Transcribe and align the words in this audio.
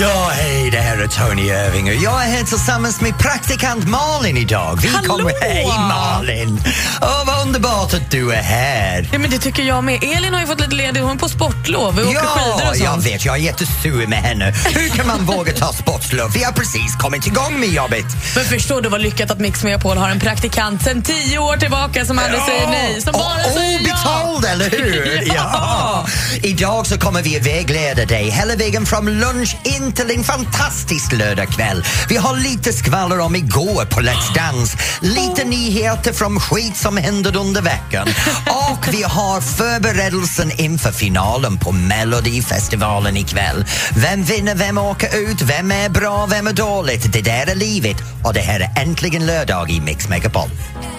Ja, 0.00 0.30
hej, 0.32 0.70
det 0.70 0.78
här 0.78 0.98
är 0.98 1.06
Tony 1.06 1.42
Irving 1.42 1.88
och 1.88 1.94
jag 1.94 2.24
är 2.24 2.28
här 2.28 2.44
tillsammans 2.44 3.00
med 3.00 3.18
praktikant 3.18 3.88
Malin 3.88 4.36
idag. 4.36 4.78
Vi 4.82 4.88
Hallå! 4.88 5.08
kommer... 5.14 5.32
Hej 5.42 5.66
Malin! 5.66 6.60
Åh, 7.02 7.22
vad 7.26 7.46
underbart 7.46 7.94
att 7.94 8.10
du 8.10 8.32
är 8.32 8.42
här. 8.42 9.08
Ja, 9.12 9.18
men 9.18 9.30
det 9.30 9.38
tycker 9.38 9.62
jag 9.62 9.84
med. 9.84 10.04
Elin 10.04 10.32
har 10.34 10.40
ju 10.40 10.46
fått 10.46 10.60
lite 10.60 10.74
ledigt, 10.74 11.02
hon 11.02 11.12
är 11.12 11.16
på 11.16 11.28
sportlov. 11.28 11.96
Vi 11.96 12.02
åker 12.02 12.18
skidor 12.20 12.60
Ja, 12.64 12.70
och 12.70 12.76
jag 12.76 12.92
sånt. 12.92 13.06
vet, 13.06 13.24
jag 13.24 13.34
är 13.36 13.40
jättesur 13.40 14.06
med 14.06 14.18
henne. 14.18 14.54
Hur 14.74 14.88
kan 14.88 15.06
man 15.06 15.24
våga 15.26 15.52
ta 15.52 15.72
sportlov? 15.72 16.30
Vi 16.34 16.42
har 16.44 16.52
precis 16.52 16.96
kommit 17.00 17.26
igång 17.26 17.60
med 17.60 17.68
jobbet. 17.68 18.04
Men 18.36 18.44
förstår 18.44 18.80
du 18.80 18.88
vad 18.88 19.00
lyckat 19.00 19.30
att 19.30 19.38
Mix 19.38 19.64
Megapol 19.64 19.96
har 19.96 20.08
en 20.10 20.20
praktikant 20.20 20.82
sen 20.82 21.02
tio 21.02 21.38
år 21.38 21.56
tillbaka 21.56 22.04
som 22.04 22.18
aldrig 22.18 22.42
säger 22.42 22.66
nej, 22.66 23.00
som 23.02 23.12
bara 23.12 23.46
Och 23.46 23.52
säger 23.52 23.80
ja. 23.88 24.22
obetald, 24.36 24.44
eller 24.44 24.70
hur? 24.70 25.22
Ja. 25.34 26.06
Idag 26.42 26.86
så 26.86 26.98
kommer 26.98 27.22
vi 27.22 27.36
att 27.36 27.46
vägleda 27.46 28.04
dig 28.04 28.30
hela 28.30 28.56
vägen 28.56 28.86
från 28.86 29.20
lunch 29.20 29.56
in 29.64 29.81
till 29.90 30.10
en 30.10 30.24
fantastisk 30.24 31.12
lördagkväll. 31.12 31.84
Vi 32.08 32.16
har 32.16 32.36
lite 32.36 32.72
skvaller 32.72 33.20
om 33.20 33.36
igår 33.36 33.84
på 33.84 34.00
Let's 34.00 34.34
Dance, 34.34 34.78
lite 35.00 35.44
nyheter 35.44 36.12
från 36.12 36.40
skit 36.40 36.76
som 36.76 36.96
hände 36.96 37.38
under 37.38 37.62
veckan 37.62 38.08
och 38.46 38.88
vi 38.94 39.02
har 39.02 39.40
förberedelsen 39.40 40.60
inför 40.60 40.92
finalen 40.92 41.58
på 41.58 41.72
Melodifestivalen 41.72 43.16
ikväll. 43.16 43.64
Vem 43.96 44.24
vinner, 44.24 44.54
vem 44.54 44.78
åker 44.78 45.18
ut, 45.18 45.42
vem 45.42 45.72
är 45.72 45.88
bra, 45.88 46.26
vem 46.26 46.46
är 46.46 46.52
dåligt? 46.52 47.12
Det 47.12 47.22
där 47.22 47.50
är 47.50 47.54
livet 47.54 47.96
och 48.24 48.34
det 48.34 48.40
här 48.40 48.60
är 48.60 48.82
äntligen 48.82 49.26
lördag 49.26 49.70
i 49.70 49.80
Mix 49.80 50.08
Megapol. 50.08 50.50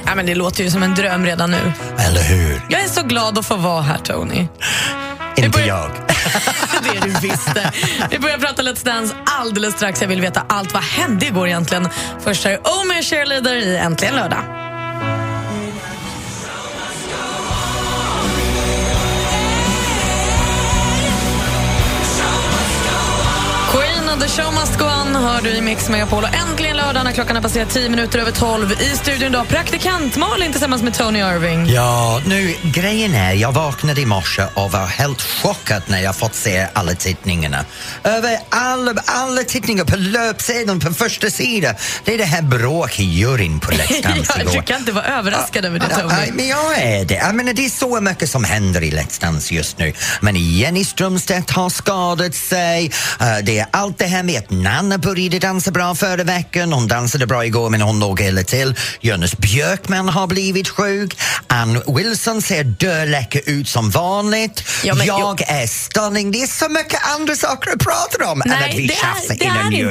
Ja, 0.05 0.15
men 0.15 0.25
det 0.25 0.35
låter 0.35 0.63
ju 0.63 0.71
som 0.71 0.83
en 0.83 0.95
dröm 0.95 1.25
redan 1.25 1.51
nu. 1.51 1.73
Eller 1.97 2.23
hur? 2.23 2.61
Jag 2.69 2.83
är 2.83 2.87
så 2.87 3.03
glad 3.03 3.37
att 3.37 3.45
få 3.45 3.55
vara 3.55 3.81
här, 3.81 3.97
Tony. 3.97 4.47
Inte 5.37 5.49
börjar- 5.49 5.67
jag. 5.67 5.91
det 6.83 6.97
är 6.97 7.01
du 7.01 7.27
visste. 7.27 7.71
Vi 8.11 8.19
börjar 8.19 8.37
prata 8.37 8.61
Let's 8.61 8.85
Dance 8.85 9.15
alldeles 9.25 9.73
strax. 9.73 10.01
Jag 10.01 10.07
vill 10.07 10.21
veta 10.21 10.45
allt. 10.49 10.73
Vad 10.73 10.83
hände 10.83 11.25
igår 11.25 11.47
egentligen? 11.47 11.89
Först 12.23 12.45
är 12.45 12.57
Omer 12.57 13.01
Cheerleader 13.01 13.55
i 13.55 13.77
Äntligen 13.77 14.15
lördag. 14.15 14.62
Show 24.35 24.51
must 24.53 24.77
go 24.79 24.85
on 24.85 25.15
hör 25.15 25.41
du 25.41 25.49
i 25.49 25.61
Mix 25.61 25.89
Megapol. 25.89 26.23
Och 26.23 26.33
äntligen 26.33 26.77
lördag 26.77 27.03
när 27.03 27.11
klockan 27.11 27.35
har 27.35 27.43
passerat 27.43 27.69
10 27.69 27.89
minuter 27.89 28.19
över 28.19 28.31
12. 28.31 28.71
I 28.81 28.97
studion 28.97 29.27
idag 29.27 29.47
praktikant 29.47 30.15
Malin 30.15 30.51
tillsammans 30.51 30.83
med 30.83 30.93
Tony 30.93 31.19
Irving. 31.19 31.69
Ja, 31.69 32.21
nu 32.25 32.55
grejen 32.63 33.15
är, 33.15 33.33
jag 33.33 33.51
vaknade 33.51 34.01
i 34.01 34.05
morse 34.05 34.43
och 34.53 34.71
var 34.71 34.85
helt 34.85 35.21
chockad 35.21 35.81
när 35.87 36.01
jag 36.01 36.15
fått 36.15 36.35
se 36.35 36.67
alla 36.73 36.93
tittningarna. 36.93 37.65
Över 38.03 38.39
alla, 38.49 38.93
alla 39.05 39.43
tittningar 39.43 39.85
på 39.85 39.95
löpsedeln 39.97 40.79
på 40.79 40.93
första 40.93 41.29
sidan. 41.29 41.75
Det 42.05 42.13
är 42.13 42.17
det 42.17 42.23
här 42.25 42.41
bråk 42.41 42.99
i 42.99 43.03
juryn 43.03 43.59
på 43.59 43.71
Let's 43.71 44.03
Dance 44.03 44.33
ja, 44.35 44.41
igår. 44.41 44.53
du 44.53 44.61
kan 44.61 44.79
inte 44.79 44.91
vara 44.91 45.05
överraskad 45.05 45.65
över 45.65 45.79
det, 45.79 45.85
Ja, 45.91 45.97
Tony. 45.99 46.31
men 46.33 46.47
jag 46.47 46.77
är 46.81 47.05
det. 47.05 47.15
Jag 47.15 47.35
menar, 47.35 47.53
det 47.53 47.65
är 47.65 47.69
så 47.69 48.01
mycket 48.01 48.29
som 48.29 48.43
händer 48.43 48.83
i 48.83 48.91
Let's 48.91 49.21
Dance 49.21 49.53
just 49.53 49.77
nu. 49.77 49.93
Men 50.21 50.35
Jenny 50.35 50.85
Strömstedt 50.85 51.49
har 51.51 51.69
skadat 51.69 52.35
sig. 52.35 52.91
Eh, 53.19 53.37
det 53.43 53.59
är 53.59 53.67
allt 53.71 53.97
det 53.97 54.05
här 54.05 54.22
med 54.23 54.39
att 54.39 54.49
Nanna 54.49 54.97
började 54.97 55.39
dansa 55.39 55.71
bra 55.71 55.95
förra 55.95 56.23
veckan. 56.23 56.73
Hon 56.73 56.87
dansade 56.87 57.27
bra 57.27 57.45
igår 57.45 57.69
men 57.69 57.81
hon 57.81 57.99
låg 57.99 58.21
illa 58.21 58.43
till. 58.43 58.75
Jonas 59.01 59.37
Björkman 59.37 60.09
har 60.09 60.27
blivit 60.27 60.69
sjuk. 60.69 61.17
Ann 61.47 61.81
Wilson 61.87 62.41
ser 62.41 62.63
döläcker 62.63 63.41
ut 63.45 63.69
som 63.69 63.89
vanligt. 63.89 64.63
Ja, 64.83 64.95
men 64.95 65.07
jag 65.07 65.41
är 65.41 65.67
stunning. 65.67 66.31
Det 66.31 66.41
är 66.41 66.47
så 66.47 66.69
mycket 66.69 66.99
andra 67.15 67.35
saker 67.35 67.71
att 67.71 67.79
prata 67.79 68.31
om 68.31 68.41
än 68.41 68.51
att 68.51 68.73
vi 68.73 68.87
Nej, 68.87 68.97
tjafsar 69.01 69.35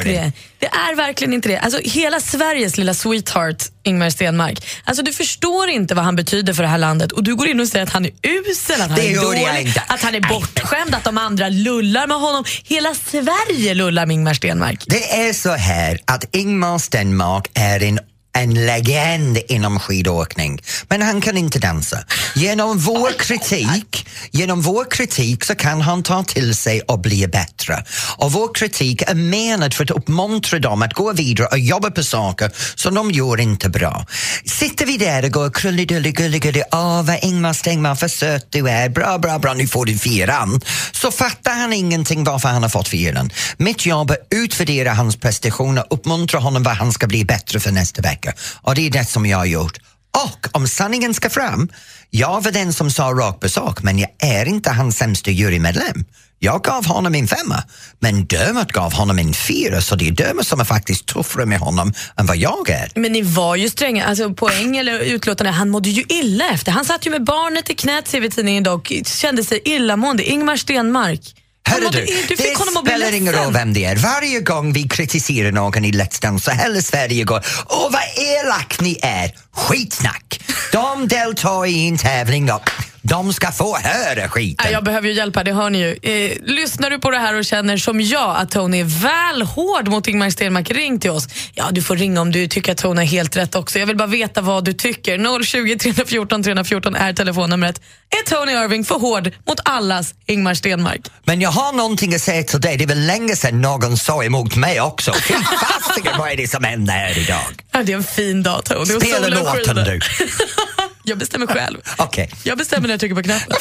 är, 0.08 0.32
det 0.62 0.68
är 0.68 0.94
verkligen 0.94 1.32
inte 1.32 1.48
det. 1.48 1.58
Alltså, 1.58 1.80
hela 1.84 2.20
Sveriges 2.20 2.78
lilla 2.78 2.94
sweetheart, 2.94 3.62
Ingmar 3.82 4.10
Stenmark. 4.10 4.64
Alltså, 4.84 5.02
du 5.02 5.12
förstår 5.12 5.68
inte 5.68 5.94
vad 5.94 6.04
han 6.04 6.16
betyder 6.16 6.52
för 6.52 6.62
det 6.62 6.68
här 6.68 6.78
landet 6.78 7.12
och 7.12 7.24
du 7.24 7.34
går 7.36 7.48
in 7.48 7.60
och 7.60 7.68
säger 7.68 7.82
att 7.82 7.92
han 7.92 8.04
är 8.04 8.12
usel, 8.22 8.80
att 8.80 8.88
han 8.88 8.98
Det 8.98 9.12
är 9.12 9.20
dålig, 9.20 9.74
att 9.86 10.02
han 10.02 10.14
är 10.14 10.28
bortskämd, 10.28 10.94
att 10.94 11.04
de 11.04 11.18
andra 11.18 11.48
lullar 11.48 12.06
med 12.06 12.16
honom. 12.16 12.44
Hela 12.64 12.94
Sverige 12.94 13.74
lullar 13.74 14.06
med 14.06 14.14
Ingmar 14.14 14.34
Stenmark. 14.34 14.84
Det 14.86 15.12
är 15.12 15.32
så 15.32 15.50
här 15.50 15.98
att 16.04 16.36
Ingmar 16.36 16.78
Stenmark 16.78 17.50
är 17.54 17.82
en 17.82 17.98
en 18.34 18.66
legend 18.66 19.38
inom 19.48 19.80
skidåkning, 19.80 20.62
men 20.88 21.02
han 21.02 21.20
kan 21.20 21.36
inte 21.36 21.58
dansa. 21.58 21.98
Genom 22.34 22.78
vår 22.78 23.18
kritik, 23.18 24.06
genom 24.30 24.60
vår 24.60 24.90
kritik 24.90 25.44
så 25.44 25.54
kan 25.54 25.80
han 25.80 26.02
ta 26.02 26.22
till 26.24 26.54
sig 26.54 26.80
och 26.80 27.00
bli 27.00 27.28
bättre. 27.28 27.84
Och 28.16 28.32
vår 28.32 28.54
kritik 28.54 29.02
är 29.02 29.14
menad 29.14 29.74
för 29.74 29.84
att 29.84 29.90
uppmuntra 29.90 30.58
dem 30.58 30.82
att 30.82 30.94
gå 30.94 31.12
vidare 31.12 31.46
och 31.46 31.58
jobba 31.58 31.90
på 31.90 32.02
saker 32.02 32.50
som 32.74 32.94
de 32.94 33.10
gör 33.10 33.40
inte 33.40 33.68
bra. 33.68 34.06
Sitter 34.44 34.86
vi 34.86 34.96
där 34.96 35.24
och 35.24 35.30
går 35.30 35.50
krullidullig 35.50 36.16
gullig 36.16 36.62
åh 36.72 37.02
vad 37.02 37.18
Ingmar 37.22 37.52
Stenmark 37.52 37.98
för 37.98 38.08
söt 38.08 38.46
du 38.50 38.68
är, 38.68 38.88
bra 38.88 39.18
bra 39.18 39.38
bra 39.38 39.54
nu 39.54 39.66
får 39.68 39.84
du 39.84 39.98
fyran. 39.98 40.60
Så 40.92 41.10
fattar 41.10 41.54
han 41.54 41.72
ingenting 41.72 42.24
varför 42.24 42.48
han 42.48 42.62
har 42.62 42.70
fått 42.70 42.88
fyran. 42.88 43.30
Mitt 43.56 43.86
jobb 43.86 44.10
är 44.10 44.14
att 44.14 44.26
utvärdera 44.30 44.92
hans 44.92 45.16
prestationer, 45.16 45.84
uppmuntra 45.90 46.40
honom 46.40 46.62
vad 46.62 46.74
han 46.74 46.92
ska 46.92 47.06
bli 47.06 47.24
bättre 47.24 47.60
för 47.60 47.70
nästa 47.70 48.02
vecka. 48.02 48.21
Och 48.54 48.74
det 48.74 48.86
är 48.86 48.90
det 48.90 49.04
som 49.04 49.26
jag 49.26 49.38
har 49.38 49.44
gjort. 49.44 49.78
Och 50.24 50.48
om 50.52 50.68
sanningen 50.68 51.14
ska 51.14 51.30
fram, 51.30 51.68
jag 52.10 52.44
var 52.44 52.50
den 52.50 52.72
som 52.72 52.90
sa 52.90 53.02
rakt 53.02 53.40
på 53.40 53.48
sak 53.48 53.82
men 53.82 53.98
jag 53.98 54.10
är 54.18 54.48
inte 54.48 54.70
hans 54.70 54.96
sämsta 54.96 55.30
jurymedlem. 55.30 56.04
Jag 56.38 56.62
gav 56.62 56.86
honom 56.86 57.14
en 57.14 57.28
femma, 57.28 57.62
men 57.98 58.24
dömet 58.24 58.72
gav 58.72 58.92
honom 58.92 59.18
en 59.18 59.34
fyra 59.34 59.80
så 59.80 59.96
det 59.96 60.08
är 60.08 60.12
dömet 60.12 60.46
som 60.46 60.60
är 60.60 60.64
faktiskt 60.64 61.06
tuffare 61.06 61.46
med 61.46 61.58
honom 61.58 61.92
än 62.16 62.26
vad 62.26 62.36
jag 62.36 62.70
är. 62.70 62.92
Men 62.94 63.12
ni 63.12 63.22
var 63.22 63.56
ju 63.56 63.68
stränga. 63.68 64.04
Alltså, 64.04 64.34
poäng 64.34 64.76
eller 64.76 64.98
utlåtande, 64.98 65.50
han 65.50 65.70
mådde 65.70 65.90
ju 65.90 66.04
illa 66.08 66.50
efter. 66.50 66.72
Han 66.72 66.84
satt 66.84 67.06
ju 67.06 67.10
med 67.10 67.24
barnet 67.24 67.70
i 67.70 67.74
knät, 67.74 68.08
ser 68.08 68.20
vi 68.20 68.26
i 68.26 68.30
tidningen 68.30 68.62
idag, 68.62 68.74
och 68.74 68.92
kände 69.06 69.44
sig 69.44 69.60
illamående. 69.64 70.24
Ingmar 70.24 70.56
Stenmark. 70.56 71.34
Hörru 71.68 71.88
du, 71.92 72.06
du 72.28 72.34
det 72.34 72.54
spelar 72.84 73.14
ingen 73.14 73.32
roll 73.32 73.52
vem 73.52 73.72
det 73.72 73.84
är. 73.84 73.96
Varje 73.96 74.40
gång 74.40 74.72
vi 74.72 74.88
kritiserar 74.88 75.52
någon 75.52 75.84
i 75.84 75.92
Let's 75.92 76.22
Dance 76.22 76.44
så 76.44 76.50
hela 76.50 76.80
Sverige 76.80 77.24
går 77.24 77.44
Åh 77.68 77.90
vad 77.90 78.02
elak 78.16 78.80
ni 78.80 78.98
är! 79.02 79.32
Skitsnack! 79.52 80.40
De 80.72 81.08
deltar 81.08 81.66
i 81.66 81.88
en 81.88 81.98
tävling 81.98 82.52
och 82.52 82.70
de 83.02 83.32
ska 83.32 83.52
få 83.52 83.76
höra 83.76 84.28
skiten. 84.28 84.66
Ja, 84.66 84.72
jag 84.72 84.84
behöver 84.84 85.08
ju 85.08 85.14
hjälp 85.14 85.36
här, 85.36 85.44
det 85.44 85.52
hör 85.52 85.70
ni 85.70 85.78
ju. 85.78 85.98
Eh, 86.02 86.36
lyssnar 86.42 86.90
du 86.90 86.98
på 86.98 87.10
det 87.10 87.18
här 87.18 87.34
och 87.34 87.44
känner 87.44 87.76
som 87.76 88.00
jag 88.00 88.36
att 88.36 88.50
Tony 88.50 88.80
är 88.80 88.84
väl 88.84 89.42
hård 89.42 89.88
mot 89.88 90.08
Ingmar 90.08 90.30
Stenmark, 90.30 90.70
ring 90.70 91.00
till 91.00 91.10
oss. 91.10 91.28
Ja, 91.54 91.64
du 91.72 91.82
får 91.82 91.96
ringa 91.96 92.20
om 92.20 92.32
du 92.32 92.48
tycker 92.48 92.72
att 92.72 92.78
Tony 92.78 93.00
har 93.00 93.06
helt 93.06 93.36
rätt 93.36 93.54
också. 93.54 93.78
Jag 93.78 93.86
vill 93.86 93.96
bara 93.96 94.08
veta 94.08 94.40
vad 94.40 94.64
du 94.64 94.72
tycker. 94.72 95.42
020 95.44 95.78
314 95.78 96.42
314 96.42 96.96
är 96.96 97.12
telefonnumret. 97.12 97.80
Är 98.10 98.30
Tony 98.30 98.52
Irving 98.52 98.84
för 98.84 98.94
hård 98.94 99.30
mot 99.46 99.60
allas 99.64 100.14
Ingmar 100.26 100.54
Stenmark? 100.54 101.00
Men 101.24 101.40
jag 101.40 101.50
har 101.50 101.72
någonting 101.72 102.14
att 102.14 102.20
säga 102.20 102.42
till 102.42 102.60
dig. 102.60 102.76
Det 102.76 102.84
är 102.84 102.88
väl 102.88 103.06
länge 103.06 103.36
sedan 103.36 103.60
någon 103.60 103.96
sa 103.96 104.24
emot 104.24 104.56
mig 104.56 104.80
också. 104.80 105.12
Fy 105.14 105.34
fasiken, 105.34 106.12
vad 106.18 106.32
är 106.32 106.36
det 106.36 106.48
som 106.50 106.64
händer 106.64 106.92
här 106.92 107.18
idag? 107.18 107.62
Ja, 107.72 107.82
det 107.82 107.92
är 107.92 107.96
en 107.96 108.04
fin 108.04 108.42
dag 108.42 108.64
Tony. 108.64 109.00
Spela 109.00 109.28
låten 109.28 109.76
du. 109.76 110.00
Jag 111.02 111.18
bestämmer 111.18 111.46
själv. 111.46 111.78
Okej. 111.98 112.30
Jag 112.44 112.58
bestämmer 112.58 112.88
när 112.88 112.92
jag 112.92 113.00
trycker 113.00 113.14
på 113.14 113.22
knappen. 113.22 113.56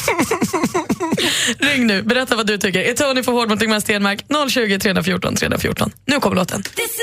Ring 1.58 1.86
nu, 1.86 2.02
berätta 2.02 2.36
vad 2.36 2.46
du 2.46 2.58
tycker. 2.58 2.80
Är 2.80 2.94
Tony 2.94 3.22
för 3.22 3.32
hård 3.32 3.48
mot 3.48 3.62
Ingmar 3.62 3.80
Stenmark? 3.80 4.24
020 4.50 4.78
314 4.78 5.36
314. 5.36 5.92
Nu 6.06 6.20
kommer 6.20 6.36
låten. 6.36 6.62
This 6.62 7.02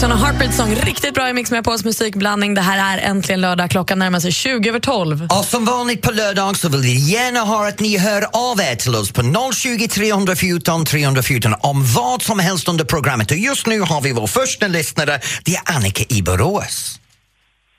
Clarkson 0.00 0.18
och 0.18 0.26
Heartbeat 0.26 0.54
Song. 0.54 0.74
Riktigt 0.74 1.14
bra 1.14 1.28
i 1.28 1.32
Mix 1.32 1.50
med 1.50 1.64
Pauls 1.64 1.84
musikblandning. 1.84 2.54
Det 2.54 2.60
här 2.60 2.98
är 2.98 3.10
äntligen 3.10 3.40
lördag. 3.40 3.70
Klockan 3.70 3.98
närmar 3.98 4.20
sig 4.20 4.32
20 4.32 4.68
över 4.68 4.80
12. 4.80 5.22
Och 5.24 5.44
som 5.44 5.64
vanligt 5.64 6.02
på 6.02 6.10
lördag 6.10 6.56
så 6.56 6.68
vill 6.68 6.80
vi 6.80 7.12
gärna 7.12 7.40
ha 7.40 7.68
att 7.68 7.80
ni 7.80 7.98
hör 7.98 8.26
av 8.32 8.60
er 8.60 8.74
till 8.74 8.94
oss 8.94 9.12
på 9.12 9.52
020 9.52 9.88
314 9.88 10.84
314 10.84 11.54
om 11.60 11.84
vad 11.84 12.22
som 12.22 12.38
helst 12.38 12.68
under 12.68 12.84
programmet. 12.84 13.30
Och 13.30 13.36
just 13.36 13.66
nu 13.66 13.80
har 13.80 14.00
vi 14.00 14.12
vår 14.12 14.26
första 14.26 14.66
lyssnare, 14.66 15.20
det 15.44 15.54
är 15.54 15.62
Annika 15.76 16.04
i 16.08 16.22
Borås. 16.22 17.00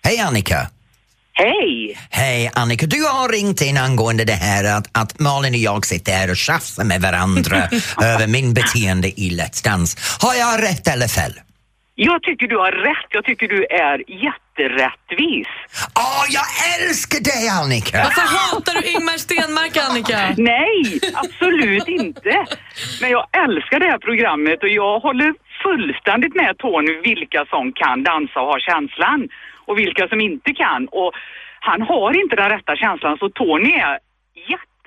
Hej 0.03 0.19
Annika! 0.19 0.69
Hej! 1.33 1.97
Hej 2.09 2.51
Annika, 2.53 2.85
du 2.85 3.03
har 3.03 3.29
ringt 3.29 3.61
in 3.61 3.77
angående 3.77 4.25
det 4.25 4.33
här 4.33 4.63
att, 4.63 4.87
att 4.91 5.19
Malin 5.19 5.53
och 5.53 5.59
jag 5.59 5.85
sitter 5.85 6.11
här 6.11 6.29
och 6.29 6.37
tjafsar 6.37 6.83
med 6.83 7.01
varandra 7.01 7.69
över 8.01 8.27
min 8.27 8.53
beteende 8.53 9.21
i 9.21 9.29
Let's 9.29 9.63
Dance. 9.63 9.97
Har 10.19 10.35
jag 10.35 10.63
rätt 10.63 10.87
eller 10.87 11.07
fel? 11.07 11.33
Jag 12.09 12.23
tycker 12.23 12.47
du 12.47 12.57
har 12.57 12.71
rätt. 12.71 13.09
Jag 13.09 13.25
tycker 13.25 13.47
du 13.47 13.65
är 13.65 13.97
jätterättvis. 14.25 15.47
Åh, 16.05 16.23
jag 16.37 16.47
älskar 16.75 17.19
dig 17.31 17.43
Annika! 17.59 17.97
Varför 18.03 18.27
hatar 18.37 18.73
du 18.77 18.83
Ingmar 18.93 19.17
Stenmark, 19.25 19.73
Annika? 19.87 20.19
Nej, 20.37 20.99
absolut 21.23 21.87
inte. 21.87 22.45
Men 23.01 23.09
jag 23.17 23.25
älskar 23.43 23.79
det 23.79 23.89
här 23.93 23.97
programmet 23.97 24.63
och 24.63 24.69
jag 24.69 24.99
håller 24.99 25.33
fullständigt 25.63 26.35
med 26.35 26.57
Tony 26.57 26.93
vilka 27.09 27.45
som 27.45 27.73
kan 27.81 28.03
dansa 28.03 28.39
och 28.41 28.47
ha 28.53 28.59
känslan 28.59 29.29
och 29.67 29.77
vilka 29.77 30.07
som 30.07 30.21
inte 30.21 30.53
kan. 30.53 30.87
Och 30.87 31.11
han 31.59 31.81
har 31.81 32.21
inte 32.21 32.35
den 32.35 32.49
rätta 32.49 32.75
känslan 32.75 33.17
så 33.17 33.29
Tony 33.29 33.71
är 33.89 33.99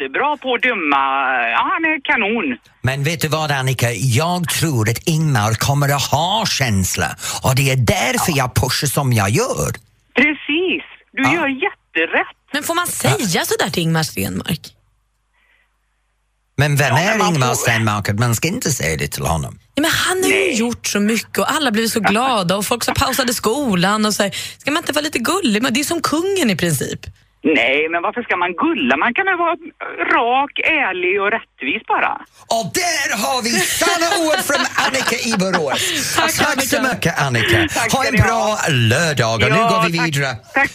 jättebra 0.00 0.37
på 0.37 0.55
att 0.55 0.62
döma. 0.62 0.96
Ja, 1.50 1.70
han 1.73 1.85
är 1.85 2.00
kanon. 2.05 2.58
Men 2.82 3.05
vet 3.05 3.20
du 3.20 3.29
vad 3.29 3.50
Annika, 3.50 3.93
jag 3.93 4.49
tror 4.49 4.91
att 4.91 4.99
Ingmar 5.08 5.55
kommer 5.55 5.88
att 5.88 6.02
ha 6.02 6.44
känsla 6.46 7.17
och 7.43 7.55
det 7.56 7.70
är 7.70 7.76
därför 7.76 8.32
jag 8.37 8.55
pushar 8.55 8.87
som 8.87 9.12
jag 9.12 9.31
gör. 9.31 9.70
Precis, 10.14 10.82
du 11.12 11.23
Ja. 11.23 11.35
gör 11.35 11.49
jätterätt. 11.49 12.37
Men 12.52 12.62
får 12.62 12.75
man 12.75 12.87
säga 12.87 13.44
sådär 13.44 13.70
till 13.70 13.82
Ingmar 13.82 14.02
Stenmark? 14.02 14.61
Men 16.56 16.76
vem 16.76 16.88
Ja, 16.88 16.94
men 16.94 17.14
är 17.14 17.19
man 17.19 17.35
Ingmar 17.35 17.46
får- 17.49 17.55
Stenmark 17.55 18.08
att 18.08 18.19
man 18.19 18.35
ska 18.35 18.49
inte 18.49 18.70
säga 18.73 18.96
det 18.96 19.08
till 19.08 19.26
honom? 19.26 19.58
Ja, 19.75 19.82
men 19.82 19.91
han 19.91 20.23
har 20.23 20.31
ju 20.31 20.52
gjort 20.52 20.87
så 20.87 21.00
mycket 21.00 21.38
och 21.38 21.50
alla 21.52 21.70
blev 21.70 21.87
så 21.88 22.00
glada 22.00 22.56
och 22.56 22.67
folk 22.67 22.85
så 22.85 22.94
pausade 22.94 23.35
skolan 23.35 24.06
och 24.06 24.14
så 24.14 24.23
här, 24.23 24.31
ska 24.58 24.70
man 24.70 24.81
inte 24.82 24.93
vara 24.93 25.02
lite 25.02 25.19
gullig? 25.19 25.62
Men 25.62 25.75
det 25.75 25.81
är 25.81 25.85
som 25.85 26.00
kungen 26.02 26.50
i 26.50 26.56
princip. 26.56 27.00
Nej, 27.44 27.88
men 27.91 28.02
varför 28.02 28.23
ska 28.23 28.37
man 28.37 28.52
gulla? 28.52 28.96
Man 28.96 29.14
kan 29.14 29.26
väl 29.26 29.37
vara 29.37 29.56
rak, 30.17 30.52
ärlig 30.58 31.20
och 31.23 31.31
rättvis 31.31 31.82
bara. 31.87 32.12
Och 32.56 32.67
där 32.82 33.08
har 33.25 33.43
vi 33.43 33.50
sanna 33.50 34.08
ord 34.26 34.41
från 34.49 34.62
Annika 34.85 35.17
i 35.31 35.32
Borås. 35.43 36.14
Tack, 36.17 36.31
så 36.32 36.44
Annika. 36.76 36.94
mycket 36.94 37.19
Annika. 37.20 37.69
Tack 37.75 37.93
ha 37.93 38.05
en 38.05 38.17
bra 38.17 38.32
ha. 38.32 38.58
lördag 38.69 39.35
och 39.35 39.41
nu 39.41 39.56
Ja, 39.56 39.69
går 39.69 39.88
vi 39.91 39.99
tack, 39.99 40.06
vidare. 40.06 40.37
Tack. 40.55 40.70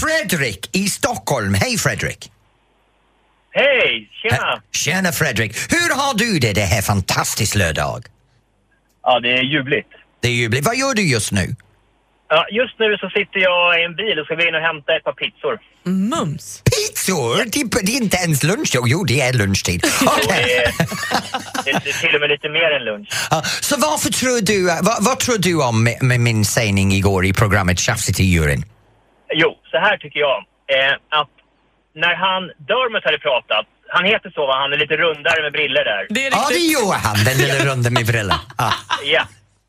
Fredrik 0.00 0.76
i 0.76 0.86
Stockholm. 0.88 1.54
Hej 1.54 1.78
Fredrik! 1.78 2.30
Hej! 3.50 4.10
Tjena! 4.22 4.62
Tjena 4.72 5.12
Fredrik! 5.12 5.56
Hur 5.72 5.94
har 5.96 6.14
du 6.18 6.38
det 6.38 6.52
det 6.52 6.60
här 6.60 6.82
fantastisk 6.82 7.54
lördag? 7.54 8.04
Ja, 9.02 9.20
det 9.20 9.32
är 9.32 9.42
ljuvligt. 9.42 9.88
Det 10.20 10.28
är 10.28 10.32
ju, 10.32 10.48
vad 10.60 10.76
gör 10.76 10.94
du 10.94 11.02
just 11.02 11.32
nu? 11.32 11.56
Ja, 12.28 12.46
just 12.50 12.78
nu 12.78 12.96
så 13.00 13.08
sitter 13.10 13.40
jag 13.40 13.80
i 13.80 13.84
en 13.84 13.94
bil 13.94 14.18
och 14.18 14.26
ska 14.26 14.34
gå 14.34 14.42
in 14.42 14.54
och 14.54 14.60
hämta 14.60 14.96
ett 14.96 15.04
par 15.04 15.12
pizzor. 15.12 15.58
Mums. 15.82 16.62
Pizzor? 16.72 17.36
Det, 17.52 17.86
det 17.86 17.92
är 17.96 18.02
inte 18.02 18.16
ens 18.16 18.42
lunch. 18.42 18.70
Jo, 18.74 18.82
Jo, 18.86 19.04
det 19.04 19.20
är 19.20 19.32
lunchtid. 19.32 19.84
Okej. 20.06 20.44
Det, 21.64 21.70
är, 21.70 21.80
det, 21.84 21.90
är 21.90 22.00
till 22.00 22.14
och 22.14 22.20
med 22.20 22.30
lite 22.30 22.48
mer 22.48 22.70
än 22.76 22.84
lunch. 22.84 23.08
Ja, 23.30 23.42
så 23.42 23.76
varför 23.80 24.10
tror 24.10 24.40
du, 24.40 24.64
vad, 24.82 25.04
vad 25.04 25.18
tror 25.18 25.38
du 25.38 25.62
om 25.62 25.84
med, 25.84 26.02
med 26.02 26.20
min 26.20 26.44
sägning 26.44 26.92
igår 26.92 27.26
i 27.26 27.32
programmet 27.32 27.78
Tjafsigt 27.78 28.20
i 28.20 28.24
juryn? 28.24 28.64
Jo, 29.32 29.50
så 29.70 29.78
här 29.78 29.96
tycker 29.96 30.20
jag. 30.20 30.38
Eh, 30.76 30.94
att 31.20 31.34
när 31.94 32.14
han, 32.14 32.42
Dermot 32.68 33.04
hade 33.04 33.18
pratat, 33.18 33.66
han 33.88 34.04
heter 34.04 34.30
så 34.30 34.46
va? 34.46 34.54
Han 34.62 34.72
är 34.72 34.76
lite 34.76 34.96
rundare 34.96 35.42
med 35.42 35.52
briller 35.52 35.84
där. 35.84 36.06
Det 36.10 36.26
är 36.26 36.30
Ja, 36.30 36.46
det 36.50 36.58
gör 36.58 36.94
han, 37.06 37.24
den 37.24 37.36
lilla 37.38 37.72
runden 37.72 37.92
med 37.94 38.06
brillor. 38.06 38.36
Ja. 38.58 38.72
Ja. 39.04 39.22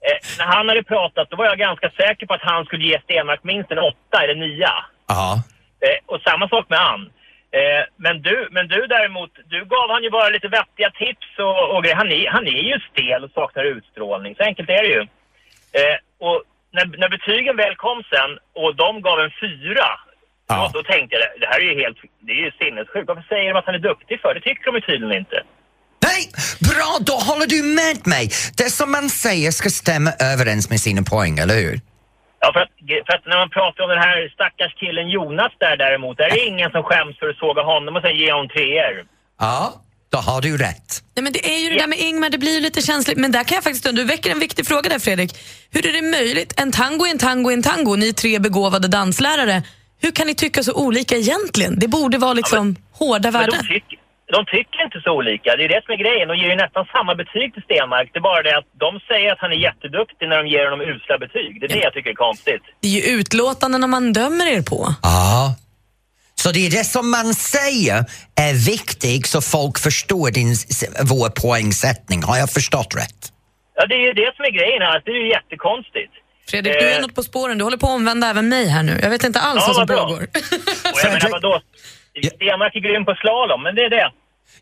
Eh, 0.08 0.20
när 0.40 0.46
han 0.46 0.70
hade 0.70 0.84
pratat 0.84 1.30
då 1.30 1.36
var 1.36 1.46
jag 1.46 1.58
ganska 1.58 1.90
säker 1.90 2.26
på 2.26 2.34
att 2.34 2.42
han 2.42 2.66
skulle 2.66 2.86
ge 2.86 3.00
Stenmark 3.02 3.44
minst 3.44 3.72
en 3.72 3.80
åtta 3.80 4.24
eller 4.24 4.36
nia. 4.36 4.74
Ja. 5.08 5.44
Eh, 5.86 6.00
och 6.06 6.22
samma 6.22 6.50
sak 6.50 6.70
med 6.70 6.80
Ann. 6.80 7.10
Eh, 7.52 7.84
men, 7.96 8.22
du, 8.22 8.48
men 8.52 8.68
du 8.68 8.88
däremot, 8.88 9.32
du 9.46 9.66
gav 9.66 9.90
han 9.90 10.04
ju 10.04 10.10
bara 10.10 10.30
lite 10.30 10.48
vettiga 10.48 10.90
tips 10.90 11.28
och, 11.40 11.78
och. 11.78 11.86
Han 11.88 12.12
är, 12.12 12.30
han 12.30 12.48
är 12.48 12.64
ju 12.72 12.80
stel 12.92 13.24
och 13.24 13.32
saknar 13.32 13.64
utstrålning. 13.64 14.36
Så 14.36 14.44
enkelt 14.44 14.70
är 14.70 14.84
det 14.84 14.90
ju. 14.90 15.02
Eh, 15.80 15.98
och 16.20 16.44
när, 16.72 16.86
när 16.98 17.10
betygen 17.10 17.56
väl 17.58 17.76
kom 17.76 18.04
sen 18.10 18.40
och 18.54 18.76
de 18.76 19.02
gav 19.02 19.20
en 19.20 19.32
fyra, 19.42 19.90
Ja. 20.52 20.70
då, 20.74 20.80
då 20.80 20.84
tänkte 20.84 21.16
jag 21.16 21.40
det 21.40 21.48
här 21.48 21.60
är 21.60 21.74
ju 21.74 21.82
helt, 21.82 21.98
det 22.20 22.32
är 22.32 22.36
ju 22.36 22.52
sinnessjukt. 22.52 23.08
Varför 23.08 23.24
säger 23.30 23.54
de 23.54 23.60
att 23.60 23.66
han 23.66 23.76
är 23.76 23.80
duktig 23.80 24.22
för? 24.22 24.34
Det 24.34 24.42
tycker 24.42 24.66
de 24.66 24.76
ju 24.76 24.82
tydligen 24.82 25.18
inte. 25.18 25.44
Nej, 26.20 26.32
bra, 26.60 26.98
då 27.10 27.14
håller 27.14 27.48
du 27.48 27.64
med 27.64 28.08
mig. 28.08 28.32
Det 28.58 28.70
som 28.70 28.92
man 28.92 29.10
säger 29.10 29.52
ska 29.52 29.70
stämma 29.70 30.12
överens 30.20 30.70
med 30.70 30.80
sina 30.80 31.02
poäng, 31.04 31.40
eller 31.40 31.56
hur? 31.56 31.82
Ja, 32.42 32.48
för 32.54 32.60
att, 32.60 32.74
för 33.06 33.14
att 33.18 33.26
när 33.26 33.38
man 33.44 33.50
pratar 33.50 33.84
om 33.84 33.90
den 33.90 34.04
här 34.08 34.30
stackars 34.38 34.74
killen 34.82 35.10
Jonas 35.10 35.54
där 35.60 35.78
däremot, 35.78 36.18
där 36.18 36.26
är 36.26 36.30
det 36.30 36.46
ingen 36.54 36.72
som 36.72 36.84
skäms 36.84 37.20
för 37.20 37.30
att 37.30 37.38
såga 37.44 37.62
honom 37.72 37.96
och 37.96 38.02
sen 38.02 38.16
ge 38.22 38.32
honom 38.32 38.50
treor. 38.56 38.96
Ja, 39.40 39.74
då 40.14 40.18
har 40.18 40.42
du 40.42 40.58
rätt. 40.58 40.90
Nej, 41.16 41.24
men 41.24 41.34
det 41.34 41.44
är 41.56 41.60
ju 41.64 41.70
det 41.70 41.80
där 41.84 41.88
med 41.88 42.00
Ingmar, 42.00 42.30
det 42.30 42.38
blir 42.38 42.54
ju 42.54 42.60
lite 42.60 42.82
känsligt. 42.82 43.18
Men 43.18 43.32
där 43.32 43.44
kan 43.44 43.56
jag 43.56 43.64
faktiskt, 43.64 43.96
du 43.96 44.04
väcker 44.04 44.32
en 44.32 44.40
viktig 44.40 44.68
fråga 44.68 44.90
där 44.90 45.00
Fredrik. 45.00 45.32
Hur 45.72 45.88
är 45.90 45.94
det 45.94 46.02
möjligt? 46.02 46.54
En 46.62 46.72
tango 46.72 47.06
är 47.06 47.12
en 47.12 47.18
tango 47.18 47.50
är 47.50 47.54
en 47.54 47.64
tango, 47.64 47.96
ni 47.96 48.14
tre 48.14 48.40
begåvade 48.40 48.88
danslärare. 48.88 49.64
Hur 50.02 50.12
kan 50.12 50.28
ni 50.28 50.36
tycka 50.36 50.64
så 50.64 50.74
olika 50.74 51.16
egentligen? 51.16 51.80
Det 51.80 51.88
borde 51.88 52.18
vara 52.18 52.34
liksom 52.34 52.76
hårda 52.94 53.32
Men 53.32 53.34
de, 53.34 53.38
värden. 53.40 53.66
De 54.38 54.46
tycker 54.56 54.80
inte 54.88 55.00
så 55.06 55.12
olika. 55.20 55.50
Det 55.58 55.64
är 55.68 55.72
det 55.76 55.82
som 55.86 55.92
är 55.96 56.00
grejen. 56.06 56.28
De 56.32 56.36
ger 56.42 56.50
ju 56.50 56.56
nästan 56.66 56.86
samma 56.96 57.14
betyg 57.22 57.48
till 57.54 57.64
Stenmark. 57.68 58.08
Det 58.14 58.20
är 58.20 58.28
bara 58.32 58.44
det 58.44 58.58
att 58.58 58.70
de 58.86 58.92
säger 59.10 59.30
att 59.34 59.40
han 59.44 59.52
är 59.52 59.60
jätteduktig 59.68 60.26
när 60.30 60.38
de 60.42 60.46
ger 60.54 60.64
honom 60.70 60.82
usla 60.92 61.16
betyg. 61.26 61.52
Det 61.60 61.66
är 61.66 61.70
det 61.78 61.84
jag 61.88 61.94
tycker 61.94 62.10
är 62.10 62.20
konstigt. 62.28 62.64
Det 62.82 62.88
är 62.88 62.92
ju 63.00 63.04
utlåtandena 63.20 63.88
man 63.88 64.14
dömer 64.14 64.46
er 64.58 64.62
på. 64.62 64.80
Ja. 65.04 65.56
Så 66.36 66.52
det 66.52 66.66
är 66.68 66.72
det 66.72 66.84
som 66.84 67.12
man 67.12 67.34
säger 67.34 67.98
är 68.48 68.54
viktigt 68.72 69.26
så 69.28 69.42
folk 69.42 69.80
förstår 69.80 70.32
din, 70.32 70.56
vår 71.14 71.30
poängsättning. 71.30 72.24
Har 72.24 72.38
jag 72.38 72.50
förstått 72.50 72.96
rätt? 72.96 73.22
Ja, 73.76 73.86
det 73.86 73.96
är 73.96 74.06
ju 74.10 74.14
det 74.14 74.32
som 74.36 74.46
är 74.46 74.52
grejen 74.60 74.82
här. 74.82 75.02
Det 75.06 75.12
är 75.12 75.16
ju 75.24 75.30
jättekonstigt. 75.30 76.14
Fredrik, 76.50 76.74
du 76.74 76.86
är 76.90 76.96
Eh. 76.96 77.02
något 77.02 77.16
på 77.16 77.24
spåren. 77.24 77.58
Du 77.58 77.64
håller 77.64 77.78
på 77.78 77.88
att 77.88 77.92
omvända 77.94 78.28
även 78.30 78.50
mig 78.50 78.68
här 78.68 78.84
nu. 78.84 79.00
Jag 79.02 79.10
vet 79.10 79.24
inte 79.24 79.40
alls 79.40 79.62
Ja, 79.62 79.68
vad 79.68 79.76
som 79.76 79.88
pågår. 79.88 80.22
Och 80.24 81.00
jag 81.04 81.12
menar 81.14 81.20
Fredrik- 81.20 81.64
Stenmark 82.28 82.76
är 82.76 82.80
grym 82.80 83.06
på 83.06 83.16
slalom, 83.22 83.64
men 83.64 83.76
det 83.76 83.82
är 83.82 83.90
det. 83.90 84.12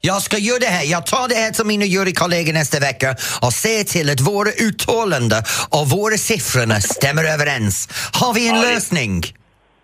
Jag 0.01 0.21
ska 0.21 0.37
göra 0.37 0.59
det 0.59 0.65
här. 0.65 0.83
Jag 0.83 1.05
tar 1.05 1.27
det 1.27 1.35
här 1.35 1.51
till 1.51 1.65
mina 1.65 1.85
jurykollegor 1.85 2.53
nästa 2.53 2.79
vecka 2.79 3.15
och 3.41 3.53
ser 3.53 3.83
till 3.83 4.09
att 4.09 4.19
våra 4.21 4.49
uttalanden 4.51 5.43
och 5.69 5.89
våra 5.89 6.17
siffror 6.17 6.79
stämmer 6.79 7.23
överens. 7.23 7.89
Har 8.13 8.33
vi 8.33 8.47
en 8.49 8.55
Ja, 8.55 8.61
det- 8.61 8.73
lösning? 8.73 9.23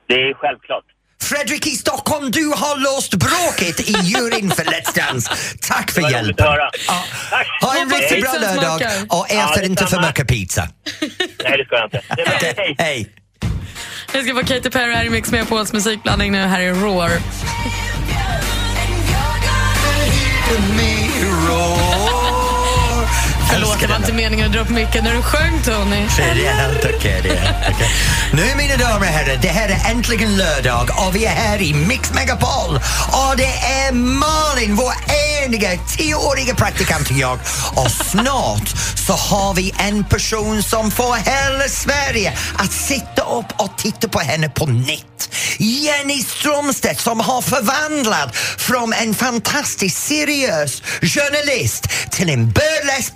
Det 0.07 0.13
är 0.13 0.33
självklart. 0.33 0.83
Fredrik 1.23 1.67
i 1.67 1.69
Stockholm, 1.69 2.31
du 2.31 2.45
har 2.47 2.77
låst 2.95 3.15
bråket 3.15 3.79
i 3.89 3.93
juryn 3.93 4.51
för 4.51 4.63
Let's 4.63 4.95
Dance. 4.95 5.31
Tack 5.61 5.91
för 5.91 6.11
hjälpen. 6.11 6.45
Ja. 6.45 6.71
Ha 7.61 7.81
en 7.81 7.89
riktigt 7.89 8.21
bra 8.21 8.33
lördag 8.33 8.81
och 9.09 9.29
ät 9.31 9.35
Ja, 9.55 9.61
inte 9.61 9.87
för 9.87 10.01
mycket 10.07 10.27
pizza. 10.27 10.67
Nej, 11.43 11.57
det 11.57 11.65
ska 11.65 11.75
jag 11.75 11.85
inte. 11.85 12.01
Hej. 12.83 13.09
Hej. 14.13 14.21
Jag 14.21 14.35
ska 14.35 14.45
få 14.45 14.53
Katy 14.53 14.69
Perry 14.69 14.93
här 14.93 15.05
i 15.05 15.09
Mix 15.09 15.31
med 15.31 15.49
Pauls 15.49 15.73
musikblandning 15.73 16.31
nu. 16.31 16.37
Här 16.37 16.61
är 16.61 16.73
Roar. 16.73 17.09
Det 23.83 23.89
var 23.89 23.95
inte 23.95 24.13
meningen 24.13 24.45
att 24.45 24.53
dra 24.53 24.59
upp 24.59 24.69
micken 24.69 25.03
när 25.03 25.15
du 25.15 25.21
sjöng, 25.21 25.61
Tony. 25.63 26.07
Det 26.17 26.23
är 26.23 26.53
helt 26.53 26.85
okej. 26.85 27.19
Okay, 27.19 27.31
okay. 27.31 27.87
Nu 28.33 28.55
mina 28.57 28.77
damer 28.77 28.99
och 28.99 29.05
herrar, 29.05 29.39
det 29.41 29.47
här 29.47 29.69
är 29.69 29.91
äntligen 29.91 30.37
lördag 30.37 30.89
och 30.97 31.15
vi 31.15 31.25
är 31.25 31.29
här 31.29 31.61
i 31.61 31.73
Mix 31.73 32.13
Megapol. 32.13 32.75
Och 33.07 33.37
det 33.37 33.53
är 33.53 33.91
Malin, 33.91 34.75
vår 34.75 34.93
eniga 35.43 35.69
tioåriga 35.97 36.55
praktikant 36.55 37.09
och 37.09 37.17
jag. 37.17 37.39
Och 37.75 37.91
snart 37.91 38.73
så 39.07 39.13
har 39.13 39.53
vi 39.53 39.73
en 39.77 40.03
person 40.03 40.63
som 40.63 40.91
får 40.91 41.15
hela 41.15 41.67
Sverige 41.69 42.33
att 42.55 42.71
sitta 42.71 43.21
upp 43.21 43.45
och 43.57 43.77
titta 43.77 44.07
på 44.07 44.19
henne 44.19 44.49
på 44.49 44.65
nytt. 44.65 45.29
Jenny 45.57 46.23
Strömstedt 46.23 46.99
som 46.99 47.19
har 47.19 47.41
förvandlat 47.41 48.35
från 48.57 48.93
en 48.93 49.13
fantastisk, 49.13 49.97
seriös 49.97 50.81
journalist 51.01 51.87
till 52.09 52.29
en 52.29 52.51
burlesk 52.51 53.13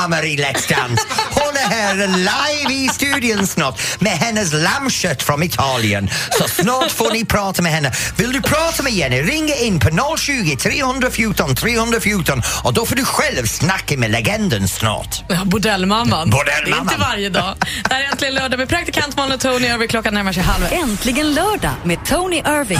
bordellmamma 0.00 0.22
i 0.22 0.36
Let's 0.36 0.68
Dance. 0.68 1.04
Hon 1.30 1.56
är 1.56 1.68
här 1.68 1.94
live 2.06 2.74
i 2.74 2.88
studion 2.88 3.46
snart 3.46 3.80
med 4.00 4.12
hennes 4.12 4.52
lammkött 4.52 5.22
från 5.22 5.42
Italien. 5.42 6.10
Så 6.38 6.62
snart 6.62 6.90
får 6.90 7.10
ni 7.10 7.24
prata 7.24 7.62
med 7.62 7.72
henne. 7.72 7.92
Vill 8.16 8.32
du 8.32 8.42
prata 8.42 8.82
med 8.82 8.92
Jenny, 8.92 9.22
ringa 9.22 9.54
in 9.54 9.80
på 9.80 10.16
020 10.18 10.56
314 10.56 11.54
314 11.54 12.42
och 12.62 12.74
då 12.74 12.86
får 12.86 12.96
du 12.96 13.04
själv 13.04 13.46
snacka 13.46 13.96
med 13.96 14.10
legenden 14.10 14.68
snart. 14.68 15.22
Ja, 15.28 15.44
bordellmamman. 15.44 16.30
Bordellmamman. 16.30 16.86
Det 16.86 16.92
är 16.92 16.94
inte 16.94 17.08
varje 17.10 17.28
dag. 17.28 17.54
Det 17.88 17.94
här 17.94 18.02
är 18.02 18.06
äntligen 18.06 18.34
lördag 18.34 18.58
med 18.58 18.68
praktikant 18.68 19.16
Malin 19.16 19.34
och 19.34 19.40
Tony. 19.40 19.66
Över 19.66 19.86
klockan 19.86 20.14
närmar 20.14 20.32
sig 20.32 20.42
halv. 20.42 20.64
Äntligen 20.70 21.34
lördag 21.34 21.74
med 21.84 22.04
Tony 22.04 22.36
Irving. 22.36 22.78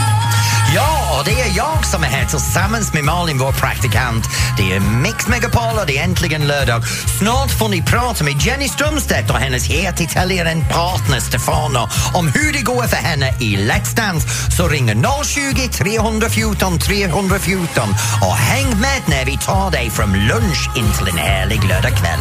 Ja, 0.75 1.19
och 1.19 1.25
det 1.25 1.41
är 1.41 1.57
jag 1.57 1.87
som 1.87 2.03
är 2.03 2.07
här 2.07 2.25
tillsammans 2.25 2.95
med 2.95 3.05
Malin, 3.05 3.39
vår 3.39 3.53
praktikant. 3.53 4.25
Det 4.59 4.73
är 4.75 4.81
Mix 4.81 5.29
Megapol 5.29 5.79
och 5.81 5.87
det 5.87 5.99
är 5.99 6.05
äntligen 6.05 6.47
lördag. 6.47 6.83
Snart 7.19 7.51
får 7.51 7.69
ni 7.69 7.83
prata 7.83 8.25
med 8.25 8.43
Jenny 8.43 8.69
Strömstedt 8.69 9.31
och 9.31 9.37
hennes 9.37 9.69
het 9.69 10.01
italienaren 10.01 10.61
partner 10.61 11.21
Stefano 11.21 11.89
om 12.15 12.29
hur 12.29 12.53
det 12.53 12.63
går 12.63 12.83
för 12.83 12.97
henne 12.97 13.35
i 13.41 13.57
Let's 13.57 13.97
Dance. 13.97 14.29
Så 14.57 14.69
ring 14.69 15.03
020 15.25 15.69
314 15.73 16.79
314 16.79 17.89
och 18.23 18.37
häng 18.37 18.67
med 18.81 19.03
när 19.09 19.25
vi 19.25 19.39
tar 19.39 19.71
dig 19.71 19.91
från 19.91 20.13
lunch 20.13 20.77
in 20.77 20.93
till 20.93 21.09
en 21.09 21.19
härlig 21.19 21.65
lördagkväll. 21.65 22.21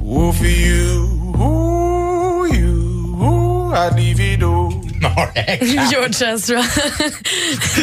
Oh, 0.00 0.32
for 0.32 0.46
you, 0.46 1.04
ooh, 1.36 2.46
you, 2.54 3.14
ooh, 3.22 3.74
I'd 3.74 3.94
leave 3.96 4.20
it 4.20 4.42
all. 4.42 4.77
George 5.90 6.32
Ezra. 6.32 6.56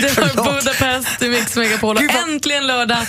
det 0.02 0.18
var. 0.18 0.54
Budapest 0.54 1.22
i 1.22 1.30
Mix 1.30 1.56
Megapol 1.56 1.98
och 1.98 2.04
äntligen 2.30 2.68
lördag. 2.68 3.08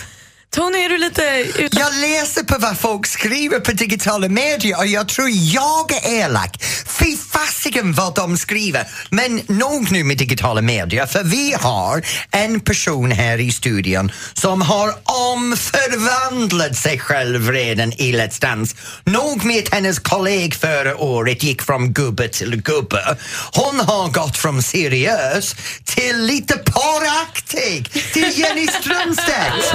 Tony, 0.56 0.78
är 0.78 0.88
du 0.88 0.98
lite 0.98 1.22
utan... 1.58 1.80
Jag 1.80 1.94
läser 2.00 2.42
på 2.42 2.58
vad 2.58 2.78
folk 2.78 3.06
skriver 3.06 3.60
på 3.60 3.72
digitala 3.72 4.28
medier 4.28 4.78
och 4.78 4.86
jag 4.86 5.08
tror 5.08 5.28
jag 5.30 5.92
är 5.92 6.24
elak. 6.24 6.62
Fy 6.86 7.16
fasiken 7.16 7.92
vad 7.92 8.14
de 8.14 8.36
skriver. 8.36 8.88
Men 9.10 9.40
nog 9.46 9.92
nu 9.92 10.04
med 10.04 10.18
digitala 10.18 10.62
medier 10.62 11.06
för 11.06 11.24
vi 11.24 11.54
har 11.60 12.02
en 12.30 12.60
person 12.60 13.10
här 13.10 13.38
i 13.40 13.52
studion 13.52 14.12
som 14.34 14.62
har 14.62 14.94
omförvandlat 15.04 16.76
sig 16.76 16.98
själv 16.98 17.50
redan 17.52 17.92
i 17.92 18.12
Let's 18.12 18.40
Dance. 18.40 18.76
Nog 19.04 19.44
med 19.44 19.64
att 19.64 19.74
hennes 19.74 19.98
kollega 19.98 20.56
förra 20.56 20.96
året 20.96 21.42
gick 21.42 21.62
från 21.62 21.92
gubbe 21.92 22.28
till 22.28 22.62
gubbe. 22.62 23.16
Hon 23.52 23.80
har 23.80 24.08
gått 24.08 24.36
från 24.36 24.62
seriös 24.62 25.56
till 25.84 26.18
lite 26.22 26.58
paraktig 26.58 27.90
till 28.12 28.38
Jenny 28.38 28.66
Strömstedt. 28.66 29.74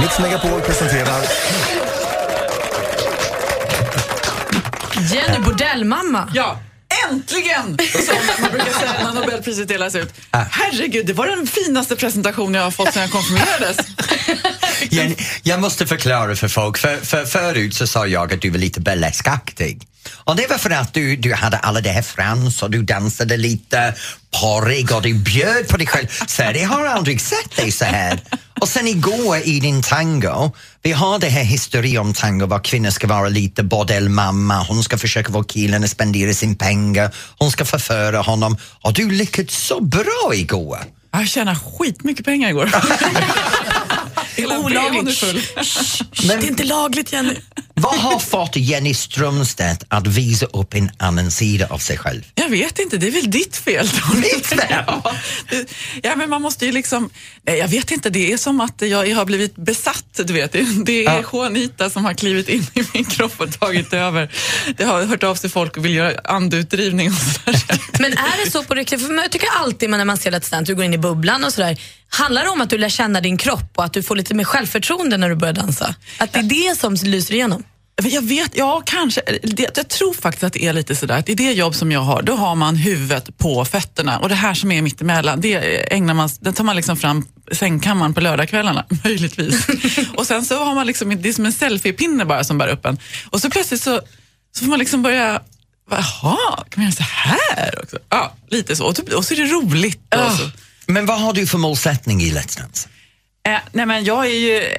Presenterar 0.71 1.21
Jenny 5.13 5.39
bordellmamma. 5.45 6.31
Ja, 6.33 6.59
äntligen! 7.09 7.77
Som 8.05 8.15
man 8.41 8.51
brukar 8.51 8.79
säga 8.79 8.91
när 9.03 9.13
Nobelpriset 9.13 9.67
delas 9.67 9.95
ut. 9.95 10.13
Herregud, 10.31 11.05
det 11.05 11.13
var 11.13 11.27
den 11.27 11.47
finaste 11.47 11.95
presentation 11.95 12.53
jag 12.53 12.63
har 12.63 12.71
fått 12.71 12.93
sedan 12.93 13.01
jag 13.01 13.11
konfirmerades. 13.11 13.77
Jenny, 14.89 15.15
jag 15.43 15.61
måste 15.61 15.87
förklara 15.87 16.35
för 16.35 16.47
folk, 16.47 16.77
för, 16.77 16.97
för 16.97 17.25
förut 17.25 17.75
så 17.75 17.87
sa 17.87 18.07
jag 18.07 18.33
att 18.33 18.41
du 18.41 18.49
var 18.49 18.57
lite 18.57 18.81
burleskaktig. 18.81 19.87
Och 20.09 20.35
det 20.35 20.47
var 20.49 20.57
för 20.57 20.69
att 20.69 20.93
du, 20.93 21.15
du 21.15 21.33
hade 21.33 21.57
alla 21.57 21.81
det 21.81 21.89
här 21.89 22.01
frans 22.01 22.63
och 22.63 22.71
du 22.71 22.83
dansade 22.83 23.37
lite 23.37 23.93
porrig 24.41 24.91
och 24.91 25.01
du 25.01 25.13
bjöd 25.13 25.67
på 25.67 25.77
dig 25.77 25.87
själv. 25.87 26.07
Sverige 26.27 26.65
har 26.65 26.85
aldrig 26.85 27.21
sett 27.21 27.55
dig 27.55 27.71
så 27.71 27.85
här. 27.85 28.19
Och 28.61 28.67
sen 28.67 28.87
igår 28.87 29.37
i 29.37 29.59
din 29.59 29.81
tango, 29.81 30.51
vi 30.81 30.91
har 30.91 31.19
det 31.19 31.29
här 31.29 31.43
histori 31.43 31.97
om 31.97 32.13
tango 32.13 32.45
var 32.45 32.59
kvinnor 32.59 32.89
ska 32.89 33.07
vara 33.07 33.29
lite 33.29 33.63
bordellmamma, 33.63 34.63
hon 34.63 34.83
ska 34.83 34.97
försöka 34.97 35.31
få 35.31 35.43
killen 35.43 35.83
att 35.83 35.89
spendera 35.89 36.33
sin 36.33 36.55
pengar, 36.55 37.15
hon 37.37 37.51
ska 37.51 37.65
förföra 37.65 38.21
honom 38.21 38.57
och 38.81 38.93
du 38.93 39.11
lyckades 39.11 39.65
så 39.65 39.81
bra 39.81 40.31
igår. 40.33 40.79
Jag 41.11 41.27
tjänade 41.27 41.59
skitmycket 41.59 42.25
pengar 42.25 42.49
igår. 42.49 42.71
Hela 44.41 44.59
Olagligt. 44.59 45.03
bhn 45.03 45.07
är 45.07 45.63
full. 45.63 46.27
Det 46.27 46.33
är 46.33 46.47
inte 46.49 46.63
lagligt, 46.63 47.13
Jenny. 47.13 47.35
Vad 47.73 47.95
har 47.99 48.19
fått 48.19 48.55
Jenny 48.55 48.93
Strömstedt 48.93 49.83
att 49.87 50.07
visa 50.07 50.45
upp 50.45 50.73
en 50.73 50.91
annan 50.97 51.31
sida 51.31 51.67
av 51.69 51.77
sig 51.77 51.97
själv? 51.97 52.21
Jag 52.35 52.49
vet 52.49 52.79
inte, 52.79 52.97
det 52.97 53.07
är 53.07 53.11
väl 53.11 53.31
ditt 53.31 53.57
fel. 53.57 53.89
Mitt 54.15 54.45
fel? 54.47 54.59
Ja, 54.69 55.13
det- 55.49 55.67
ja, 56.03 56.15
men 56.15 56.29
man 56.29 56.41
måste 56.41 56.65
ju 56.65 56.71
liksom... 56.71 57.09
Nej, 57.43 57.57
jag 57.57 57.67
vet 57.67 57.91
inte, 57.91 58.09
det 58.09 58.33
är 58.33 58.37
som 58.37 58.61
att 58.61 58.81
jag 58.81 59.15
har 59.15 59.25
blivit 59.25 59.55
besatt, 59.55 60.05
du 60.25 60.33
vet. 60.33 60.51
Det, 60.51 60.65
det 60.85 61.05
är 61.05 61.25
Juanita 61.33 61.89
som 61.89 62.05
har 62.05 62.13
klivit 62.13 62.49
in 62.49 62.67
i 62.73 62.83
min 62.93 63.05
kropp 63.05 63.33
och 63.41 63.59
tagit 63.59 63.93
över. 63.93 64.31
Det 64.77 64.83
har 64.83 65.05
hört 65.05 65.23
av 65.23 65.35
sig 65.35 65.49
folk 65.49 65.77
och 65.77 65.85
vill 65.85 65.95
göra 65.95 66.19
andutdrivning 66.23 67.07
och 67.09 67.15
sådär. 67.15 67.61
Men 67.99 68.13
är 68.13 68.45
det 68.45 68.51
så 68.51 68.63
på 68.63 68.73
riktigt? 68.73 69.05
För 69.07 69.13
jag 69.13 69.31
tycker 69.31 69.49
alltid 69.59 69.89
när 69.89 70.05
man 70.05 70.17
ser 70.17 70.31
Let's 70.31 70.51
Dance, 70.51 70.71
du 70.71 70.75
går 70.75 70.85
in 70.85 70.93
i 70.93 70.97
bubblan 70.97 71.43
och 71.43 71.53
sådär. 71.53 71.77
Handlar 72.13 72.43
det 72.43 72.49
om 72.49 72.61
att 72.61 72.69
du 72.69 72.77
lär 72.77 72.89
känna 72.89 73.21
din 73.21 73.37
kropp 73.37 73.71
och 73.75 73.83
att 73.83 73.93
du 73.93 74.03
får 74.03 74.15
lite 74.15 74.33
mer 74.33 74.43
självförtroende 74.43 75.17
när 75.17 75.29
du 75.29 75.35
börjar 75.35 75.53
dansa? 75.53 75.95
Att 76.17 76.33
det 76.33 76.39
är 76.39 76.43
det 76.43 76.79
som 76.79 76.93
lyser 76.93 77.33
igenom? 77.33 77.63
Jag 78.03 78.21
vet, 78.21 78.57
ja 78.57 78.81
kanske. 78.85 79.21
Det, 79.43 79.77
jag 79.77 79.89
tror 79.89 80.13
faktiskt 80.13 80.43
att 80.43 80.53
det 80.53 80.65
är 80.65 80.73
lite 80.73 80.95
sådär 80.95 81.17
att 81.17 81.29
i 81.29 81.35
det 81.35 81.51
jobb 81.51 81.75
som 81.75 81.91
jag 81.91 81.99
har, 81.99 82.21
då 82.21 82.35
har 82.35 82.55
man 82.55 82.75
huvudet 82.75 83.37
på 83.37 83.65
fötterna 83.65 84.19
och 84.19 84.29
det 84.29 84.35
här 84.35 84.53
som 84.53 84.71
är 84.71 84.81
mittemellan, 84.81 85.41
det 85.41 85.93
ägnar 85.93 86.13
man, 86.13 86.29
den 86.39 86.53
tar 86.53 86.63
man 86.63 86.75
liksom 86.75 86.97
fram 86.97 87.27
sängkammaren 87.51 88.13
på 88.13 88.21
lördagskvällarna, 88.21 88.85
möjligtvis. 89.03 89.67
och 90.17 90.27
sen 90.27 90.45
så 90.45 90.63
har 90.63 90.75
man 90.75 90.87
liksom, 90.87 91.21
det 91.21 91.29
är 91.29 91.33
som 91.33 91.45
en 91.45 91.53
selfiepinne 91.53 92.25
bara 92.25 92.43
som 92.43 92.57
bär 92.57 92.67
upp 92.67 92.85
en. 92.85 92.97
Och 93.29 93.41
så 93.41 93.49
plötsligt 93.49 93.81
så, 93.81 94.01
så 94.55 94.65
får 94.65 94.69
man 94.69 94.79
liksom 94.79 95.01
börja, 95.01 95.41
jaha, 95.89 96.63
kan 96.69 96.83
man 96.83 96.83
göra 96.83 96.91
så 96.91 97.03
här 97.03 97.79
också? 97.83 97.97
Ja, 98.09 98.33
lite 98.49 98.75
så. 98.75 98.85
Och, 98.85 98.95
typ, 98.95 99.13
och 99.13 99.25
så 99.25 99.33
är 99.33 99.37
det 99.37 99.45
roligt. 99.45 100.15
Och 100.15 100.31
så. 100.31 100.49
Men 100.91 101.05
vad 101.05 101.21
har 101.21 101.33
du 101.33 101.47
för 101.47 101.57
målsättning 101.57 102.21
i 102.21 102.31
Let's 102.31 102.59
Dance? 102.59 102.89
Eh, 103.47 103.59
nej 103.71 103.85
men 103.85 104.03
jag 104.03 104.25
är 104.25 104.29
ju, 104.29 104.77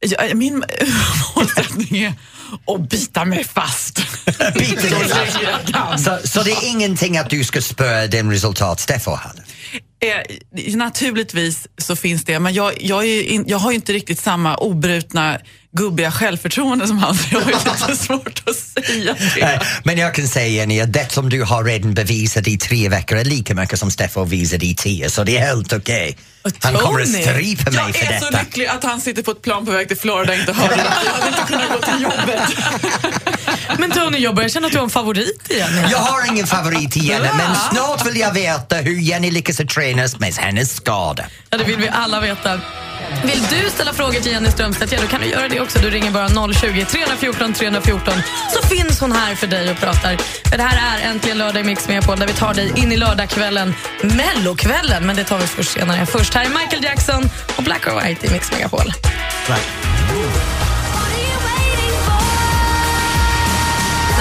jag, 0.00 0.36
min 0.36 0.64
målsättning 1.36 2.02
är 2.02 2.14
att 2.66 2.88
bita 2.88 3.24
mig 3.24 3.44
fast. 3.44 3.96
Biter 4.54 4.90
dig 4.90 5.08
fast. 5.08 6.04
Så, 6.04 6.28
så 6.28 6.42
det 6.42 6.50
är 6.50 6.68
ingenting 6.68 7.18
att 7.18 7.30
du 7.30 7.44
ska 7.44 7.62
spöa 7.62 8.06
den 8.06 8.30
resultat 8.30 8.80
Steffo 8.80 9.10
hade? 9.10 9.42
Eh, 10.02 10.74
naturligtvis 10.76 11.66
så 11.78 11.96
finns 11.96 12.24
det, 12.24 12.38
men 12.38 12.54
jag, 12.54 12.72
jag, 12.80 13.04
är 13.04 13.22
in, 13.22 13.44
jag 13.46 13.58
har 13.58 13.70
ju 13.70 13.74
inte 13.74 13.92
riktigt 13.92 14.18
samma 14.20 14.54
obrutna 14.56 15.38
gubbiga 15.76 16.10
självförtroende 16.12 16.86
som 16.86 16.98
han, 16.98 17.14
så 17.14 17.28
jag 17.30 17.40
har 17.40 17.50
ju 17.50 17.56
lite 17.56 17.96
svårt 18.04 18.42
att 18.46 18.56
säga 18.86 19.16
det. 19.34 19.60
Men 19.84 19.98
jag 19.98 20.14
kan 20.14 20.28
säga 20.28 20.46
Jenny 20.48 20.80
att 20.80 20.92
det 20.92 21.12
som 21.12 21.28
du 21.28 21.42
har 21.42 21.64
redan 21.64 21.94
bevisat 21.94 22.48
i 22.48 22.58
tre 22.58 22.88
veckor 22.88 23.18
är 23.18 23.24
lika 23.24 23.54
mycket 23.54 23.78
som 23.78 23.90
Steffo 23.90 24.24
visade 24.24 24.66
i 24.66 24.74
tio, 24.74 25.10
så 25.10 25.24
det 25.24 25.36
är 25.36 25.46
helt 25.46 25.72
okej. 25.72 26.16
Han 26.62 26.74
kommer 26.74 27.00
att 27.00 27.08
strypa 27.08 27.70
mig 27.70 27.80
Jag 27.86 27.96
för 27.96 28.12
är 28.12 28.18
så 28.20 28.24
detta. 28.24 28.40
lycklig 28.42 28.66
att 28.66 28.84
han 28.84 29.00
sitter 29.00 29.22
på 29.22 29.30
ett 29.30 29.42
plan 29.42 29.66
på 29.66 29.72
väg 29.72 29.88
till 29.88 29.96
Florida 29.96 30.32
och 30.32 30.38
inte 30.38 30.52
hör 30.52 30.68
det. 30.68 30.76
Jag 31.04 31.12
hade 31.12 31.28
inte 31.28 31.52
kunnat 31.52 31.68
gå 31.72 31.78
till 31.92 32.02
jobbet. 32.02 32.40
Men 33.78 33.90
Tony, 33.90 34.18
jag 34.18 34.34
börjar 34.34 34.48
känna 34.48 34.66
att 34.66 34.72
du 34.72 34.78
har 34.78 34.84
en 34.84 34.90
favorit 34.90 35.50
igen. 35.50 35.70
Jag 35.90 35.98
har 35.98 36.32
ingen 36.32 36.46
favorit 36.46 36.96
i 36.96 37.00
Jenny, 37.00 37.28
men 37.36 37.56
snart 37.56 38.06
vill 38.06 38.16
jag 38.16 38.32
veta 38.32 38.76
hur 38.76 39.00
Jenny 39.00 39.30
lyckas 39.30 39.60
att 39.60 39.68
tränas 39.92 40.18
med 40.18 40.34
hennes 40.34 40.76
skada. 40.76 41.24
Ja, 41.50 41.58
det 41.58 41.64
vill 41.64 41.76
vi 41.76 41.88
alla 41.88 42.20
veta. 42.20 42.60
Vill 43.24 43.42
du 43.50 43.70
ställa 43.70 43.92
frågor 43.92 44.20
till 44.20 44.32
Jenny 44.32 44.50
Strömstedt, 44.50 44.92
ja, 44.92 44.98
då 45.00 45.06
kan 45.06 45.20
du 45.20 45.26
göra 45.26 45.48
det 45.48 45.60
också. 45.60 45.78
Du 45.78 45.90
ringer 45.90 46.10
bara 46.10 46.52
020 46.54 46.84
314 46.84 47.52
314 47.52 48.14
så 48.52 48.68
finns 48.68 49.00
hon 49.00 49.12
här 49.12 49.34
för 49.34 49.46
dig 49.46 49.70
och 49.70 49.76
pratar. 49.76 50.16
För 50.50 50.56
det 50.56 50.62
här 50.62 50.98
är 50.98 51.10
Äntligen 51.10 51.38
lördag 51.38 51.60
i 51.60 51.64
Mix 51.64 51.88
Megapol 51.88 52.18
där 52.18 52.26
vi 52.26 52.32
tar 52.32 52.54
dig 52.54 52.72
in 52.76 52.92
i 52.92 52.96
lördagskvällen, 52.96 53.74
mellokvällen, 54.02 55.06
men 55.06 55.16
det 55.16 55.24
tar 55.24 55.38
vi 55.38 55.46
först 55.46 55.70
senare. 55.70 56.06
Först 56.06 56.34
här 56.34 56.44
är 56.44 56.48
Michael 56.48 56.84
Jackson 56.84 57.30
och 57.56 57.62
Black 57.62 57.86
or 57.86 58.00
White 58.00 58.26
i 58.26 58.30
Mix 58.30 58.52
Megapol. 58.52 58.92
Det 59.46 60.71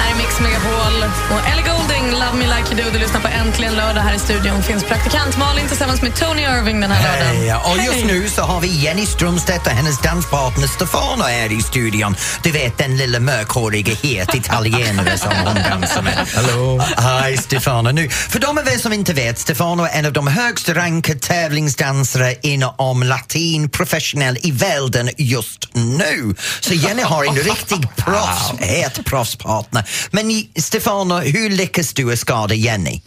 här 0.01 0.11
är 0.11 0.17
Mix 0.17 0.39
Megapol 0.39 1.03
och 1.31 1.47
Ellie 1.51 1.65
Goulding, 1.69 2.11
Love 2.11 2.33
Me 2.33 2.45
Like 2.55 2.73
You 2.73 2.83
Do. 2.83 2.89
Du 2.93 2.99
lyssnar 2.99 3.21
på 3.21 3.27
Äntligen 3.27 3.75
lördag 3.75 4.01
här 4.01 4.15
i 4.15 4.19
studion. 4.19 4.63
Finns 4.63 4.83
praktikant 4.83 5.37
Malin 5.37 5.67
tillsammans 5.67 6.01
med 6.01 6.15
Tony 6.15 6.41
Irving 6.41 6.81
den 6.81 6.91
här 6.91 7.19
lördagen. 7.19 7.41
Hej, 7.41 7.55
och 7.55 7.77
just 7.77 8.05
Hej. 8.05 8.05
nu 8.05 8.29
så 8.29 8.41
har 8.41 8.61
vi 8.61 8.67
Jenny 8.67 9.05
Strömstedt 9.05 9.67
och 9.67 9.71
hennes 9.71 10.01
danspartner 10.01 10.67
Stefano 10.67 11.23
här 11.23 11.51
i 11.59 11.61
studion. 11.61 12.15
Du 12.43 12.51
vet 12.51 12.77
den 12.77 12.97
lilla 12.97 13.19
mörkhåriga 13.19 13.95
het 14.03 14.35
italienare 14.35 15.17
som 15.17 15.31
hon 15.45 15.55
dansar 15.69 16.01
med. 16.01 16.27
Hallå. 16.35 16.81
Hej 16.97 17.37
Stefano. 17.37 17.91
Nu, 17.91 18.09
för 18.09 18.39
de 18.39 18.57
av 18.57 18.67
er 18.67 18.77
som 18.77 18.93
inte 18.93 19.13
vet, 19.13 19.39
Stefano 19.39 19.83
är 19.83 19.99
en 19.99 20.05
av 20.05 20.13
de 20.13 20.27
högst 20.27 20.69
rankade 20.69 21.19
tävlingsdansare 21.19 22.35
inom 22.41 23.03
latin 23.03 23.69
professionell 23.69 24.37
i 24.41 24.51
världen 24.51 25.09
just 25.17 25.67
nu. 25.73 26.35
Så 26.59 26.73
Jenny 26.73 27.03
har 27.03 27.23
en 27.23 27.35
riktig 27.35 27.95
proffs, 27.95 28.51
het 28.59 29.05
proffspartner. 29.05 29.83
Men 30.11 30.47
Stefano, 30.55 31.17
hur 31.19 31.49
lyckas 31.49 31.93
du 31.93 32.17
skada 32.17 32.55
Jenny? 32.55 33.01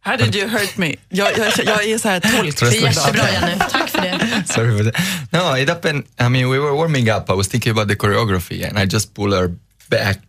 How 0.00 0.16
did 0.16 0.34
you 0.34 0.48
hurt 0.48 0.76
me? 0.78 0.94
Jag, 1.08 1.38
jag, 1.38 1.52
jag 1.64 1.84
är 1.84 1.98
så 1.98 2.08
här 2.08 2.20
tolk. 2.20 2.60
Det 2.60 2.66
är 2.66 2.82
jättebra 2.82 3.30
Jenny, 3.32 3.58
tack 3.70 3.88
för 3.90 4.00
det. 4.00 4.44
Sorry 4.54 4.78
for 4.78 4.90
that. 4.90 5.02
No, 5.32 5.56
it 5.56 5.68
happened. 5.68 6.04
I 6.18 6.28
mean, 6.28 6.50
we 6.50 6.58
were 6.58 6.72
warming 6.72 7.10
up. 7.10 7.30
I 7.30 7.34
was 7.34 7.48
thinking 7.48 7.72
about 7.72 7.88
the 7.88 7.96
choreography, 7.96 8.68
and 8.68 8.78
I 8.78 8.86
just 8.86 9.14
pulled 9.14 9.34
her 9.34 9.56
back. 9.90 10.20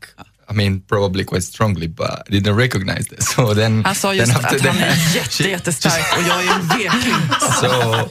I 0.50 0.54
mean, 0.54 0.82
probably 0.82 1.24
quite 1.24 1.44
strongly, 1.44 1.88
but 1.88 2.24
I 2.28 2.32
didn't 2.32 2.56
recognize 2.56 3.08
this. 3.08 3.30
So 3.30 3.54
then, 3.54 3.84
Han 3.84 3.96
sa 3.96 4.10
then 4.10 4.18
just 4.18 4.36
after 4.36 4.56
att 4.56 4.62
han 4.66 4.78
är 4.78 5.16
jätte, 5.16 5.50
jättestark 5.50 6.18
och 6.18 6.24
jag 6.24 6.46
är 6.46 6.54
en 6.56 6.68
vekling. 6.68 7.16
so 7.62 8.10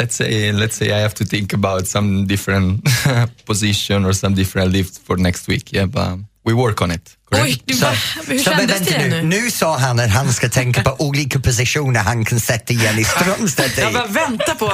let's 0.00 0.16
say 0.16 0.52
let's 0.52 0.76
say 0.76 0.88
I 0.88 1.02
have 1.02 1.14
to 1.14 1.24
think 1.24 1.52
about 1.52 1.86
some 1.86 2.26
different 2.26 2.88
position 3.46 4.04
or 4.04 4.12
some 4.12 4.34
different 4.34 4.72
lift 4.72 4.98
for 5.06 5.18
next 5.18 5.48
week. 5.48 5.72
Yeah, 5.72 5.86
but 5.86 6.18
we 6.44 6.54
work 6.54 6.82
on 6.82 6.90
it 6.90 7.16
Oj, 7.32 7.62
hur 7.66 7.74
så, 7.74 7.86
men 8.26 8.38
kändes 8.38 8.80
det 8.80 8.98
nu? 8.98 9.08
nu? 9.08 9.22
Nu 9.22 9.50
sa 9.50 9.76
han 9.76 10.00
att 10.00 10.10
han 10.10 10.32
ska 10.32 10.48
tänka 10.48 10.82
på 10.82 10.96
olika 10.98 11.38
positioner 11.38 12.00
han 12.00 12.24
kan 12.24 12.40
sätta 12.40 12.72
Jenny 12.72 13.04
Strömstedt 13.04 13.78
i. 13.78 13.80
Jag 13.80 13.92
bara 13.92 14.06
vänta 14.06 14.54
på... 14.54 14.72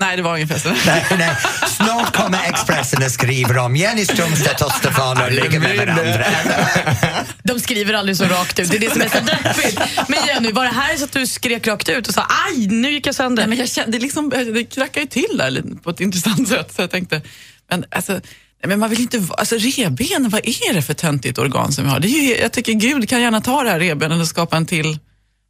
Nej, 0.00 0.16
det 0.16 0.22
var 0.22 0.34
ungefär 0.34 0.58
så. 0.58 0.68
Nej, 0.86 1.04
nej. 1.18 1.36
Snart 1.68 2.16
kommer 2.16 2.38
Expressen 2.48 3.02
och 3.02 3.10
skriver 3.10 3.58
om 3.58 3.76
Jenny 3.76 4.04
Strömstedt 4.04 4.60
och 4.60 4.72
Stefano 4.72 5.28
ligger 5.30 5.60
med 5.60 5.76
varandra. 5.76 6.24
De 7.42 7.60
skriver 7.60 7.94
aldrig 7.94 8.16
så 8.16 8.24
rakt 8.24 8.58
ut, 8.58 8.70
det 8.70 8.76
är 8.76 8.80
det 8.80 8.90
som 8.90 9.02
är 9.02 9.08
så 9.08 9.20
deppigt. 9.20 9.80
Men 10.08 10.26
Jenny, 10.26 10.52
var 10.52 10.64
det 10.64 10.70
här 10.70 10.96
så 10.96 11.04
att 11.04 11.12
du 11.12 11.26
skrek 11.26 11.66
rakt 11.66 11.88
ut 11.88 12.08
och 12.08 12.14
sa 12.14 12.26
aj, 12.46 12.66
nu 12.66 12.90
gick 12.90 13.06
jag 13.06 13.14
sönder? 13.14 13.42
Nej, 13.42 13.48
men 13.48 13.58
jag 13.58 13.68
kände, 13.68 13.98
det, 13.98 14.02
liksom, 14.02 14.30
det 14.30 14.64
krackade 14.64 15.00
ju 15.00 15.06
till 15.06 15.38
där 15.38 15.50
lite 15.50 15.76
på 15.82 15.90
ett 15.90 16.00
intressant 16.00 16.48
sätt. 16.48 16.72
Så 16.76 16.82
jag 16.82 16.90
tänkte, 16.90 17.22
men 17.70 17.84
alltså, 17.90 18.20
men 18.66 18.78
man 18.78 18.90
vill 18.90 19.00
inte, 19.00 19.22
alltså 19.38 19.56
revbenen, 19.56 20.30
vad 20.30 20.40
är 20.44 20.74
det 20.74 20.82
för 20.82 20.94
töntigt 20.94 21.38
organ 21.38 21.72
som 21.72 21.84
vi 21.84 21.90
har? 21.90 22.00
Det 22.00 22.08
är 22.08 22.22
ju, 22.22 22.36
jag 22.36 22.52
tycker 22.52 22.72
Gud 22.72 23.08
kan 23.08 23.20
gärna 23.20 23.40
ta 23.40 23.62
det 23.62 23.70
här 23.70 23.80
revbenen 23.80 24.20
och 24.20 24.28
skapa 24.28 24.56
en 24.56 24.66
till 24.66 24.98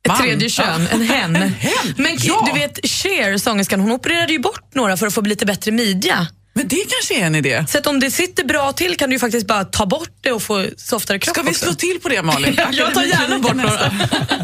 Ett 0.05 0.19
tredje 0.19 0.49
kön, 0.49 0.89
en 0.93 1.03
hen. 1.03 1.37
En 1.37 1.53
hen, 1.53 1.95
Men 1.97 2.17
ja. 2.21 2.51
du 2.53 2.61
vet 2.61 2.87
Cher, 2.87 3.39
sångerskan, 3.39 3.81
hon 3.81 3.93
opererade 3.93 4.33
ju 4.33 4.39
bort 4.39 4.75
några 4.75 4.97
för 4.97 5.07
att 5.07 5.15
få 5.15 5.21
lite 5.21 5.47
bättre 5.47 5.73
midja. 5.73 6.27
Men 6.55 6.69
det 6.69 6.77
kanske 6.89 7.23
är 7.23 7.27
en 7.27 7.35
idé. 7.35 7.65
Så 7.69 7.79
att 7.79 7.87
om 7.87 8.01
det 8.01 8.11
sitter 8.11 8.45
bra 8.45 8.73
till 8.73 8.97
kan 8.97 9.09
du 9.11 9.15
ju 9.15 9.21
faktiskt 9.21 9.47
bara 9.47 9.65
ta 9.65 9.87
bort 9.87 10.11
det 10.21 10.33
och 10.33 10.43
få 10.43 10.67
softare 10.77 11.19
kropp 11.19 11.37
Ska 11.37 11.43
vi 11.43 11.51
också. 11.51 11.65
slå 11.65 11.75
till 11.75 12.01
på 12.03 12.09
det 12.09 12.23
Malin? 12.23 12.59
Jag 12.73 12.95
tar 12.95 13.03
gärna 13.03 13.39
bort 13.39 13.57
några. 13.57 13.93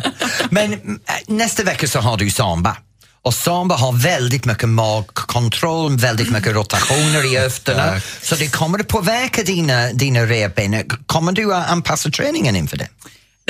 Men 0.50 0.72
mm, 0.72 1.00
nästa 1.26 1.62
vecka 1.62 1.88
så 1.88 2.00
har 2.00 2.16
du 2.16 2.30
samba. 2.30 2.76
Och 3.22 3.34
samba 3.34 3.76
har 3.76 3.92
väldigt 3.92 4.44
mycket 4.44 4.68
magkontroll, 4.68 5.96
väldigt 5.96 6.30
mycket 6.30 6.54
rotationer 6.54 7.34
i 7.34 7.38
höfterna. 7.38 8.00
Så 8.22 8.34
det 8.34 8.48
kommer 8.48 8.78
att 8.78 8.88
påverka 8.88 9.42
dina, 9.42 9.92
dina 9.92 10.26
revben. 10.26 10.84
Kommer 11.06 11.32
du 11.32 11.54
att 11.54 11.70
anpassa 11.70 12.10
träningen 12.10 12.56
inför 12.56 12.76
det? 12.76 12.88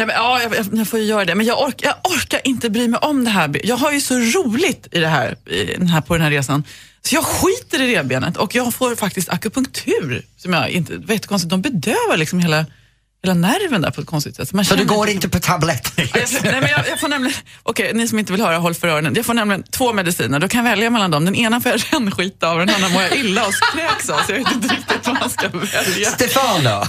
Ja, 0.01 0.07
men, 0.07 0.17
ja, 0.17 0.43
jag, 0.43 0.55
jag, 0.57 0.67
jag 0.73 0.89
får 0.89 0.99
ju 0.99 1.05
göra 1.05 1.25
det, 1.25 1.35
men 1.35 1.47
jag, 1.47 1.63
ork, 1.63 1.75
jag 1.83 1.95
orkar 2.05 2.41
inte 2.45 2.71
bry 2.71 2.89
mig 2.89 3.01
om 3.03 3.25
det 3.25 3.31
här. 3.31 3.61
Jag 3.65 3.77
har 3.77 3.93
ju 3.93 4.01
så 4.01 4.15
roligt 4.15 4.89
i 4.93 4.99
det 4.99 5.09
här, 5.09 5.37
i 5.47 5.65
den 5.65 5.89
här, 5.89 6.01
på 6.01 6.15
den 6.15 6.23
här 6.23 6.31
resan. 6.31 6.65
Så 7.03 7.15
jag 7.15 7.25
skiter 7.25 7.83
i 7.83 7.97
revbenet 7.97 8.37
och 8.37 8.55
jag 8.55 8.75
får 8.75 8.97
faktiskt 8.97 9.29
akupunktur. 9.29 10.25
Som 10.37 10.53
jag 10.53 10.71
inte, 10.71 10.97
vet 10.97 11.27
konstigt, 11.27 11.51
de 11.51 11.63
bedövar 11.63 12.17
liksom 12.17 12.41
hela, 12.41 12.67
hela 13.23 13.35
nerven 13.35 13.81
där 13.81 13.91
på 13.91 14.01
ett 14.01 14.07
konstigt 14.07 14.37
sätt. 14.37 14.53
Man 14.53 14.65
Så 14.65 14.75
du 14.75 14.85
går 14.85 15.09
inte 15.09 15.29
på 15.29 15.39
jag, 15.97 16.43
nej, 16.43 16.61
men 16.61 16.71
jag, 16.71 16.89
jag 16.89 17.01
får 17.01 17.09
nämligen, 17.09 17.37
okej, 17.63 17.93
ni 17.95 18.09
som 18.09 18.19
inte 18.19 18.33
vill 18.33 18.41
höra, 18.43 18.59
håll 18.59 18.75
för 18.75 18.89
öronen. 18.89 19.15
Jag 19.17 19.27
får 19.27 19.35
nämligen 19.35 19.63
två 19.63 19.93
mediciner, 19.93 20.39
då 20.39 20.49
kan 20.49 20.65
jag 20.65 20.71
välja 20.71 20.91
mellan 20.91 21.11
dem. 21.11 21.25
Den 21.25 21.35
ena 21.35 21.61
får 21.61 21.73
jag 21.73 21.81
rännskita 21.93 22.49
av 22.49 22.59
och 22.59 22.67
den 22.67 22.75
andra 22.75 22.89
mår 22.89 23.03
jag 23.03 23.17
illa 23.17 23.47
och 23.47 23.55
kräks 23.75 24.11
av, 24.11 24.19
så 24.27 24.33
jag 24.33 24.39
vet 24.39 24.53
inte 24.53 24.75
riktigt 24.75 25.07
vad 25.07 25.21
man 25.21 25.31
ska 25.31 25.49
välja. 25.49 26.11
Stefano, 26.11 26.85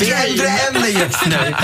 vi 0.00 0.12
ändrar 0.12 0.68
ämne 0.68 0.88
just 0.88 1.26
nu. 1.26 1.54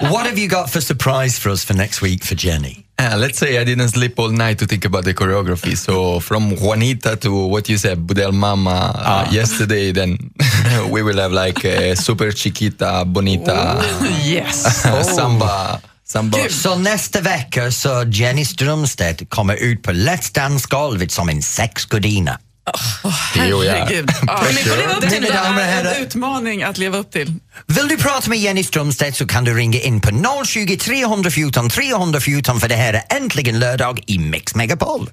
What 0.00 0.26
have 0.26 0.38
you 0.40 0.48
got 0.48 0.72
for 0.72 0.80
surprise 0.80 1.40
for 1.40 1.50
us 1.50 1.64
for 1.64 1.74
next 1.74 2.02
week 2.02 2.24
for 2.24 2.46
Jenny? 2.46 2.85
Uh, 2.98 3.14
let's 3.18 3.38
say 3.38 3.58
I 3.58 3.64
didn't 3.64 3.88
sleep 3.90 4.18
all 4.18 4.30
night 4.30 4.58
to 4.58 4.66
think 4.66 4.84
about 4.86 5.04
the 5.04 5.12
choreography. 5.14 5.76
So 5.76 6.18
from 6.20 6.56
Juanita 6.56 7.16
to 7.16 7.46
what 7.46 7.68
you 7.68 7.76
said, 7.78 7.98
Budel 8.06 8.32
Mama 8.32 8.92
uh, 8.94 9.28
yesterday, 9.30 9.92
then 9.92 10.16
we 10.90 11.02
will 11.02 11.18
have 11.18 11.30
like 11.32 11.62
a 11.64 11.94
super 11.94 12.32
chiquita, 12.32 13.04
bonita 13.06 13.82
Yes. 14.24 14.82
samba. 15.14 15.80
Samba. 16.04 16.38
Så 16.50 16.78
nästa 16.78 17.20
vecka 17.20 17.70
så 17.70 18.04
Jenny 18.10 18.44
Strömstedt 18.44 19.30
kommer 19.30 19.56
ut 19.56 19.82
på 19.82 19.90
Let's 19.92 20.32
Dance-golvet 20.34 21.10
som 21.12 21.28
en 21.28 21.42
sexgudinna. 21.42 22.38
Ja. 22.66 23.10
Herregud. 23.34 24.10
Ja, 24.26 24.40
Men 24.44 24.54
får 24.54 24.76
leva 24.76 24.92
upp 24.92 25.00
till 25.00 25.10
det 25.10 25.20
Mina 25.20 25.42
damer 25.42 25.56
och 25.56 25.62
är 25.62 25.66
herrar. 25.72 25.94
en 25.94 26.02
utmaning 26.02 26.62
att 26.62 26.78
leva 26.78 26.98
upp 26.98 27.10
till. 27.12 27.34
Vill 27.66 27.88
du 27.88 27.96
prata 27.96 28.30
med 28.30 28.38
Jenny 28.38 28.64
Strömstedt 28.64 29.16
så 29.16 29.26
kan 29.26 29.44
du 29.44 29.54
ringa 29.54 29.80
in 29.80 30.00
på 30.00 30.10
020 30.46 30.76
314 30.76 31.68
314 31.70 32.60
för 32.60 32.68
det 32.68 32.74
här 32.76 32.94
är 32.94 33.02
äntligen 33.16 33.58
lördag 33.58 34.02
i 34.06 34.18
Mix 34.18 34.54
Megapol. 34.54 35.10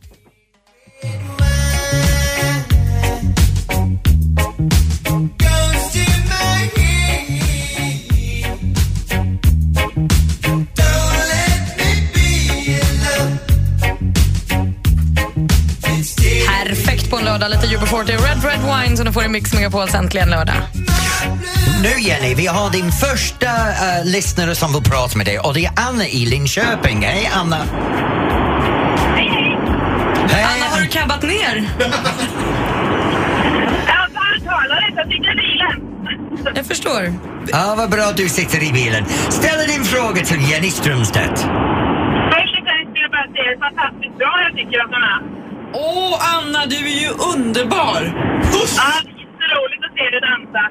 Lördag, 17.44 17.62
lite 17.62 17.78
UB40 17.78 18.08
Red 18.08 18.44
Red 18.44 18.60
Wine 18.62 18.98
som 18.98 19.06
du 19.06 19.12
får 19.12 19.24
i 19.24 19.28
Mix 19.28 19.54
Megapols 19.54 19.96
äntligen 19.96 20.30
lördag. 20.30 20.56
Nu 21.84 22.02
Jenny, 22.02 22.36
vi 22.36 22.48
har 22.48 22.72
din 22.72 22.92
första 22.92 23.48
uh, 23.48 24.06
lyssnare 24.06 24.56
som 24.56 24.74
vill 24.74 24.84
prata 24.84 25.18
med 25.18 25.26
dig 25.26 25.40
och 25.40 25.54
det 25.54 25.66
är 25.66 25.72
Anna 25.76 26.08
i 26.08 26.26
Linköping. 26.26 27.02
Hej 27.02 27.30
Anna! 27.34 27.56
Hej, 29.16 29.30
hej! 29.30 29.58
Hej! 30.30 30.44
Anna, 30.44 30.66
har 30.66 30.82
du 30.82 30.88
cabbat 30.88 31.22
ner? 31.22 31.70
Jag 33.88 34.06
talar 34.46 34.90
inte, 34.90 35.02
jag 35.02 35.08
sitter 35.08 35.32
i 35.32 35.36
bilen. 35.36 36.56
Jag 36.56 36.66
förstår. 36.66 37.14
Ja, 37.48 37.74
vad 37.78 37.90
bra 37.90 38.04
att 38.04 38.18
du 38.18 38.30
sitter 38.30 38.64
i 38.64 38.72
bilen. 38.72 39.06
Ställ 39.30 39.68
din 39.68 39.84
fråga 39.84 40.26
till 40.26 40.52
Jenny 40.52 40.72
Strömstedt. 40.72 41.40
Först 42.34 42.54
och 42.58 42.64
främst 42.68 42.90
vill 42.94 43.02
jag 43.02 43.12
bara 43.12 43.28
säga 43.34 43.48
hur 43.50 43.60
fantastiskt 43.60 44.18
bra 44.18 44.34
jag 44.46 44.54
tycker 44.58 44.80
att 44.84 44.92
de 44.92 45.04
är. 45.04 45.33
Åh, 45.74 46.14
Anna, 46.36 46.66
du 46.66 46.76
är 46.76 47.00
ju 47.06 47.10
underbar! 47.34 48.02
Puss! 48.42 48.76
Ja, 48.78 48.84
det 49.04 49.10
är 49.10 49.20
jätteroligt 49.26 49.82
att 49.86 49.94
se 49.98 50.04
dig 50.14 50.22
dansa. 50.22 50.64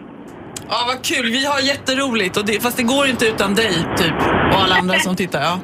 Ja, 0.68 0.78
vad 0.86 1.04
kul. 1.04 1.26
Vi 1.30 1.46
har 1.46 1.60
jätteroligt, 1.60 2.36
och 2.36 2.44
det, 2.44 2.62
fast 2.62 2.76
det 2.76 2.82
går 2.82 3.06
inte 3.06 3.26
utan 3.26 3.54
dig, 3.54 3.74
typ. 3.96 4.14
Och 4.52 4.60
alla 4.64 4.74
andra 4.74 4.98
som 4.98 5.16
tittar. 5.16 5.40
Ja. 5.42 5.54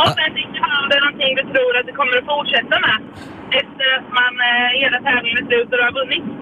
Och 0.00 0.08
sen 0.18 0.30
tycker 0.38 0.56
jag 0.62 0.82
om 0.82 0.88
det 0.90 0.96
är 0.96 1.04
någonting 1.06 1.32
du 1.40 1.42
tror 1.52 1.72
att 1.78 1.86
du 1.86 1.92
kommer 2.00 2.16
att 2.20 2.26
fortsätta 2.34 2.76
med. 2.86 2.98
Efter 3.60 3.86
att 3.98 4.08
man 4.20 4.32
eh, 4.50 4.68
hela 4.82 4.98
tävlingen 5.08 5.38
är 5.42 5.46
slut 5.50 5.68
och 5.72 5.76
du 5.78 5.82
har 5.88 5.92
vunnit. 6.00 6.24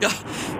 Ja, 0.00 0.08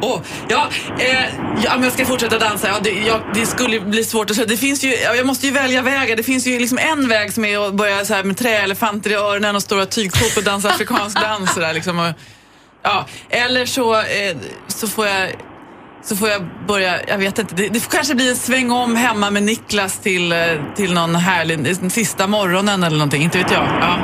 Oh, 0.00 0.20
ja, 0.48 0.68
eh, 0.98 1.24
ja, 1.64 1.76
om 1.76 1.82
jag 1.82 1.92
ska 1.92 2.04
fortsätta 2.04 2.38
dansa. 2.38 2.68
Ja, 2.68 2.74
det, 2.82 2.90
ja, 2.90 3.20
det 3.34 3.46
skulle 3.46 3.80
bli 3.80 4.04
svårt 4.04 4.30
att 4.30 4.37
säga. 4.37 4.46
Det 4.46 4.56
finns 4.56 4.84
ju, 4.84 4.94
jag 4.94 5.26
måste 5.26 5.46
ju 5.46 5.52
välja 5.52 5.82
vägar. 5.82 6.16
Det 6.16 6.22
finns 6.22 6.46
ju 6.46 6.58
liksom 6.58 6.78
en 6.78 7.08
väg 7.08 7.32
som 7.32 7.44
är 7.44 7.68
att 7.68 7.74
börja 7.74 8.04
så 8.04 8.14
här 8.14 8.24
med 8.24 8.37
träelefanter 8.37 9.11
i 9.11 9.14
öronen 9.14 9.56
och 9.56 9.62
stora 9.62 9.87
tygskåp 9.87 10.37
och 10.37 10.42
dansa 10.42 10.68
afrikansk 10.68 11.20
dans. 11.20 11.54
Där, 11.54 11.74
liksom, 11.74 11.98
och, 11.98 12.12
ja, 12.82 13.06
eller 13.30 13.66
så, 13.66 13.94
eh, 13.94 14.37
så 14.68 14.88
får 14.88 15.06
jag 15.06 15.30
så 16.02 16.16
får 16.16 16.28
jag 16.28 16.42
börja, 16.68 17.06
jag 17.08 17.18
vet 17.18 17.38
inte, 17.38 17.54
det, 17.54 17.68
det 17.68 17.80
får 17.80 17.90
kanske 17.90 18.14
bli 18.14 18.30
en 18.30 18.37
sväng 18.37 18.70
om 18.70 18.96
hemma 18.96 19.30
med 19.30 19.42
Niklas 19.42 19.98
till, 19.98 20.32
eh, 20.32 20.38
till 20.76 20.94
någon 20.94 21.14
härlig, 21.14 21.92
sista 21.92 22.26
morgonen 22.26 22.82
eller 22.82 22.96
någonting, 22.96 23.22
inte 23.22 23.38
vet 23.38 23.50
jag. 23.50 23.64
Ja. 23.80 23.96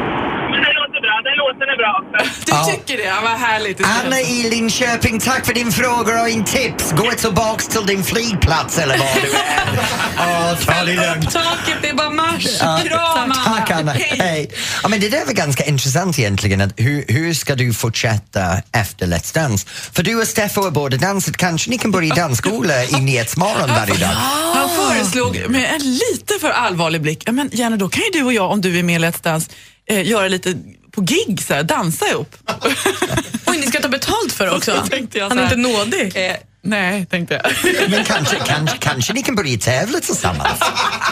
Men 0.51 0.61
det 0.65 0.73
låter 0.81 1.01
bra, 1.07 1.21
den 1.25 1.34
låten 1.45 1.69
är 1.75 1.77
bra 1.83 1.93
också. 2.03 2.31
Du 2.47 2.53
Ja. 2.53 2.65
tycker 2.65 2.97
det? 3.03 3.09
Ja, 3.09 3.19
vad 3.23 3.31
härligt. 3.33 3.81
Anna 4.05 4.21
i 4.21 4.51
Linköping, 4.51 5.21
tack 5.21 5.47
för 5.47 5.55
din 5.55 5.73
fråga 5.73 6.21
och 6.23 6.27
din 6.27 6.45
tips. 6.45 6.93
Gå 6.93 7.11
tillbaks 7.11 7.69
till 7.69 7.87
din 7.87 8.05
flygplats 8.05 8.79
eller 8.79 8.99
var 8.99 9.09
du 9.23 9.29
är. 9.31 9.35
Ja, 10.17 10.57
ta 10.67 10.85
det 10.85 10.93
lugnt. 10.93 11.31
Taket, 11.33 11.75
det 11.83 11.89
är 11.89 11.95
bara 11.95 12.11
marsch. 12.11 12.47
Ja, 12.61 12.81
Kram, 12.85 13.01
Anna. 13.17 13.35
Tack 13.35 13.71
Anna, 13.71 13.93
Hej. 13.93 14.17
hej. 14.19 14.51
Ja, 14.83 14.89
men 14.89 15.01
det 15.01 15.09
där 15.09 15.25
var 15.27 15.33
ganska 15.33 15.65
intressant 15.65 16.19
egentligen. 16.19 16.61
Att 16.61 16.73
hur, 16.77 17.05
hur 17.09 17.35
ska 17.35 17.55
du 17.55 17.75
fortsätta 17.75 18.57
efter 18.73 19.07
Let's 19.07 19.35
Dance? 19.35 19.67
För 19.93 20.03
du 20.03 20.21
och 20.21 20.27
Steffo 20.29 20.63
har 20.63 20.71
båda 20.71 20.97
dansat, 20.97 21.37
kanske 21.37 21.71
ni 21.71 21.79
kan 21.79 21.91
börja 21.91 22.15
dansskola 22.15 22.85
i 22.85 23.01
Nyhetsmorgon 23.01 23.69
varje 23.69 23.95
dag? 23.95 24.09
Han 24.55 24.69
föreslog 24.69 25.45
med 25.49 25.75
en 25.75 25.81
lite 25.93 26.35
för 26.41 26.51
allvarlig 26.51 27.01
blick, 27.03 27.23
ja, 27.27 27.33
men 27.33 27.51
Jenny 27.53 27.77
då 27.77 27.89
kan 27.89 28.03
ju 28.03 28.11
du 28.21 28.25
och 28.25 28.33
jag, 28.33 28.51
om 28.51 28.61
du 28.61 28.79
är 28.79 28.83
med 28.83 29.01
i 29.01 29.05
Let's 29.05 29.23
Dance, 29.23 29.51
eh, 29.91 30.07
göra 30.09 30.29
lite 30.29 30.55
på 30.95 31.01
gig, 31.01 31.43
så 31.47 31.55
här, 31.55 31.63
dansa 31.63 32.09
ihop. 32.09 32.37
Oj, 33.47 33.59
ni 33.59 33.67
ska 33.67 33.81
ta 33.81 33.89
betalt 33.89 34.33
för 34.33 34.45
det 34.47 34.51
också? 34.51 34.73
Så 34.85 34.87
tänkte 34.87 35.19
jag 35.19 35.29
Han 35.29 35.39
är 35.39 35.43
inte 35.45 35.57
nådig. 35.57 36.17
Eh, 36.17 36.37
nej, 36.63 37.07
tänkte 37.07 37.35
jag. 37.35 37.53
Men 37.91 38.05
kanske, 38.05 38.37
kanske, 38.47 38.79
kanske 38.79 39.13
ni 39.13 39.23
kan 39.23 39.35
börja 39.35 39.59
tävla 39.59 40.01
tillsammans? 40.01 40.61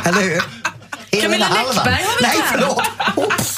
Eller 0.04 0.20
hur? 0.20 0.42
Camilla. 1.22 1.48
Läckberg 1.48 2.04
har 2.04 2.14
väl 2.14 2.22
Nej, 2.22 2.42
förlåt. 2.52 2.82
Oops. 3.16 3.56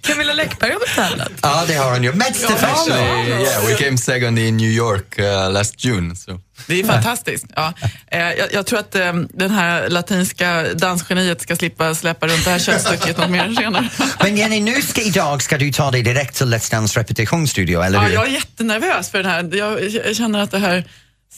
Camilla 0.00 0.32
Läckberg 0.32 0.72
har 0.72 0.80
väl 0.80 0.88
tävlat? 0.88 1.32
Ja, 1.42 1.64
det 1.68 1.74
har 1.74 1.92
hon 1.92 2.02
ju. 2.02 2.12
Med 2.12 2.36
Stefano. 2.36 2.94
Yeah, 2.96 3.66
we 3.66 3.74
came 3.74 3.98
second 3.98 4.38
in 4.38 4.56
New 4.56 4.70
York 4.70 5.18
uh, 5.18 5.52
last 5.52 5.84
June. 5.84 6.16
So. 6.16 6.40
Det 6.66 6.80
är 6.80 6.84
fantastiskt. 6.84 7.46
Ja. 7.56 7.72
Eh, 8.06 8.18
jag, 8.20 8.52
jag 8.52 8.66
tror 8.66 8.78
att 8.78 8.94
eh, 8.94 9.12
den 9.12 9.50
här 9.50 9.88
latinska 9.88 10.74
dansgeniet 10.74 11.40
ska 11.40 11.56
slippa 11.56 11.94
släppa 11.94 12.26
runt 12.26 12.44
det 12.44 12.50
här 12.50 12.58
köttstycket 12.58 13.18
något 13.18 13.30
mer 13.30 13.54
senare. 13.54 13.88
Men 14.20 14.36
Jenny, 14.36 14.60
nu 14.60 14.82
ska, 14.82 15.00
idag 15.00 15.42
ska 15.42 15.58
du 15.58 15.72
ta 15.72 15.90
dig 15.90 16.02
direkt 16.02 16.36
till 16.36 16.54
Let's 16.54 16.70
Dance 16.70 17.00
repetitionsstudio, 17.00 17.80
eller 17.82 17.98
Ja, 17.98 18.04
hur? 18.04 18.14
jag 18.14 18.26
är 18.26 18.30
jättenervös 18.30 19.10
för 19.10 19.18
den 19.22 19.30
här. 19.30 19.56
Jag, 19.56 19.90
jag 20.06 20.16
känner 20.16 20.38
att 20.38 20.50
det 20.50 20.58
här 20.58 20.84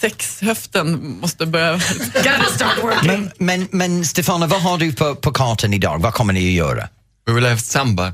sexhöften 0.01 1.18
måste 1.20 1.46
börja... 1.46 1.72
Gotta 2.14 2.44
start 2.55 2.79
working. 2.83 3.07
Men, 3.07 3.31
men, 3.38 3.68
men 3.70 4.05
Stefano, 4.05 4.46
vad 4.46 4.62
har 4.62 4.79
du 4.79 4.92
på, 4.92 5.14
på 5.14 5.33
kartan 5.33 5.74
idag? 5.74 6.03
Vad 6.03 6.14
kommer 6.14 6.33
ni 6.33 6.48
att 6.48 6.55
göra? 6.55 6.88
We 7.27 7.33
will 7.33 7.44
have 7.44 7.59
samba. 7.59 8.12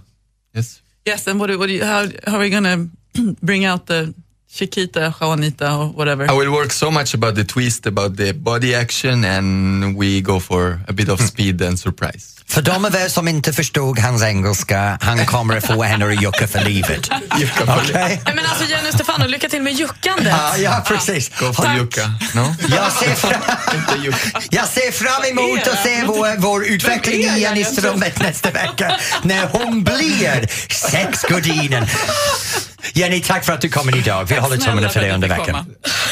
Yes. 0.54 0.82
Yes, 1.04 1.26
and 1.26 1.38
what, 1.38 1.48
do- 1.48 1.58
what 1.58 1.66
do 1.66 1.74
you, 1.74 1.84
how, 1.84 2.06
how 2.26 2.36
are 2.36 2.40
we 2.40 2.50
gonna 2.50 2.88
bring 3.42 3.64
out 3.64 3.86
the 3.86 4.14
Chiquita, 4.54 5.10
Juanita 5.20 5.74
or 5.74 5.88
whatever. 5.88 6.30
I 6.30 6.32
will 6.32 6.52
work 6.52 6.70
so 6.70 6.88
much 6.88 7.12
about 7.12 7.34
the 7.34 7.42
twist, 7.42 7.86
about 7.86 8.16
the 8.16 8.30
body 8.32 8.72
action 8.72 9.24
and 9.24 9.96
we 9.96 10.20
go 10.20 10.38
for 10.38 10.80
a 10.86 10.92
bit 10.92 11.08
of 11.08 11.18
hmm. 11.18 11.26
speed 11.26 11.60
and 11.60 11.76
surprise. 11.76 12.33
För 12.48 12.62
de 12.62 12.84
av 12.84 12.94
er 12.94 13.08
som 13.08 13.28
inte 13.28 13.52
förstod 13.52 13.98
hans 13.98 14.22
engelska, 14.22 14.98
han 15.00 15.26
kommer 15.26 15.56
att 15.56 15.66
få 15.66 15.82
henne 15.82 16.06
att 16.06 16.22
jucka 16.22 16.48
för 16.48 16.60
livet. 16.60 17.10
Nej, 17.92 18.22
Men 18.24 18.38
alltså 18.46 18.64
Jenny 18.64 18.88
och 18.88 18.94
Stefano, 18.94 19.26
lycka 19.26 19.48
till 19.48 19.62
med 19.62 19.72
juckandet. 19.72 20.34
Ja, 20.38 20.56
ja, 20.56 20.84
precis. 20.86 21.28
For 21.28 21.52
Tack. 21.52 21.78
Yucca. 21.78 22.12
No? 22.34 22.54
Jag 22.70 22.92
ser, 22.92 23.14
fram, 23.14 23.40
jag 24.50 24.68
ser 24.68 24.92
fram 24.92 25.24
emot 25.38 25.68
att 25.68 25.82
se 25.82 26.04
vår, 26.06 26.36
vår 26.40 26.66
utveckling 26.66 27.20
i 27.20 27.40
Jenny 27.40 27.64
Strömberg 27.64 28.12
nästa 28.16 28.50
vecka 28.50 28.96
när 29.22 29.46
hon 29.46 29.84
blir 29.84 30.48
sexgardinen. 30.90 31.86
Jenny, 32.92 33.20
tack 33.22 33.44
för 33.44 33.52
att 33.52 33.60
du 33.60 33.68
kommer 33.68 33.96
idag. 33.96 34.24
Vi 34.24 34.34
håller 34.34 34.56
tummarna 34.56 34.88
för 34.88 35.00
dig 35.00 35.10
under 35.12 35.28
veckan. 35.28 35.66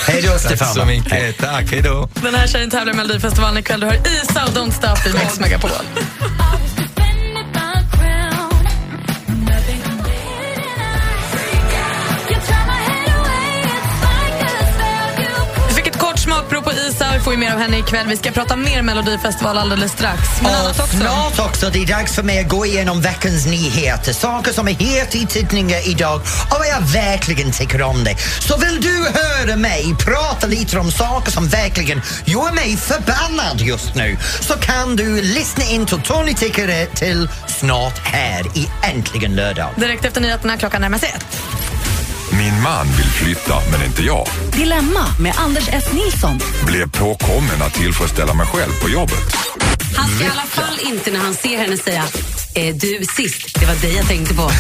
Hej 0.07 0.23
då, 0.23 0.39
Tack 0.39 0.75
så. 0.75 0.83
Hej. 0.83 0.97
mycket. 0.99 1.39
Tack, 1.39 1.71
hej 1.71 1.83
då. 1.83 2.09
Den 2.15 2.35
här 2.35 2.47
tjejen 2.47 2.71
tävlar 2.71 2.93
i 2.93 2.97
Melodifestivalen 2.97 3.59
ikväll. 3.59 3.81
Du 3.81 3.87
har 3.87 3.95
Isa 3.95 4.45
och 4.45 4.51
Don't 4.53 4.71
Stop 4.71 5.11
i 5.11 5.13
Mix 5.13 5.41
Megapol. 5.41 5.71
Får 17.23 17.33
ju 17.33 17.39
mer 17.39 17.53
av 17.53 17.59
henne 17.59 17.79
ikväll. 17.79 18.07
Vi 18.07 18.17
ska 18.17 18.31
prata 18.31 18.57
mer 18.57 18.83
Melodifestival 18.83 19.59
alldeles 19.59 19.93
strax. 19.93 20.21
Men 20.43 20.65
Och 20.65 20.71
också. 20.71 20.87
snart 20.87 21.39
också, 21.39 21.71
det 21.71 21.83
är 21.83 21.87
dags 21.87 22.15
för 22.15 22.23
mig 22.23 22.41
att 22.41 22.49
gå 22.49 22.67
igenom 22.67 23.01
veckans 23.01 23.47
nyheter. 23.47 24.13
Saker 24.13 24.53
som 24.53 24.69
är 24.69 24.73
het 24.73 25.15
i 25.15 25.27
tidningar 25.27 25.89
idag 25.89 26.21
och 26.51 26.67
jag 26.71 26.81
verkligen 26.81 27.53
tycker 27.53 27.83
om 27.83 28.05
det. 28.05 28.17
Så 28.41 28.57
vill 28.57 28.81
du 28.81 29.07
höra 29.21 29.57
mig 29.57 29.95
prata 29.99 30.47
lite 30.47 30.79
om 30.79 30.91
saker 30.91 31.33
som 31.33 31.49
verkligen 31.49 32.03
gör 32.25 32.53
mig 32.53 32.77
förbannad 32.77 33.61
just 33.61 33.95
nu 33.95 34.17
så 34.41 34.55
kan 34.55 34.97
du 34.97 35.23
lyssna 35.23 35.65
in 35.65 35.87
till 35.87 36.01
Tony 36.03 36.35
tycker 36.35 36.67
det 36.67 36.87
till 36.87 37.29
snart 37.47 37.99
här 37.99 38.47
i 38.55 38.69
Äntligen 38.83 39.35
lördag. 39.35 39.71
Direkt 39.77 40.05
efter 40.05 40.21
nyheterna 40.21 40.57
klockan 40.57 40.81
närmar 40.81 40.99
sig 40.99 41.09
ett. 41.17 41.72
Min 42.63 42.71
man 42.71 42.87
vill 42.87 43.07
flytta, 43.07 43.55
men 43.71 43.87
inte 43.87 44.03
jag. 44.03 44.27
Dilemma 44.53 45.07
med 45.21 45.35
Anders 45.39 45.69
S. 45.73 45.85
Nilsson. 45.93 46.39
Blev 46.67 46.91
påkommen 46.91 47.63
att 47.63 47.75
tillfredsställa 47.75 48.35
mig 48.35 48.47
själv 48.47 48.73
på 48.83 48.89
jobbet. 48.89 49.37
Han 49.97 50.09
ska 50.09 50.25
i 50.25 50.29
alla 50.29 50.43
fall 50.43 50.79
inte 50.93 51.11
när 51.11 51.19
han 51.19 51.35
ser 51.35 51.59
henne 51.59 51.77
säga 51.77 52.05
eh, 52.55 52.75
du 52.75 53.05
sist, 53.17 53.61
det 53.61 53.67
var 53.67 53.75
dig 53.75 53.97
jag 53.97 54.09
tänkte 54.09 54.35
på. 54.35 54.51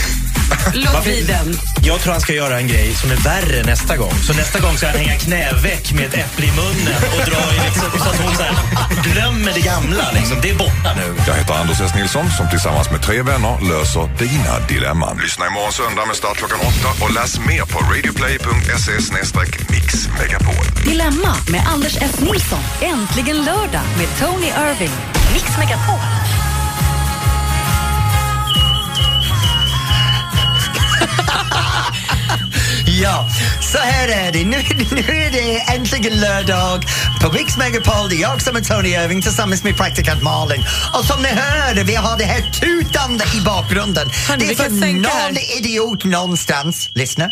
Låt 0.75 1.05
bli 1.05 1.23
den. 1.23 1.59
Jag 1.83 2.01
tror 2.01 2.13
han 2.13 2.21
ska 2.21 2.33
göra 2.33 2.59
en 2.59 2.69
grej 2.69 2.95
som 2.95 3.11
är 3.11 3.17
värre 3.17 3.63
nästa 3.63 3.97
gång. 3.97 4.15
Så 4.27 4.33
nästa 4.35 4.59
gång 4.61 4.77
ska 4.77 4.87
han 4.87 4.97
hänga 4.97 5.19
knäveck 5.19 5.93
med 5.93 6.05
ett 6.05 6.15
äpple 6.15 6.47
i 6.47 6.51
munnen 6.51 7.01
och 7.15 7.31
dra 7.31 7.55
i 7.55 7.59
liksom, 7.67 8.01
så 8.01 8.09
att 8.09 8.21
hon 8.21 8.37
så 8.37 8.43
här, 8.43 8.55
glömmer 9.03 9.53
det 9.55 9.61
gamla. 9.61 10.11
Liksom. 10.15 10.37
Det 10.43 10.51
är 10.51 10.55
borta 10.55 10.91
nu. 10.97 11.15
Jag 11.27 11.35
heter 11.35 11.55
Anders 11.55 11.81
S. 11.81 11.95
Nilsson 11.95 12.31
som 12.31 12.49
tillsammans 12.51 12.91
med 12.91 13.03
tre 13.03 13.23
vänner 13.23 13.55
löser 13.69 14.11
dina 14.19 14.59
dilemman. 14.69 15.19
Lyssna 15.23 15.47
imorgon 15.47 15.73
söndag 15.73 16.07
med 16.07 16.17
start 16.17 16.37
klockan 16.37 16.61
åtta 16.61 17.05
och 17.05 17.13
läs 17.15 17.39
mer 17.39 17.65
på 17.73 17.79
radioplay.se 17.93 18.93
mixmegapol. 19.75 20.65
Dilemma 20.85 21.35
med 21.51 21.63
Anders 21.75 21.97
S. 21.97 22.21
Nilsson. 22.21 22.63
Äntligen 22.81 23.45
lördag 23.45 23.87
med 23.99 24.09
Tony 24.21 24.47
Irving. 24.47 24.95
Mix 25.33 25.59
Megapol. 25.59 26.42
Ja, 33.03 33.29
så 33.61 33.79
här 33.79 34.09
är 34.09 34.33
det. 34.33 34.45
Nu, 34.45 34.57
nu 34.91 35.01
är 35.01 35.31
det 35.31 35.59
äntligen 35.75 36.21
lördag 36.21 36.85
på 37.21 37.33
Mix 37.33 37.57
Megapol. 37.57 38.09
Det 38.09 38.17
är 38.17 38.21
jag 38.21 38.43
som 38.43 38.57
är 38.57 38.61
Tony 38.61 38.89
Irving 38.89 39.23
tillsammans 39.23 39.65
med 39.65 39.77
praktikant 39.77 40.23
Malin. 40.23 40.65
Och 40.95 41.05
som 41.05 41.23
ni 41.23 41.29
hör, 41.29 41.85
vi 41.85 41.95
har 41.95 42.19
det 42.19 42.25
här 42.25 42.51
tutande 42.61 43.25
i 43.37 43.41
bakgrunden. 43.41 44.11
Hörni, 44.29 44.45
det 44.47 44.53
är 44.53 44.57
för 44.57 44.71
någon 44.93 45.39
idiot 45.59 46.05
någonstans, 46.05 46.91
lyssna. 46.95 47.31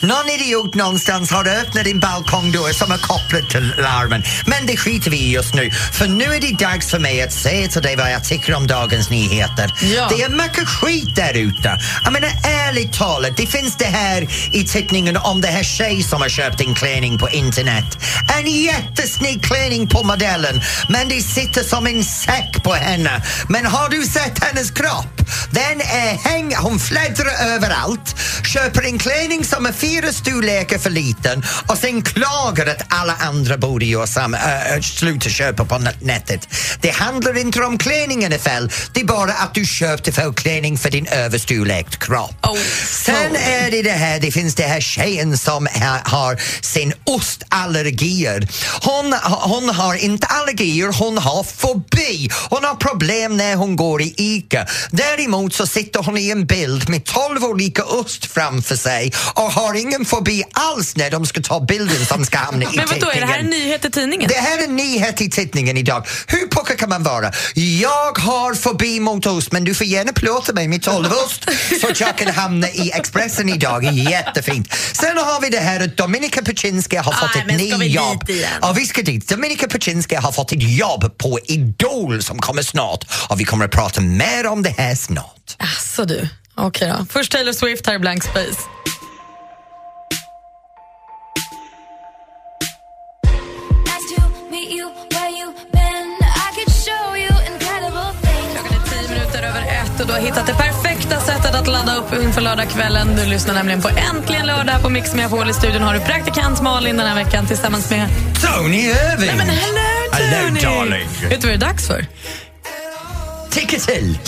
Någon 0.00 0.28
idiot 0.28 0.74
någonstans 0.74 1.30
har 1.30 1.48
öppnat 1.48 1.84
din 1.84 2.00
balkongdörr 2.00 2.72
som 2.72 2.92
är 2.92 2.98
kopplad 2.98 3.48
till 3.48 3.74
larmen. 3.78 4.22
Men 4.46 4.66
det 4.66 4.76
skiter 4.76 5.10
vi 5.10 5.16
i 5.16 5.32
just 5.32 5.54
nu. 5.54 5.70
För 5.70 6.06
nu 6.06 6.24
är 6.24 6.40
det 6.40 6.64
dags 6.64 6.90
för 6.90 6.98
mig 6.98 7.22
att 7.22 7.32
säga 7.32 7.68
till 7.68 7.82
dig 7.82 7.96
vad 7.96 8.12
jag 8.12 8.24
tycker 8.24 8.54
om 8.54 8.66
dagens 8.66 9.10
nyheter. 9.10 9.74
Ja. 9.82 10.08
Det 10.08 10.22
är 10.22 10.28
mycket 10.28 10.68
skit 10.68 11.16
där 11.16 11.34
ute. 11.34 11.80
Jag 12.04 12.12
menar 12.12 12.30
ärligt 12.44 12.92
talat, 12.92 13.36
det 13.36 13.46
finns 13.46 13.76
det 13.76 13.84
här 13.84 14.28
i 14.52 14.64
tidningen 14.64 15.16
om 15.16 15.40
det 15.40 15.48
här 15.48 15.62
tjej 15.62 16.02
som 16.02 16.22
har 16.22 16.28
köpt 16.28 16.60
en 16.60 16.74
klänning 16.74 17.18
på 17.18 17.28
internet. 17.30 17.98
En 18.38 18.46
jättesnygg 18.46 19.42
klänning 19.44 19.88
på 19.88 20.02
modellen, 20.02 20.60
men 20.88 21.08
det 21.08 21.22
sitter 21.22 21.62
som 21.62 21.86
en 21.86 22.04
säck 22.04 22.62
på 22.62 22.72
henne. 22.72 23.22
Men 23.48 23.66
har 23.66 23.88
du 23.88 24.02
sett 24.02 24.44
hennes 24.44 24.70
kropp? 24.70 25.19
Den 25.50 25.80
är 25.80 26.28
häng... 26.30 26.54
Hon 26.56 26.80
fläddrar 26.80 27.46
överallt, 27.54 28.14
köper 28.52 28.82
en 28.82 28.98
klänning 28.98 29.44
som 29.44 29.66
är 29.66 29.72
fyra 29.72 30.12
storlekar 30.12 30.78
för 30.78 30.90
liten 30.90 31.44
och 31.68 31.78
sen 31.78 32.02
klagar 32.02 32.66
att 32.66 32.82
alla 32.88 33.14
andra 33.20 33.58
borde 33.58 33.84
göra 33.84 34.06
samma, 34.06 34.36
äh, 34.36 34.80
sluta 34.80 35.28
köpa 35.28 35.64
på 35.64 35.78
nätet. 36.00 36.48
Det 36.80 36.90
handlar 36.90 37.38
inte 37.38 37.60
om 37.62 37.78
klänningen 37.78 38.32
är 38.32 38.38
fel, 38.38 38.70
det 38.92 39.00
är 39.00 39.04
bara 39.04 39.32
att 39.32 39.54
du 39.54 39.66
köpte 39.66 40.12
fel 40.12 40.32
klänning 40.34 40.78
för 40.78 40.90
din 40.90 41.06
överstorlek 41.06 41.98
kropp. 41.98 42.34
Oh, 42.46 42.58
Sen 42.86 43.36
är 43.36 43.70
det 43.70 43.82
det 43.82 43.90
här, 43.90 44.20
det 44.20 44.30
finns 44.32 44.54
det 44.54 44.62
här 44.66 44.80
tjejen 44.80 45.38
som 45.38 45.66
ha- 45.66 46.02
har 46.04 46.40
sin 46.60 46.92
ostallergier. 47.04 48.48
Hon, 48.82 49.14
hon 49.22 49.68
har 49.70 49.94
inte 49.94 50.26
allergier, 50.26 50.92
hon 50.98 51.18
har 51.18 51.42
fobi. 51.42 52.30
Hon 52.50 52.64
har 52.64 52.74
problem 52.74 53.36
när 53.36 53.56
hon 53.56 53.76
går 53.76 54.02
i 54.02 54.14
ICA. 54.16 54.66
Däremot 55.20 55.54
så 55.54 55.66
sitter 55.66 56.02
hon 56.02 56.18
i 56.18 56.30
en 56.30 56.46
bild 56.46 56.88
med 56.88 57.04
12 57.04 57.44
olika 57.44 57.84
ost 57.84 58.26
framför 58.26 58.76
sig 58.76 59.12
och 59.34 59.52
har 59.52 59.74
ingen 59.74 60.04
fobi 60.04 60.44
alls 60.52 60.96
när 60.96 61.10
de 61.10 61.26
ska 61.26 61.40
ta 61.40 61.60
bilden 61.60 62.06
som 62.06 62.24
ska 62.24 62.38
hamna 62.38 62.64
i 62.64 62.68
Men 62.76 62.86
vadå, 62.88 63.10
är 63.10 63.20
det 63.20 63.26
här 63.26 63.38
en 63.38 63.44
tidningen. 63.44 63.66
nyhet 63.66 63.84
i 63.84 63.90
tidningen? 63.90 64.28
Det 64.28 64.40
här 64.40 64.58
är 64.58 64.64
en 64.64 64.76
nyhet 64.76 65.20
i 65.20 65.30
tidningen 65.30 65.76
idag. 65.76 66.06
Hur 66.26 66.48
puckad 66.48 66.78
kan 66.78 66.88
man 66.88 67.02
vara? 67.02 67.32
Jag 67.54 68.18
har 68.18 68.54
fobi 68.54 69.00
mot 69.00 69.26
ost 69.26 69.52
men 69.52 69.64
du 69.64 69.74
får 69.74 69.86
gärna 69.86 70.12
plåta 70.12 70.52
mig 70.52 70.68
med 70.68 70.82
12 70.82 71.06
ost 71.06 71.46
så 71.80 71.88
att 71.88 72.00
jag 72.00 72.18
kan 72.18 72.34
hamna 72.34 72.68
i 72.68 72.90
Expressen 72.92 73.48
idag. 73.48 73.84
Jättefint. 73.84 74.72
Sen 74.92 75.18
har 75.18 75.40
vi 75.40 75.48
det 75.48 75.60
här 75.60 75.84
att 75.84 75.96
Dominika 75.96 76.42
Peczynska 76.42 77.02
har 77.02 77.12
fått 77.12 77.46
Nej, 77.46 77.70
ett 77.70 77.78
nytt 77.78 77.92
jobb. 77.94 78.30
Ja, 78.62 78.72
vi 78.72 78.86
ska 78.86 79.02
dit. 79.02 79.28
Dominika 79.28 79.68
Peczynska 79.68 80.20
har 80.20 80.32
fått 80.32 80.52
ett 80.52 80.62
jobb 80.62 81.18
på 81.18 81.38
Idol 81.44 82.22
som 82.22 82.38
kommer 82.38 82.62
snart 82.62 83.04
och 83.28 83.40
vi 83.40 83.44
kommer 83.44 83.64
att 83.64 83.70
prata 83.70 84.00
mer 84.00 84.46
om 84.46 84.62
det 84.62 84.74
här 84.78 84.94
snart. 85.10 85.56
Asså 85.58 86.04
du. 86.04 86.28
Okej 86.54 86.92
då. 86.98 87.06
Först 87.10 87.32
Taylor 87.32 87.52
Swift, 87.52 87.86
här 87.86 87.94
är 87.94 87.98
Blank 87.98 88.22
Space. 88.22 88.60
Klockan 98.54 98.74
är 98.74 98.90
tio 98.90 99.08
minuter 99.08 99.42
över 99.42 99.60
ett 99.60 100.00
och 100.00 100.06
du 100.06 100.12
har 100.12 100.20
hittat 100.20 100.46
det 100.46 100.54
perfekta 100.54 101.20
sättet 101.20 101.54
att 101.54 101.66
ladda 101.66 101.96
upp 101.96 102.12
inför 102.22 102.40
lördagskvällen. 102.40 103.16
Du 103.16 103.26
lyssnar 103.26 103.54
nämligen 103.54 103.82
på 103.82 103.88
Äntligen 103.88 104.46
lördag 104.46 104.82
på 104.82 104.88
Mix 104.88 105.14
Megapol. 105.14 105.50
I 105.50 105.54
studion 105.54 105.82
har 105.82 105.94
du 105.94 106.00
praktikant 106.00 106.62
Malin 106.62 106.96
den 106.96 107.06
här 107.06 107.24
veckan 107.24 107.46
tillsammans 107.46 107.90
med... 107.90 108.08
Tony 108.42 108.76
Irving! 108.76 109.26
Nej 109.26 109.36
men 109.36 109.48
hello 109.48 109.90
Tony! 110.12 110.60
Hello, 110.60 110.80
darling. 110.80 111.08
Vet 111.28 111.40
du 111.40 111.48
vad 111.48 111.60
det 111.60 111.66
är 111.66 111.68
dags 111.68 111.86
för? 111.86 112.06
Tycka 113.50 113.78
till! 113.78 114.18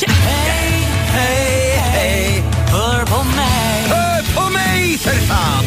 För 5.03 5.11
fan! 5.11 5.65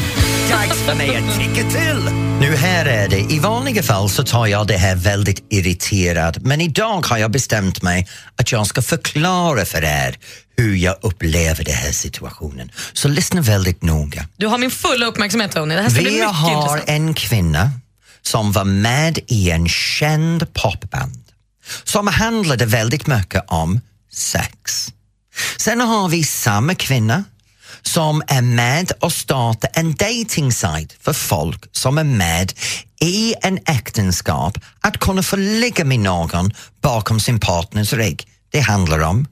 Dags 0.50 0.80
för 0.82 0.96
mig 0.96 1.18
att 1.18 1.40
tycka 1.40 1.70
till! 1.70 2.10
Nu 2.40 2.56
här 2.56 2.86
är 2.86 3.08
det, 3.08 3.20
i 3.20 3.40
vanliga 3.40 3.84
fall 3.84 4.10
så 4.10 4.24
tar 4.24 4.48
jag 4.48 4.68
det 4.68 4.78
här 4.78 4.96
väldigt 4.96 5.46
irriterad 5.50 6.38
men 6.46 6.62
idag 6.62 7.06
har 7.06 7.18
jag 7.18 7.32
bestämt 7.32 7.82
mig 7.82 8.08
att 8.36 8.52
jag 8.52 8.68
ska 8.68 8.82
förklara 8.82 9.66
för 9.66 9.84
er 9.84 10.18
hur 10.58 10.76
jag 10.76 10.96
upplever 11.02 11.64
den 11.64 11.76
här 11.76 11.92
situationen. 11.92 12.72
Så 12.94 13.08
lyssna 13.08 13.42
väldigt 13.42 13.84
noga. 13.84 14.28
Du 14.38 14.48
har 14.48 14.58
min 14.58 14.72
fulla 14.72 15.06
uppmärksamhet 15.06 15.52
Tony. 15.52 15.76
Det 15.76 15.82
här 15.82 15.90
ska 15.90 16.02
bli 16.02 16.10
Vi 16.10 16.16
mycket 16.16 16.36
har 16.36 16.58
intressant. 16.58 16.84
en 16.90 17.14
kvinna 17.14 17.72
som 18.22 18.52
var 18.52 18.64
med 18.64 19.20
i 19.28 19.52
en 19.52 19.70
känd 19.70 20.54
popband 20.54 21.24
som 21.84 22.08
handlade 22.08 22.66
väldigt 22.66 23.08
mycket 23.08 23.44
om 23.48 23.82
sex. 24.12 24.88
Sen 25.58 25.82
har 25.82 26.08
vi 26.10 26.24
samma 26.24 26.76
kvinna 26.76 27.24
som 27.88 28.24
är 28.28 28.42
med 28.42 28.92
och 29.00 29.14
startar 29.14 29.70
en 29.74 29.96
dating 29.96 30.52
site 30.52 30.96
för 31.02 31.14
folk 31.14 31.66
som 31.72 31.98
är 31.98 32.04
med 32.04 32.54
i 33.02 33.36
en 33.42 33.60
äktenskap 33.66 34.58
att 34.82 34.98
kunna 34.98 35.24
få 35.24 35.36
ligga 35.36 35.86
med 35.86 36.00
någon 36.00 36.52
bakom 36.82 37.20
sin 37.20 37.40
partners 37.40 37.94
rygg. 37.94 38.28
Det 38.52 38.60
handlar 38.60 39.00
om 39.00 39.28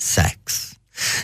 sex. 0.00 0.72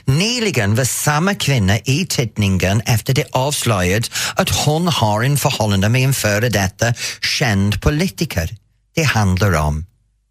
Nyligen 0.04 0.74
var 0.74 0.84
samma 0.84 1.34
kvinna 1.34 1.78
i 1.78 2.06
tidningen 2.08 2.80
efter 2.80 3.14
det 3.14 3.24
avslöjat 3.32 4.10
att 4.36 4.50
hon 4.50 4.88
har 4.88 5.22
en 5.22 5.36
förhållande 5.36 5.88
med 5.88 6.04
en 6.04 6.14
före 6.14 6.48
detta 6.48 6.94
känd 7.38 7.82
politiker. 7.82 8.50
Det 8.94 9.02
handlar 9.02 9.52
om 9.52 9.86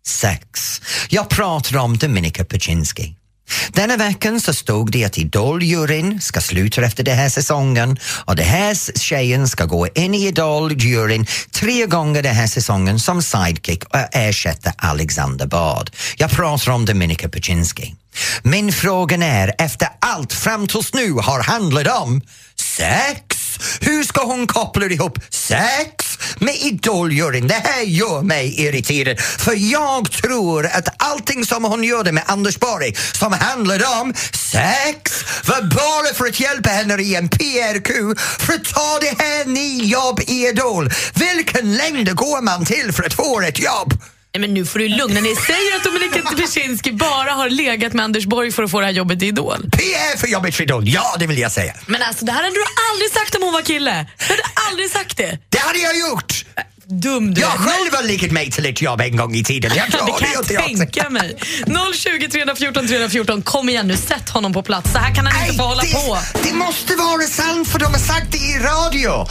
sex. 0.08 0.82
Jag 1.10 1.30
pratar 1.30 1.78
om 1.78 1.98
Dominika 1.98 2.46
Peczynski. 2.46 3.16
Denna 3.70 3.98
veckan 3.98 4.42
så 4.42 4.54
stod 4.54 4.92
det 4.92 5.06
att 5.06 5.18
Idol-juryn 5.18 6.22
ska 6.22 6.42
sluta 6.42 6.82
efter 6.82 7.04
den 7.04 7.18
här 7.18 7.30
säsongen 7.30 7.98
och 8.26 8.36
den 8.36 8.46
här 8.46 9.00
tjejen 9.00 9.48
ska 9.48 9.66
gå 9.66 9.88
in 9.88 10.14
i 10.14 10.28
Idol-juryn 10.28 11.26
tre 11.52 11.86
gånger 11.86 12.24
den 12.24 12.36
här 12.36 12.48
säsongen 12.48 13.00
som 13.00 13.22
sidekick 13.22 13.84
och 13.84 14.00
ersätta 14.12 14.74
Alexander 14.78 15.46
Bard. 15.46 15.92
Jag 16.18 16.32
pratar 16.32 16.72
om 16.72 16.86
Dominika 16.86 17.30
Peczynski. 17.30 17.96
Min 18.44 18.72
fråga 18.72 19.18
är, 19.18 19.54
efter 19.58 19.88
allt 20.00 20.34
fram 20.34 20.68
tills 20.68 20.94
nu 20.94 21.12
har 21.12 21.44
handlat 21.44 22.02
om 22.02 22.22
sex, 22.56 23.41
hur 23.82 24.04
ska 24.04 24.24
hon 24.24 24.48
koppla 24.48 24.86
ihop 24.86 25.20
sex 25.30 26.18
med 26.40 26.56
Idoljuryn? 26.56 27.48
Det 27.48 27.62
här 27.64 27.82
gör 27.82 28.22
mig 28.22 28.62
irriterad 28.62 29.20
för 29.20 29.72
jag 29.72 30.12
tror 30.12 30.66
att 30.66 31.04
allting 31.04 31.46
som 31.46 31.64
hon 31.64 31.84
gjorde 31.84 32.12
med 32.12 32.24
Anders 32.28 32.60
Borg 32.60 32.96
som 32.96 33.34
handlade 33.34 33.86
om 33.86 34.14
sex 34.34 35.24
var 35.46 35.62
bara 35.62 36.14
för 36.14 36.26
att 36.26 36.40
hjälpa 36.40 36.70
henne 36.70 37.02
i 37.02 37.16
en 37.16 37.30
PRQ 37.30 38.20
för 38.40 38.54
att 38.54 38.64
ta 38.64 39.00
det 39.02 39.24
här 39.24 39.46
nya 39.46 39.84
jobb 39.86 40.20
i 40.28 40.48
Idol. 40.48 40.90
Vilken 41.14 41.78
längd 41.78 42.16
går 42.16 42.42
man 42.42 42.66
till 42.66 42.94
för 42.94 43.04
att 43.04 43.14
få 43.14 43.42
ett 43.42 43.60
jobb? 43.60 43.94
Nej, 44.34 44.42
men 44.42 44.54
nu 44.54 44.66
får 44.66 44.80
du 44.80 44.88
lugna 44.88 45.20
Ni 45.22 45.36
säger 45.36 45.76
att 45.78 45.84
Dominika 45.84 46.22
Peczynski 46.36 46.92
bara 46.92 47.32
har 47.32 47.50
legat 47.50 47.94
med 47.94 48.06
Anders 48.06 48.26
Borg 48.26 48.52
för 48.52 48.64
att 48.64 48.72
få 48.72 48.80
det 48.80 48.86
här 48.86 48.94
jobbet 48.94 49.22
i 49.24 49.28
Idol. 49.28 49.70
PR 49.72 50.18
för 50.18 50.28
jobbet 50.28 50.56
för 50.56 50.64
Idol, 50.64 50.84
ja 50.88 51.16
det 51.20 51.28
vill 51.28 51.38
jag 51.40 51.52
säga. 51.52 51.74
Men 51.86 52.02
alltså, 52.02 52.26
det 52.26 52.32
här 52.32 52.44
hade 52.44 52.56
du 52.56 52.64
aldrig 52.92 53.12
sagt 53.12 53.36
om 53.36 53.44
hon 53.44 53.54
var 53.54 53.62
kille. 53.62 54.06
Du 54.18 54.26
hade 54.26 54.44
aldrig 54.70 54.90
sagt 54.92 55.18
det. 55.18 55.40
Det 55.50 55.58
hade 55.58 55.80
jag 55.80 56.00
gjort! 56.00 56.46
Dum 56.92 57.34
du 57.34 57.42
Jag 57.42 57.52
är. 57.54 57.58
själv 57.58 57.94
har 57.96 58.04
legat 58.04 58.32
mig 58.32 58.52
till 58.52 58.66
ett 58.66 58.82
jobb 58.82 59.02
en 59.02 59.18
gång 59.18 59.36
i 59.36 59.44
tiden. 59.44 59.72
Jag 59.76 59.92
tror 59.92 60.06
det 60.20 60.26
kan 60.26 60.42
inte 60.42 60.54
jag 60.54 60.64
tänka 60.64 61.10
mig. 61.10 61.38
020 61.94 62.28
314 62.32 62.88
314, 62.88 63.42
kom 63.42 63.70
igen 63.70 63.88
nu, 63.88 63.98
sätt 63.98 64.30
honom 64.30 64.54
på 64.54 64.64
plats. 64.64 64.92
Så 64.92 64.98
här 64.98 65.16
kan 65.16 65.26
han 65.28 65.46
inte 65.46 65.58
få 65.58 65.64
hålla 65.64 65.82
det, 65.84 65.94
på. 65.94 66.18
Det 66.44 66.54
måste 66.54 66.96
vara 66.96 67.22
sant 67.22 67.68
för 67.68 67.80
de 67.80 67.86
har 67.86 68.00
sagt 68.00 68.32
det 68.32 68.38
i 68.38 68.60
radio. 68.60 69.28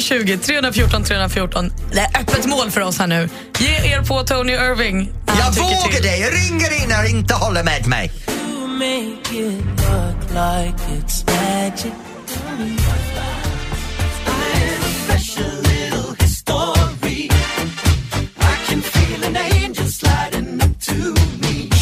020 0.00 0.38
314 0.38 1.04
314. 1.04 1.72
Det 1.92 2.00
är 2.00 2.20
öppet 2.20 2.44
mål 2.46 2.70
för 2.70 2.80
oss 2.80 2.98
här 2.98 3.06
nu. 3.06 3.28
Ge 3.58 3.68
er 3.68 4.02
på 4.02 4.22
Tony 4.24 4.52
Irving. 4.52 5.12
Han 5.26 5.38
Jag 5.38 5.62
vågar 5.64 5.92
till. 5.92 6.02
det. 6.02 6.16
Jag 6.16 6.32
ringer 6.34 6.82
in 6.84 6.92
och 7.00 7.10
inte 7.10 7.34
håller 7.34 7.64
med 7.64 7.86
mig. 7.86 8.12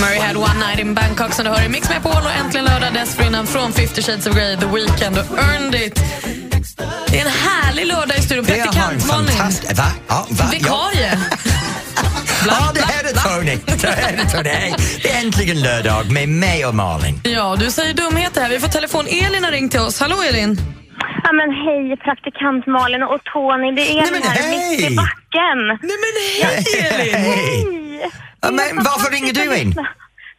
Murray 0.03 0.19
had 0.19 0.37
one 0.37 0.59
night 0.67 0.79
in 0.79 0.95
Bangkok 0.95 1.33
som 1.33 1.45
du 1.45 1.51
hör 1.51 1.65
i 1.65 1.69
Mix 1.69 1.89
med 1.89 2.03
Paul 2.03 2.23
och 2.25 2.31
äntligen 2.33 2.65
lördag 2.67 2.93
dessförinnan 2.95 3.47
från 3.47 3.73
50 3.73 4.03
shades 4.03 4.27
of 4.27 4.35
Grey, 4.35 4.57
The 4.57 4.67
Weeknd 4.67 5.19
och 5.19 5.39
Earned 5.39 5.75
It. 5.75 6.01
Det 7.09 7.21
är 7.21 7.25
en 7.27 7.31
härlig 7.31 7.87
lördag 7.87 8.19
i 8.19 8.23
studion. 8.23 8.45
Det 8.45 8.53
har 8.53 8.59
en 8.59 8.73
Praktikant 8.73 9.07
Malin. 9.07 9.29
fantastisk... 9.29 9.79
Va? 9.79 9.85
Ja, 10.09 10.27
va? 10.31 10.45
Vikarie. 10.53 11.19
Ja, 12.47 12.71
det 12.75 12.81
här 12.83 13.05
är 13.05 13.39
Tony. 13.39 13.59
Det 13.67 13.87
här 13.89 14.13
är 14.13 14.25
Tony. 14.31 14.75
Det 15.03 15.11
är 15.11 15.21
äntligen 15.21 15.61
lördag 15.63 16.11
med 16.13 16.29
mig 16.29 16.67
och 16.67 16.75
Malin. 16.75 17.21
Ja, 17.25 17.57
du 17.59 17.71
säger 17.71 17.95
dumheter 17.95 18.41
här. 18.41 18.49
Vi 18.49 18.61
får 18.61 18.69
telefon. 18.69 19.07
Elin 19.07 19.45
har 19.45 19.51
ringt 19.51 19.71
till 19.73 19.81
oss. 19.81 20.01
Hallå 20.01 20.17
Elin. 20.29 20.59
Ja 21.25 21.33
men 21.33 21.51
hej 21.51 21.97
praktikant 22.05 22.67
Malin 22.67 23.03
och 23.03 23.21
Tony, 23.33 23.73
det 23.73 23.91
är 23.91 24.03
Nej, 24.03 24.13
men 24.13 24.21
den 24.23 24.31
här 24.31 24.43
hej! 24.43 24.71
mitt 24.77 24.91
i 24.91 24.97
backen. 24.97 25.59
Nej 25.83 25.97
men 26.05 26.13
hej 26.19 27.11
Elin! 27.11 27.15
Hej! 27.15 28.11
Men 28.51 28.77
varför 28.89 29.11
ringer 29.17 29.33
du 29.33 29.45
in? 29.61 29.71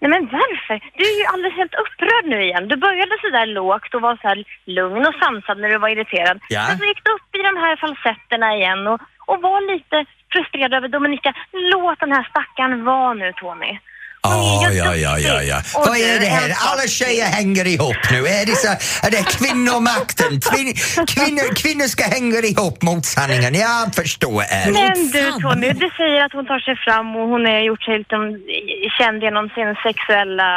Nej 0.02 0.10
men 0.16 0.26
varför? 0.40 0.76
Du 0.98 1.04
är 1.12 1.18
ju 1.22 1.26
alldeles 1.34 1.58
helt 1.62 1.76
upprörd 1.84 2.26
nu 2.26 2.44
igen. 2.44 2.68
Du 2.68 2.76
började 2.88 3.16
så 3.22 3.30
där 3.38 3.46
lågt 3.46 3.94
och 3.96 4.02
var 4.02 4.16
så 4.22 4.30
lugn 4.66 5.06
och 5.10 5.16
sansad 5.24 5.58
när 5.60 5.70
du 5.70 5.78
var 5.78 5.90
irriterad. 5.90 6.38
Ja. 6.50 6.66
Men 6.68 6.78
så 6.78 6.86
gick 6.86 7.04
du 7.04 7.12
upp 7.12 7.30
i 7.40 7.42
de 7.50 7.56
här 7.64 7.76
falsetterna 7.84 8.56
igen 8.58 8.88
och, 8.88 9.00
och 9.30 9.42
var 9.42 9.60
lite 9.74 10.06
frustrerad 10.32 10.74
över 10.74 10.88
Dominika. 10.88 11.34
Låt 11.74 12.00
den 12.00 12.12
här 12.12 12.28
stackaren 12.32 12.84
vara 12.86 13.14
nu 13.14 13.34
Tony. 13.42 13.80
Ja, 14.24 14.70
ja, 14.72 14.96
ja, 14.96 15.20
ja, 15.20 15.42
ja. 15.44 15.58
Och 15.76 15.88
Vad 15.88 15.98
är 15.98 16.20
det 16.20 16.26
här? 16.26 16.56
Alla 16.60 16.88
tjejer 16.88 17.26
hänger 17.26 17.68
ihop 17.68 17.96
nu. 18.12 18.28
Är 18.28 18.46
det, 18.46 18.56
så, 18.56 18.68
är 19.08 19.12
det 19.12 19.24
kvinnomakten? 19.38 20.32
Kvin, 20.48 20.74
kvinnor, 21.14 21.56
kvinnor 21.56 21.88
ska 21.88 22.04
hänga 22.04 22.40
ihop 22.40 22.82
mot 22.82 23.06
sanningen. 23.06 23.54
Jag 23.56 23.96
förstår 23.96 24.44
er. 24.44 24.72
Men 24.72 25.12
du 25.12 25.32
Tony, 25.42 25.70
du 25.84 25.90
säger 25.98 26.26
att 26.26 26.34
hon 26.34 26.46
tar 26.46 26.60
sig 26.60 26.76
fram 26.86 27.16
och 27.16 27.28
hon 27.34 27.46
har 27.46 27.60
gjort 27.70 27.84
sig 27.84 27.98
lite 27.98 28.16
känd 28.98 29.18
genom 29.24 29.46
sin 29.56 29.70
sexuella 29.88 30.52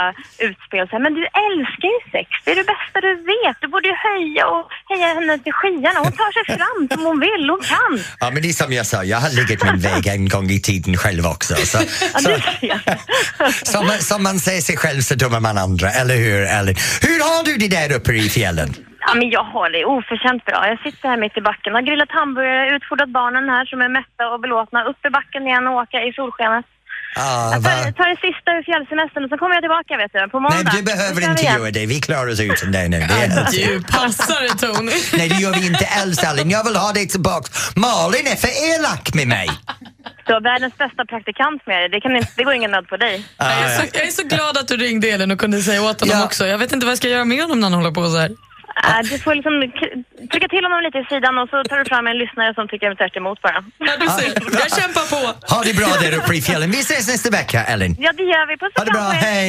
utspel. 0.46 0.85
Men 1.05 1.12
du 1.18 1.22
älskar 1.46 1.88
ju 1.96 2.00
sex, 2.14 2.29
det 2.44 2.50
är 2.55 2.57
det 2.62 2.68
bästa 2.74 2.96
du 3.09 3.12
vet. 3.33 3.57
Du 3.61 3.66
borde 3.74 3.88
ju 3.92 3.96
höja 4.09 4.42
och 4.55 4.64
heja 4.90 5.09
henne 5.16 5.38
till 5.44 5.52
skyarna. 5.59 5.98
Hon 6.07 6.12
tar 6.20 6.31
sig 6.37 6.44
fram 6.59 6.79
som 6.90 7.00
hon 7.09 7.18
vill, 7.26 7.44
hon 7.52 7.62
kan. 7.74 7.92
Ja, 8.20 8.26
men 8.33 8.42
det 8.42 8.48
är 8.48 8.52
som 8.52 8.72
jag 8.72 8.87
sa, 8.87 9.05
jag 9.05 9.18
har 9.24 9.31
legat 9.38 9.61
min 9.68 9.81
väg 9.88 10.07
en 10.07 10.29
gång 10.29 10.50
i 10.50 10.61
tiden 10.61 10.96
själv 10.96 11.26
också. 11.26 11.55
Så, 11.57 11.79
Ja, 12.14 12.20
så 12.20 13.56
som, 13.62 13.88
som 13.88 14.23
man 14.23 14.38
säger 14.38 14.61
sig 14.61 14.77
själv 14.77 15.01
så 15.01 15.14
dömer 15.14 15.40
man 15.40 15.59
andra, 15.59 15.88
eller 15.90 16.16
hur 16.16 16.40
Ellen? 16.59 16.75
Hur 17.07 17.19
har 17.29 17.45
du 17.45 17.57
det 17.57 17.69
där 17.69 17.97
uppe 17.97 18.12
i 18.12 18.29
fjällen? 18.29 18.75
Ja, 19.07 19.14
men 19.14 19.31
jag 19.31 19.45
har 19.45 19.71
det 19.71 19.85
oförtjänt 19.85 20.45
bra. 20.45 20.69
Jag 20.69 20.79
sitter 20.85 21.09
här 21.09 21.16
mitt 21.16 21.37
i 21.37 21.40
backen, 21.40 21.75
har 21.75 21.83
grillat 21.83 22.11
hamburgare, 22.11 22.77
utfodrat 22.77 23.09
barnen 23.09 23.49
här 23.49 23.64
som 23.64 23.81
är 23.81 23.88
mätta 23.88 24.29
och 24.33 24.40
belåtna, 24.40 24.85
upp 24.85 25.07
i 25.07 25.11
backen 25.11 25.47
igen 25.47 25.66
och 25.66 25.75
åka 25.83 25.99
i 26.03 26.12
solskenet. 26.12 26.66
Ah, 27.18 27.52
Jag 27.52 27.62
tar, 27.64 27.92
tar 27.98 28.09
det 28.12 28.18
sista 28.26 28.48
ur 28.59 28.62
fjällsemestern 28.70 29.24
och 29.24 29.31
så 29.33 29.37
kommer 29.40 29.55
jag 29.59 29.62
tillbaka 29.66 29.92
vet 30.02 30.12
du, 30.12 30.29
på 30.35 30.40
måndag. 30.40 30.62
Nej, 30.64 30.72
du 30.76 30.83
behöver 30.83 31.20
inte 31.31 31.42
igen. 31.42 31.55
göra 31.61 31.70
det. 31.70 31.87
Vi 31.87 32.00
klarar 32.00 32.29
oss 32.33 32.40
utan 32.40 32.72
dig 32.72 32.88
nu. 32.88 32.98
Det 32.98 33.14
är 33.24 33.68
Du 33.68 33.83
passar 33.83 34.40
det 34.46 34.55
Tony. 34.66 34.92
Nej, 35.18 35.29
det 35.29 35.38
gör 35.44 35.52
vi 35.61 35.66
inte 35.66 35.87
alls, 36.00 36.18
Ellen. 36.24 36.50
Jag 36.50 36.64
vill 36.64 36.76
ha 36.76 36.92
dig 36.92 37.09
tillbaka. 37.09 37.48
Malin 37.76 38.26
är 38.26 38.37
för 38.44 38.52
elak 38.70 39.14
med 39.14 39.29
mig. 39.29 39.48
Du 40.26 40.33
har 40.33 40.40
världens 40.40 40.76
bästa 40.79 41.05
praktikant 41.05 41.66
med 41.66 41.76
dig. 41.81 41.88
Det, 41.88 42.00
kan 42.00 42.16
inte, 42.16 42.33
det 42.37 42.44
går 42.44 42.52
ingen 42.55 42.70
nöd 42.70 42.88
på 42.88 42.96
dig. 42.96 43.24
Jag 43.38 43.48
är, 43.48 43.79
så, 43.79 43.85
jag 43.92 44.07
är 44.07 44.11
så 44.11 44.22
glad 44.22 44.57
att 44.59 44.68
du 44.68 44.76
ringde 44.76 45.09
Elin 45.09 45.31
och 45.31 45.38
kunde 45.38 45.62
säga 45.62 45.83
åt 45.83 46.00
honom 46.00 46.22
också. 46.22 46.46
Jag 46.46 46.59
vet 46.59 46.72
inte 46.72 46.87
vad 46.87 46.90
jag 46.90 46.98
ska 46.98 47.09
göra 47.09 47.24
med 47.24 47.42
honom 47.42 47.61
när 47.61 47.66
han 47.70 47.79
håller 47.79 47.90
på 47.90 48.09
så 48.11 48.18
här. 48.18 48.31
Äh, 48.84 49.00
du 49.10 49.18
får 49.18 49.34
liksom 49.34 49.54
trycka 50.32 50.48
till 50.48 50.64
honom 50.64 50.80
lite 50.86 50.98
i 50.98 51.04
sidan 51.12 51.38
och 51.38 51.48
så 51.48 51.64
tar 51.64 51.78
du 51.78 51.84
fram 51.84 52.06
en 52.06 52.18
lyssnare 52.18 52.54
som 52.54 52.68
tycker 52.68 52.94
tvärt 52.94 53.16
emot 53.16 53.42
bara. 53.42 53.64
Ja, 53.78 53.92
du 54.00 54.06
ser. 54.08 54.28
Jag 54.62 54.70
kämpar 54.80 55.06
på. 55.14 55.20
Ha 55.54 55.62
det 55.64 55.74
bra 55.80 55.86
där 56.02 56.12
uppe 56.18 56.34
i 56.34 56.42
fjällen. 56.42 56.70
Vi 56.70 56.80
ses 56.80 57.08
nästa 57.08 57.30
vecka, 57.30 57.64
Ellen. 57.64 57.96
Ja, 57.98 58.12
det 58.12 58.22
gör 58.22 58.46
vi. 58.50 58.56
Puss 58.56 58.72
och 58.74 58.78
Ha 58.80 58.84
det 58.84 58.90
bra, 58.98 59.08
er. 59.10 59.14
hej. 59.14 59.48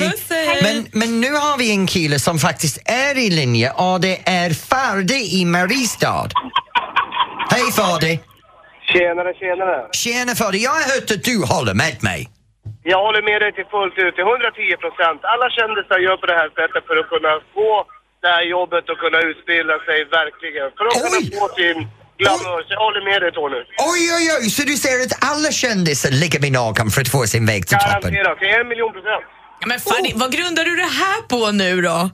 Men, 0.63 0.75
men 0.99 1.21
nu 1.21 1.31
har 1.33 1.57
vi 1.57 1.71
en 1.71 1.87
kille 1.87 2.19
som 2.19 2.37
faktiskt 2.39 2.77
är 2.89 3.17
i 3.17 3.29
linje 3.29 3.71
och 3.71 4.01
det 4.01 4.15
är 4.43 4.49
Farde 4.69 5.19
i 5.39 5.45
Mariestad. 5.45 6.29
Hej 7.53 7.71
Farde! 7.77 8.19
Tjenare, 8.93 9.31
tjenare. 9.41 9.77
Tjena 10.01 10.33
Farde, 10.35 10.57
jag 10.57 10.71
har 10.71 10.85
hört 10.93 11.11
att 11.15 11.23
du 11.23 11.35
håller 11.53 11.73
med 11.73 11.97
mig. 12.09 12.21
Jag 12.93 12.99
håller 13.07 13.21
med 13.29 13.39
dig 13.43 13.51
till 13.57 13.67
fullt 13.75 13.97
ut, 14.05 14.13
till 14.15 14.27
110 14.27 14.75
procent. 14.83 15.19
Alla 15.33 15.47
kändisar 15.57 15.97
gör 16.07 16.17
på 16.21 16.25
det 16.31 16.37
här 16.41 16.49
sättet 16.59 16.81
för 16.87 16.95
att 17.01 17.09
kunna 17.13 17.33
få 17.55 17.69
det 18.21 18.32
här 18.36 18.43
jobbet 18.56 18.84
och 18.91 18.97
kunna 19.03 19.19
utbilda 19.30 19.75
sig 19.88 19.97
verkligen. 20.19 20.67
För 20.77 20.84
att 20.88 20.95
kunna 21.03 21.19
få 21.39 21.45
sin 21.60 21.77
glamour. 22.21 22.60
Jag 22.73 22.80
håller 22.88 23.03
med 23.10 23.21
dig 23.23 23.32
Tony. 23.32 23.60
Oj, 23.91 24.03
oj, 24.17 24.25
oj, 24.39 24.49
så 24.56 24.62
du 24.71 24.75
säger 24.84 24.99
att 25.06 25.15
alla 25.32 25.51
kändisar 25.51 26.12
ligger 26.12 26.39
med 26.39 26.51
någon 26.51 26.89
för 26.93 27.01
att 27.01 27.12
få 27.15 27.21
sin 27.34 27.45
väg 27.45 27.67
till 27.67 27.77
toppen? 27.77 28.13
Garanterat, 28.13 28.39
till 28.39 28.47
en 28.47 28.67
miljon 28.67 28.93
procent. 28.93 29.23
Ja, 29.62 29.65
men 29.71 29.80
Fanny, 29.80 30.12
vad 30.15 30.32
grundar 30.32 30.63
du 30.69 30.75
det 30.75 30.91
här 31.01 31.19
på 31.34 31.51
nu 31.51 31.82
då? 31.82 32.10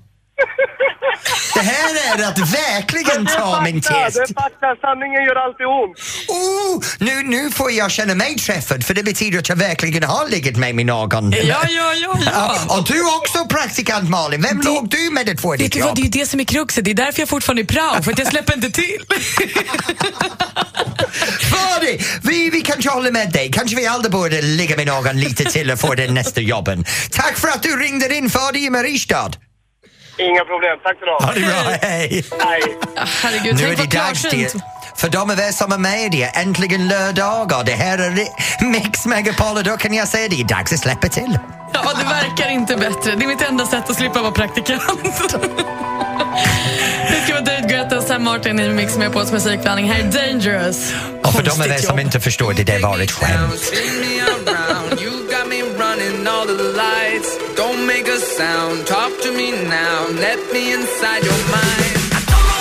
Det 1.54 1.62
här 1.62 2.20
är 2.20 2.24
att 2.28 2.40
verkligen 2.40 3.26
ta 3.26 3.62
min 3.62 3.82
test. 3.82 3.94
Det 4.14 4.22
är 4.22 4.34
fakta, 4.34 4.76
sanningen 4.82 5.24
gör 5.24 5.36
alltid 5.36 5.66
ont. 5.66 5.98
Oh, 6.28 6.84
nu, 7.00 7.24
nu 7.24 7.52
får 7.52 7.72
jag 7.72 7.92
känna 7.92 8.16
mig 8.16 8.36
träffad 8.36 8.86
för 8.86 8.94
det 8.94 9.04
betyder 9.04 9.40
att 9.40 9.50
jag 9.50 9.56
verkligen 9.56 10.04
har 10.04 10.30
legat 10.30 10.56
med 10.56 10.76
min 10.76 10.88
någon. 10.88 11.32
Ja, 11.32 11.40
ja, 11.70 11.94
ja, 11.94 12.18
ja. 12.26 12.78
Och 12.78 12.84
du 12.88 13.16
också 13.16 13.46
praktikant 13.46 14.10
Malin, 14.10 14.42
vem 14.42 14.62
låg 14.62 14.90
du 14.90 15.10
med 15.12 15.30
att 15.30 15.42
få 15.42 15.52
Vet 15.52 15.60
ditt 15.60 15.76
jobb? 15.76 15.96
det 15.96 16.02
är 16.02 16.04
ju 16.04 16.10
det 16.10 16.26
som 16.26 16.40
är 16.40 16.44
kruxet. 16.44 16.86
Det 16.86 16.92
är 16.92 16.96
därför 16.96 17.20
jag 17.22 17.30
fortfarande 17.30 17.62
är 17.62 17.66
prao, 17.66 18.04
för 18.04 18.12
att 18.12 18.20
jag 18.20 18.28
släpper 18.28 18.54
inte 18.54 18.72
till. 18.72 19.06
Fardi, 21.52 22.04
vi, 22.22 22.50
vi 22.50 22.62
kanske 22.62 22.90
håller 22.90 23.12
med 23.12 23.32
dig. 23.32 23.52
Kanske 23.52 23.76
vi 23.76 23.88
aldrig 23.88 24.12
borde 24.12 24.42
ligga 24.42 24.76
med 24.76 24.88
någon 24.88 25.20
lite 25.20 25.44
till 25.46 25.72
och 25.72 25.80
få 25.80 25.96
den 25.96 26.14
nästa 26.14 26.42
jobben. 26.42 26.86
Tack 27.12 27.38
för 27.38 27.48
att 27.48 27.64
du 27.64 27.78
ringde 27.80 28.16
in 28.16 28.30
Fardi 28.30 28.66
i 28.66 28.70
Mariestad. 28.70 29.32
Inga 30.18 30.44
problem, 30.46 30.78
tack 30.84 30.98
så 31.00 31.26
Ha 31.26 31.34
det 31.34 31.40
bra, 31.42 31.78
hej! 31.82 32.26
Hej. 32.40 32.62
Herregud, 33.24 33.56
Nu 33.56 33.62
tänk 33.62 33.62
är 33.62 33.70
det 33.70 33.76
vad 33.78 33.90
dags 33.90 34.22
klarsynt. 34.22 34.52
till, 34.52 34.62
för 34.96 35.10
de 35.10 35.30
av 35.30 35.40
er 35.40 35.52
som 35.52 35.72
är 35.72 35.78
med 35.78 36.12
det 36.12 36.24
är 36.24 36.42
äntligen 36.42 36.88
lördag 36.88 37.54
och 37.60 37.66
det 37.66 37.72
här 37.72 37.98
är 37.98 38.28
Mix 38.66 39.06
Megapol 39.06 39.58
och 39.58 39.64
då 39.64 39.78
kan 39.78 39.94
jag 39.94 40.08
säga 40.08 40.28
det 40.30 40.42
är 40.42 40.44
dags 40.44 40.74
att 40.74 40.80
släppa 40.80 41.08
till. 41.08 41.40
Ja, 41.74 41.92
det 42.00 42.04
verkar 42.06 42.50
inte 42.52 42.76
bättre. 42.76 43.16
Det 43.16 43.24
är 43.24 43.28
mitt 43.28 43.42
enda 43.42 43.66
sätt 43.66 43.90
att 43.90 43.96
slippa 43.96 44.22
vara 44.22 44.32
praktikant. 44.32 45.04
Det 47.12 47.22
ska 47.24 47.34
vara 47.34 47.44
David 47.44 47.70
Guetta 47.70 47.98
och 47.98 48.04
Sam 48.04 48.24
Martin 48.24 48.60
i 48.60 48.70
Mix 48.70 48.98
med 48.98 49.14
på 49.14 49.24
musikblandning. 49.32 49.92
Här 49.92 50.00
är 50.00 50.12
Dangerous. 50.12 50.94
Och 51.24 51.34
för 51.34 51.44
de 51.44 51.62
av 51.62 51.68
er 51.68 51.78
som 51.78 52.00
inte 52.00 52.20
förstår, 52.20 52.54
det 52.54 52.64
där 52.64 52.80
var 52.80 53.00
ett 53.00 53.12
skämt. 53.12 53.74
Sound, 58.38 58.88
talk 58.88 59.12
to 59.22 59.32
me 59.32 59.52
now, 59.52 60.08
let 60.26 60.40
me 60.54 60.74
inside 60.74 61.24
your 61.24 61.42
mind. 61.52 61.94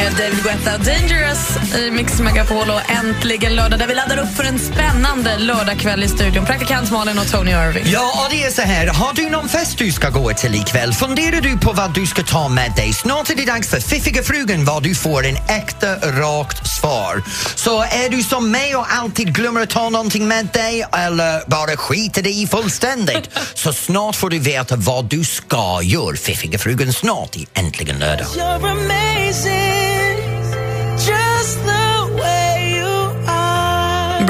Eh, 0.00 0.12
David 0.18 0.42
Guetta 0.42 0.74
och 0.74 0.85
Dangerous 0.85 1.62
i 1.74 1.90
Mix 1.90 2.20
Megapol 2.20 2.70
och 2.70 2.90
äntligen 2.90 3.56
lördag 3.56 3.78
där 3.78 3.87
vi 3.87 3.94
laddar 3.94 4.18
upp 4.18 4.37
för 4.37 4.44
en 4.44 4.58
spännande 4.58 5.38
lördagkväll 5.38 6.02
i 6.02 6.08
studion. 6.08 6.44
Praktikant 6.44 6.90
Malin 6.90 7.18
och 7.18 7.30
Tony 7.30 7.50
Irving. 7.50 7.85
Ja, 7.87 8.24
och 8.24 8.30
det 8.30 8.44
är 8.44 8.50
så 8.50 8.62
här. 8.62 8.87
Har 8.87 9.14
du 9.14 9.30
någon 9.30 9.48
fest 9.48 9.78
du 9.78 9.92
ska 9.92 10.11
gå 10.11 10.32
till 10.32 10.54
ikväll? 10.54 10.92
Funderar 10.92 11.40
du 11.40 11.58
på 11.58 11.72
vad 11.72 11.94
du 11.94 12.06
ska 12.06 12.22
ta 12.22 12.48
med 12.48 12.72
dig? 12.76 12.92
Snart 12.92 13.30
är 13.30 13.37
det 13.37 13.44
dags 13.44 13.68
för 13.68 13.80
Fiffiga 13.80 14.22
frugan 14.22 14.64
var 14.64 14.80
du 14.80 14.94
får 14.94 15.26
en 15.26 15.37
äkta, 15.37 15.96
rakt 15.96 16.66
svar. 16.66 17.22
Så 17.54 17.82
är 17.82 18.11
du 18.11 18.22
som 18.22 18.50
mig 18.50 18.76
och 18.76 18.92
alltid 18.92 19.35
glömmer 19.35 19.61
att 19.61 19.70
ta 19.70 19.90
någonting 19.90 20.28
med 20.28 20.46
dig 20.46 20.85
eller 20.92 21.50
bara 21.50 21.76
skiter 21.76 22.26
i 22.26 22.46
fullständigt 22.46 23.30
så 23.54 23.72
snart 23.72 24.16
får 24.16 24.30
du 24.30 24.38
veta 24.38 24.76
vad 24.76 25.04
du 25.04 25.24
ska 25.24 25.80
göra. 25.82 26.16
Fiffiga 26.16 26.58
frugan 26.58 26.92
snart 26.92 27.37
i 27.37 27.46
Äntligen 27.54 27.98
lördag. 27.98 28.26
You're 28.26 28.70
amazing, 28.70 29.71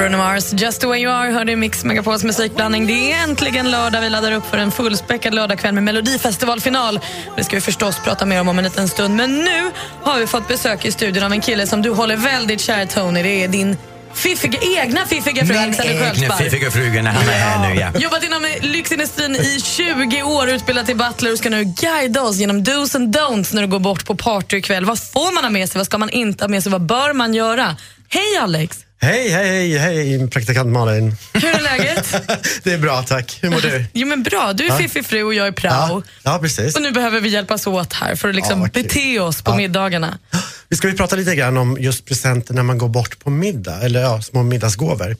Bruno 0.02 0.18
Mars, 0.18 0.52
Just 0.52 0.80
the 0.80 0.86
way 0.86 1.00
you 1.00 1.12
are, 1.12 1.30
hörde 1.30 1.56
Mix 1.56 1.84
Megapols 1.84 2.24
musikblandning. 2.24 2.86
Det 2.86 3.12
är 3.12 3.22
äntligen 3.22 3.70
lördag. 3.70 4.00
Vi 4.00 4.10
laddar 4.10 4.32
upp 4.32 4.46
för 4.50 4.58
en 4.58 4.70
fullspäckad 4.70 5.34
lördagkväll 5.34 5.74
med 5.74 5.82
Melodifestivalfinal. 5.82 7.00
Det 7.36 7.44
ska 7.44 7.56
vi 7.56 7.60
förstås 7.60 8.00
prata 8.04 8.26
mer 8.26 8.40
om 8.40 8.48
om 8.48 8.58
en 8.58 8.64
liten 8.64 8.88
stund. 8.88 9.16
Men 9.16 9.38
nu 9.38 9.70
har 10.02 10.18
vi 10.18 10.26
fått 10.26 10.48
besök 10.48 10.84
i 10.84 10.92
studion 10.92 11.22
av 11.22 11.32
en 11.32 11.40
kille 11.40 11.66
som 11.66 11.82
du 11.82 11.90
håller 11.90 12.16
väldigt 12.16 12.60
kär, 12.60 12.86
Tony. 12.86 13.22
Det 13.22 13.44
är 13.44 13.48
din 13.48 13.76
fiffiga, 14.14 14.58
egna 14.82 15.06
fiffiga 15.06 15.46
fru 15.46 15.54
Min 15.54 15.62
Alexander 15.62 15.98
Sköldspark. 15.98 16.38
Fiffiga 16.38 16.70
frugan, 16.70 17.06
han 17.06 17.28
är 17.28 17.32
här 17.32 17.68
nu, 17.68 17.80
ja. 17.80 17.90
Jobbat 17.94 18.24
inom 18.24 18.46
lyxindustrin 18.60 19.36
i 19.36 19.60
20 19.60 20.22
år, 20.22 20.50
utbildat 20.50 20.86
till 20.86 20.96
butler 20.96 21.32
och 21.32 21.38
ska 21.38 21.50
nu 21.50 21.64
guida 21.64 22.22
oss 22.22 22.36
genom 22.36 22.64
dos 22.64 22.94
and 22.94 23.16
don'ts 23.16 23.54
när 23.54 23.62
du 23.62 23.68
går 23.68 23.78
bort 23.78 24.06
på 24.06 24.14
party 24.14 24.56
ikväll. 24.56 24.84
Vad 24.84 24.98
får 24.98 25.34
man 25.34 25.44
ha 25.44 25.50
med 25.50 25.68
sig, 25.68 25.78
vad 25.78 25.86
ska 25.86 25.98
man 25.98 26.10
inte 26.10 26.44
ha 26.44 26.48
med 26.48 26.62
sig, 26.62 26.72
vad 26.72 26.86
bör 26.86 27.12
man 27.12 27.34
göra? 27.34 27.76
Hej 28.08 28.36
Alex! 28.40 28.78
Hej, 29.04 29.28
hej, 29.30 29.78
hej, 29.78 30.28
praktikant 30.28 30.68
Malin. 30.72 31.16
Hur 31.34 31.44
är 31.44 31.60
läget? 31.60 32.14
det 32.62 32.72
är 32.72 32.78
bra, 32.78 33.02
tack. 33.02 33.38
Hur 33.42 33.50
mår 33.50 33.60
du? 33.60 33.84
Jo 33.92 34.06
men 34.06 34.22
bra, 34.22 34.52
du 34.52 34.64
är 34.64 34.68
Ja. 34.68 34.78
fiffig 34.78 35.06
fru 35.06 35.22
och 35.22 35.34
jag 35.34 35.46
är 35.46 35.52
prao. 35.52 35.72
Ja, 35.72 36.02
ja, 36.22 36.38
precis. 36.38 36.76
Och 36.76 36.82
nu 36.82 36.90
behöver 36.90 37.20
vi 37.20 37.28
hjälpas 37.28 37.66
åt 37.66 37.92
här 37.92 38.16
för 38.16 38.28
att 38.28 38.34
liksom 38.34 38.60
Ja, 38.62 38.68
bete 38.72 39.20
oss 39.20 39.42
på 39.42 39.50
Ja. 39.50 39.56
middagarna. 39.56 40.18
Vi 40.68 40.76
ska 40.76 40.88
vi 40.88 40.94
prata 40.96 41.16
lite 41.16 41.34
grann 41.34 41.56
om 41.56 41.76
just 41.80 42.04
presenter 42.04 42.54
när 42.54 42.62
man 42.62 42.78
går 42.78 42.88
bort 42.88 43.18
på 43.18 43.30
middag, 43.30 43.80
eller 43.82 44.00
ja, 44.00 44.22
små 44.22 44.42
middagsgåvor. 44.42 45.16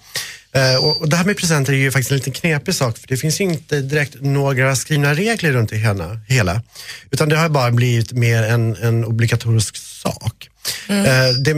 Eh, 0.55 0.85
och, 0.85 1.01
och 1.01 1.09
det 1.09 1.17
här 1.17 1.25
med 1.25 1.37
presenter 1.37 1.73
är 1.73 1.77
ju 1.77 1.91
faktiskt 1.91 2.11
en 2.11 2.17
lite 2.17 2.31
knepig 2.31 2.75
sak, 2.75 2.99
för 2.99 3.09
det 3.09 3.17
finns 3.17 3.41
ju 3.41 3.45
inte 3.45 3.81
direkt 3.81 4.15
några 4.21 4.77
skrivna 4.77 5.15
regler 5.15 5.53
runt 5.53 5.71
det 5.71 5.77
hela, 5.77 6.21
hela 6.29 6.63
utan 7.11 7.29
det 7.29 7.37
har 7.37 7.49
bara 7.49 7.71
blivit 7.71 8.13
mer 8.13 8.43
en, 8.43 8.77
en 8.77 9.05
obligatorisk 9.05 9.77
sak. 9.77 10.49
Eh, 10.89 11.29
det, 11.45 11.53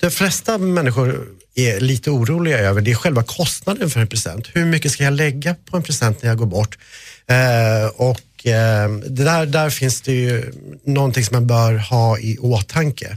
de 0.00 0.10
flesta 0.10 0.58
människor 0.58 1.26
är 1.66 1.80
lite 1.80 2.10
oroliga 2.10 2.58
över 2.58 2.80
det 2.80 2.90
är 2.90 2.94
själva 2.94 3.22
kostnaden 3.22 3.90
för 3.90 4.00
en 4.00 4.06
present. 4.06 4.48
Hur 4.52 4.64
mycket 4.64 4.92
ska 4.92 5.04
jag 5.04 5.12
lägga 5.12 5.54
på 5.54 5.76
en 5.76 5.82
present 5.82 6.22
när 6.22 6.28
jag 6.28 6.38
går 6.38 6.46
bort? 6.46 6.78
Eh, 7.26 7.86
och 7.96 8.46
eh, 8.46 8.90
det 8.90 9.24
där, 9.24 9.46
där 9.46 9.70
finns 9.70 10.00
det 10.00 10.12
ju 10.12 10.52
någonting 10.84 11.24
som 11.24 11.34
man 11.34 11.46
bör 11.46 11.74
ha 11.74 12.18
i 12.18 12.38
åtanke. 12.38 13.16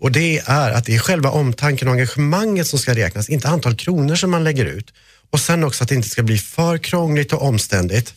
Och 0.00 0.12
det 0.12 0.38
är 0.38 0.70
att 0.70 0.84
det 0.84 0.94
är 0.94 0.98
själva 0.98 1.30
omtanken 1.30 1.88
och 1.88 1.94
engagemanget 1.94 2.66
som 2.66 2.78
ska 2.78 2.94
räknas, 2.94 3.28
inte 3.28 3.48
antal 3.48 3.74
kronor 3.74 4.14
som 4.14 4.30
man 4.30 4.44
lägger 4.44 4.64
ut. 4.64 4.92
Och 5.30 5.40
sen 5.40 5.64
också 5.64 5.82
att 5.82 5.88
det 5.88 5.94
inte 5.94 6.08
ska 6.08 6.22
bli 6.22 6.38
för 6.38 6.78
krångligt 6.78 7.32
och 7.32 7.42
omständigt. 7.42 8.14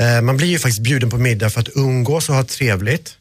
Eh, 0.00 0.20
man 0.20 0.36
blir 0.36 0.48
ju 0.48 0.58
faktiskt 0.58 0.82
bjuden 0.82 1.10
på 1.10 1.18
middag 1.18 1.50
för 1.50 1.60
att 1.60 1.76
umgås 1.76 2.28
och 2.28 2.34
ha 2.34 2.44
trevligt. 2.44 3.17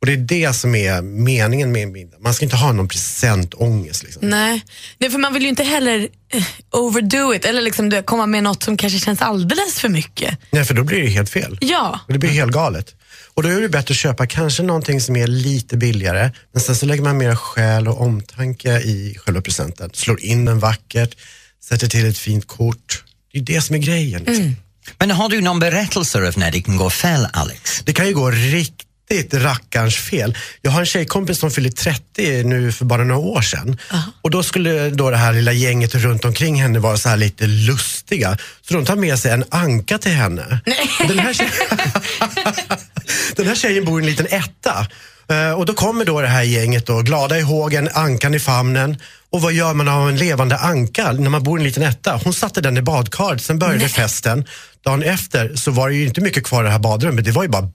Och 0.00 0.06
det 0.06 0.12
är 0.12 0.16
det 0.16 0.52
som 0.52 0.74
är 0.74 1.02
meningen 1.02 1.72
med 1.72 1.82
en 1.82 1.92
middag. 1.92 2.16
Man 2.20 2.34
ska 2.34 2.44
inte 2.44 2.56
ha 2.56 2.72
någon 2.72 2.88
presentångest. 2.88 4.02
Liksom. 4.02 4.28
Nej. 4.28 4.64
Nej, 4.98 5.10
för 5.10 5.18
man 5.18 5.34
vill 5.34 5.42
ju 5.42 5.48
inte 5.48 5.62
heller 5.62 6.08
eh, 6.32 6.44
overdo 6.70 7.34
it 7.34 7.44
eller 7.44 7.62
liksom 7.62 7.88
du, 7.88 8.02
komma 8.02 8.26
med 8.26 8.42
något 8.42 8.62
som 8.62 8.76
kanske 8.76 8.98
känns 8.98 9.22
alldeles 9.22 9.80
för 9.80 9.88
mycket. 9.88 10.38
Nej, 10.50 10.64
för 10.64 10.74
då 10.74 10.84
blir 10.84 11.02
det 11.02 11.08
helt 11.08 11.30
fel. 11.30 11.58
Ja. 11.60 12.00
Och 12.06 12.12
det 12.12 12.18
blir 12.18 12.30
helt 12.30 12.52
galet. 12.52 12.94
Och 13.34 13.42
då 13.42 13.48
är 13.48 13.60
det 13.60 13.68
bättre 13.68 13.92
att 13.92 13.98
köpa 13.98 14.26
kanske 14.26 14.62
någonting 14.62 15.00
som 15.00 15.16
är 15.16 15.26
lite 15.26 15.76
billigare, 15.76 16.30
men 16.52 16.62
sen 16.62 16.76
så 16.76 16.86
lägger 16.86 17.02
man 17.02 17.16
mer 17.16 17.34
själ 17.34 17.88
och 17.88 18.00
omtanke 18.00 18.80
i 18.80 19.16
själva 19.18 19.40
presenten. 19.40 19.90
Slår 19.94 20.20
in 20.20 20.44
den 20.44 20.58
vackert, 20.58 21.16
sätter 21.64 21.86
till 21.86 22.06
ett 22.06 22.18
fint 22.18 22.46
kort. 22.46 23.04
Det 23.32 23.38
är 23.38 23.42
det 23.42 23.60
som 23.60 23.76
är 23.76 23.80
grejen. 23.80 24.22
Liksom. 24.24 24.56
Men 24.98 25.10
har 25.10 25.28
du 25.28 25.40
någon 25.40 25.58
berättelse 25.58 26.18
av 26.18 26.38
när 26.38 26.50
det 26.50 26.62
kan 26.62 26.76
gå 26.76 26.90
fel, 26.90 27.26
Alex? 27.32 27.82
Det 27.84 27.92
kan 27.92 28.06
ju 28.06 28.14
gå 28.14 28.30
riktigt 28.30 28.87
rackarns 29.32 29.96
fel. 29.96 30.36
Jag 30.62 30.70
har 30.70 30.80
en 30.80 30.86
tjejkompis 30.86 31.38
som 31.38 31.50
fyllde 31.50 31.70
30 31.70 32.42
nu 32.44 32.72
för 32.72 32.84
bara 32.84 33.04
några 33.04 33.20
år 33.20 33.40
sedan. 33.42 33.78
Och 34.22 34.30
då 34.30 34.42
skulle 34.42 34.90
då 34.90 35.10
det 35.10 35.16
här 35.16 35.32
lilla 35.32 35.52
gänget 35.52 35.94
runt 35.94 36.24
omkring 36.24 36.62
henne 36.62 36.78
vara 36.78 36.96
så 36.96 37.08
här 37.08 37.16
lite 37.16 37.46
lustiga. 37.46 38.36
Så 38.68 38.74
de 38.74 38.84
tar 38.84 38.96
med 38.96 39.18
sig 39.18 39.30
en 39.32 39.44
anka 39.50 39.98
till 39.98 40.12
henne. 40.12 40.60
Den 41.08 41.18
här, 41.18 41.32
tjejen, 41.32 41.52
den 43.36 43.46
här 43.46 43.54
tjejen 43.54 43.84
bor 43.84 44.00
i 44.00 44.04
en 44.04 44.10
liten 44.10 44.26
etta. 44.30 44.86
Eh, 45.30 45.52
Och 45.52 45.66
då 45.66 45.74
kommer 45.74 46.04
då 46.04 46.20
det 46.20 46.28
här 46.28 46.42
gänget 46.42 46.86
då, 46.86 46.98
glada 47.02 47.38
i 47.38 47.42
hågen, 47.42 47.88
ankan 47.94 48.34
i 48.34 48.38
famnen. 48.40 48.96
Och 49.30 49.40
vad 49.42 49.52
gör 49.52 49.74
man 49.74 49.88
av 49.88 50.08
en 50.08 50.16
levande 50.16 50.56
anka 50.58 51.12
när 51.12 51.30
man 51.30 51.42
bor 51.42 51.58
i 51.58 51.60
en 51.60 51.66
liten 51.66 51.82
etta? 51.82 52.20
Hon 52.24 52.32
satte 52.34 52.60
den 52.60 52.76
i 52.76 52.82
badkaret, 52.82 53.42
sen 53.42 53.58
började 53.58 53.88
festen. 53.88 54.44
Dagen 54.84 55.02
efter 55.02 55.56
så 55.56 55.70
var 55.70 55.88
det 55.88 55.94
ju 55.94 56.06
inte 56.06 56.20
mycket 56.20 56.44
kvar 56.44 56.62
i 56.62 56.66
det 56.66 56.70
här 56.70 56.78
badrummet, 56.78 57.24
det 57.24 57.30
var 57.32 57.42
ju 57.42 57.48
bara 57.48 57.70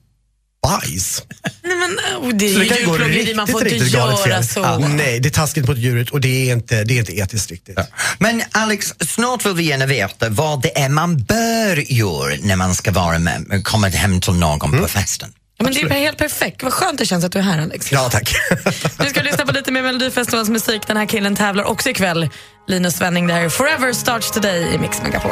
bajs. 0.64 1.24
Nej, 1.64 1.76
men, 1.78 1.92
oh, 2.22 2.34
det 2.34 2.46
är 2.46 2.54
Så 2.54 2.60
det 2.60 2.66
kan 2.66 2.78
ju 2.78 2.86
gå 2.86 2.92
djurplågeri, 2.92 3.20
riktigt, 3.20 3.36
man 3.36 3.48
får 3.48 3.62
inte 3.62 3.76
riktigt 3.76 3.94
galet 3.94 4.26
göra 4.26 4.36
fel. 4.36 4.48
så. 4.48 4.60
Ja, 4.60 4.78
nej, 4.78 5.20
det 5.20 5.30
är 5.30 5.32
taskigt 5.32 5.68
mot 5.68 5.78
djuret 5.78 6.10
och 6.10 6.22
det 6.22 6.50
är 6.50 6.54
inte, 6.54 6.84
det 6.84 6.94
är 6.94 7.00
inte 7.00 7.18
etiskt 7.18 7.52
riktigt. 7.52 7.78
Men 8.20 8.42
Alex, 8.52 8.94
snart 9.00 9.46
vill 9.46 9.54
vi 9.54 9.64
gärna 9.64 9.86
veta 9.86 10.30
vad 10.30 10.62
det 10.62 10.78
är 10.80 10.90
man 10.90 11.24
bör 11.24 11.92
göra 11.94 12.36
när 12.42 12.56
man 12.56 12.76
ska 12.76 12.92
vara 12.92 13.20
med, 13.20 13.62
komma 13.64 13.88
hem 13.88 14.22
till 14.22 14.34
någon 14.34 14.70
Mm. 14.70 14.82
på 14.82 14.88
festen. 14.88 15.34
Ja, 15.58 15.64
men 15.64 15.74
det 15.74 15.82
är 15.82 15.90
helt 15.90 16.18
perfekt. 16.18 16.64
Vad 16.64 16.74
skönt 16.74 17.00
det 17.00 17.06
känns 17.06 17.26
att 17.26 17.32
du 17.32 17.40
är 17.40 17.44
här 17.44 17.62
Alex. 17.62 17.92
Ja, 17.92 18.10
tack. 18.10 18.34
Vi 19.00 19.10
ska 19.10 19.22
lyssna 19.22 19.46
på 19.46 19.52
lite 19.52 19.72
mer 19.72 19.82
Melodifestivalens 19.84 20.50
musik. 20.50 20.82
Den 20.88 20.98
här 20.98 21.06
killen 21.06 21.36
tävlar 21.36 21.64
också 21.64 21.90
ikväll. 21.90 22.30
Linus 22.68 22.96
Svenning, 22.96 23.28
det 23.28 23.34
här 23.34 23.42
är 23.42 23.50
Forever 23.50 23.94
Starts 23.94 24.32
Today 24.32 24.74
i 24.74 24.78
Mix 24.78 25.02
Megapol. 25.02 25.32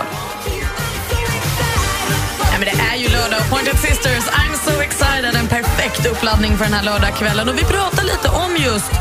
Men 2.61 2.69
det 2.77 2.83
är 2.93 2.95
ju 2.95 3.09
lördag 3.09 3.39
och 3.39 3.49
Pointed 3.49 3.79
Sisters, 3.79 4.23
I'm 4.23 4.55
so 4.65 4.81
excited. 4.81 5.35
En 5.35 5.47
perfekt 5.47 6.05
uppladdning 6.05 6.57
för 6.57 6.65
den 6.65 6.73
här 6.73 6.83
lördagskvällen. 6.83 7.49
Och 7.49 7.57
vi 7.57 7.63
pratar 7.63 8.03
lite 8.03 8.29
om 8.29 8.57
just 8.57 8.91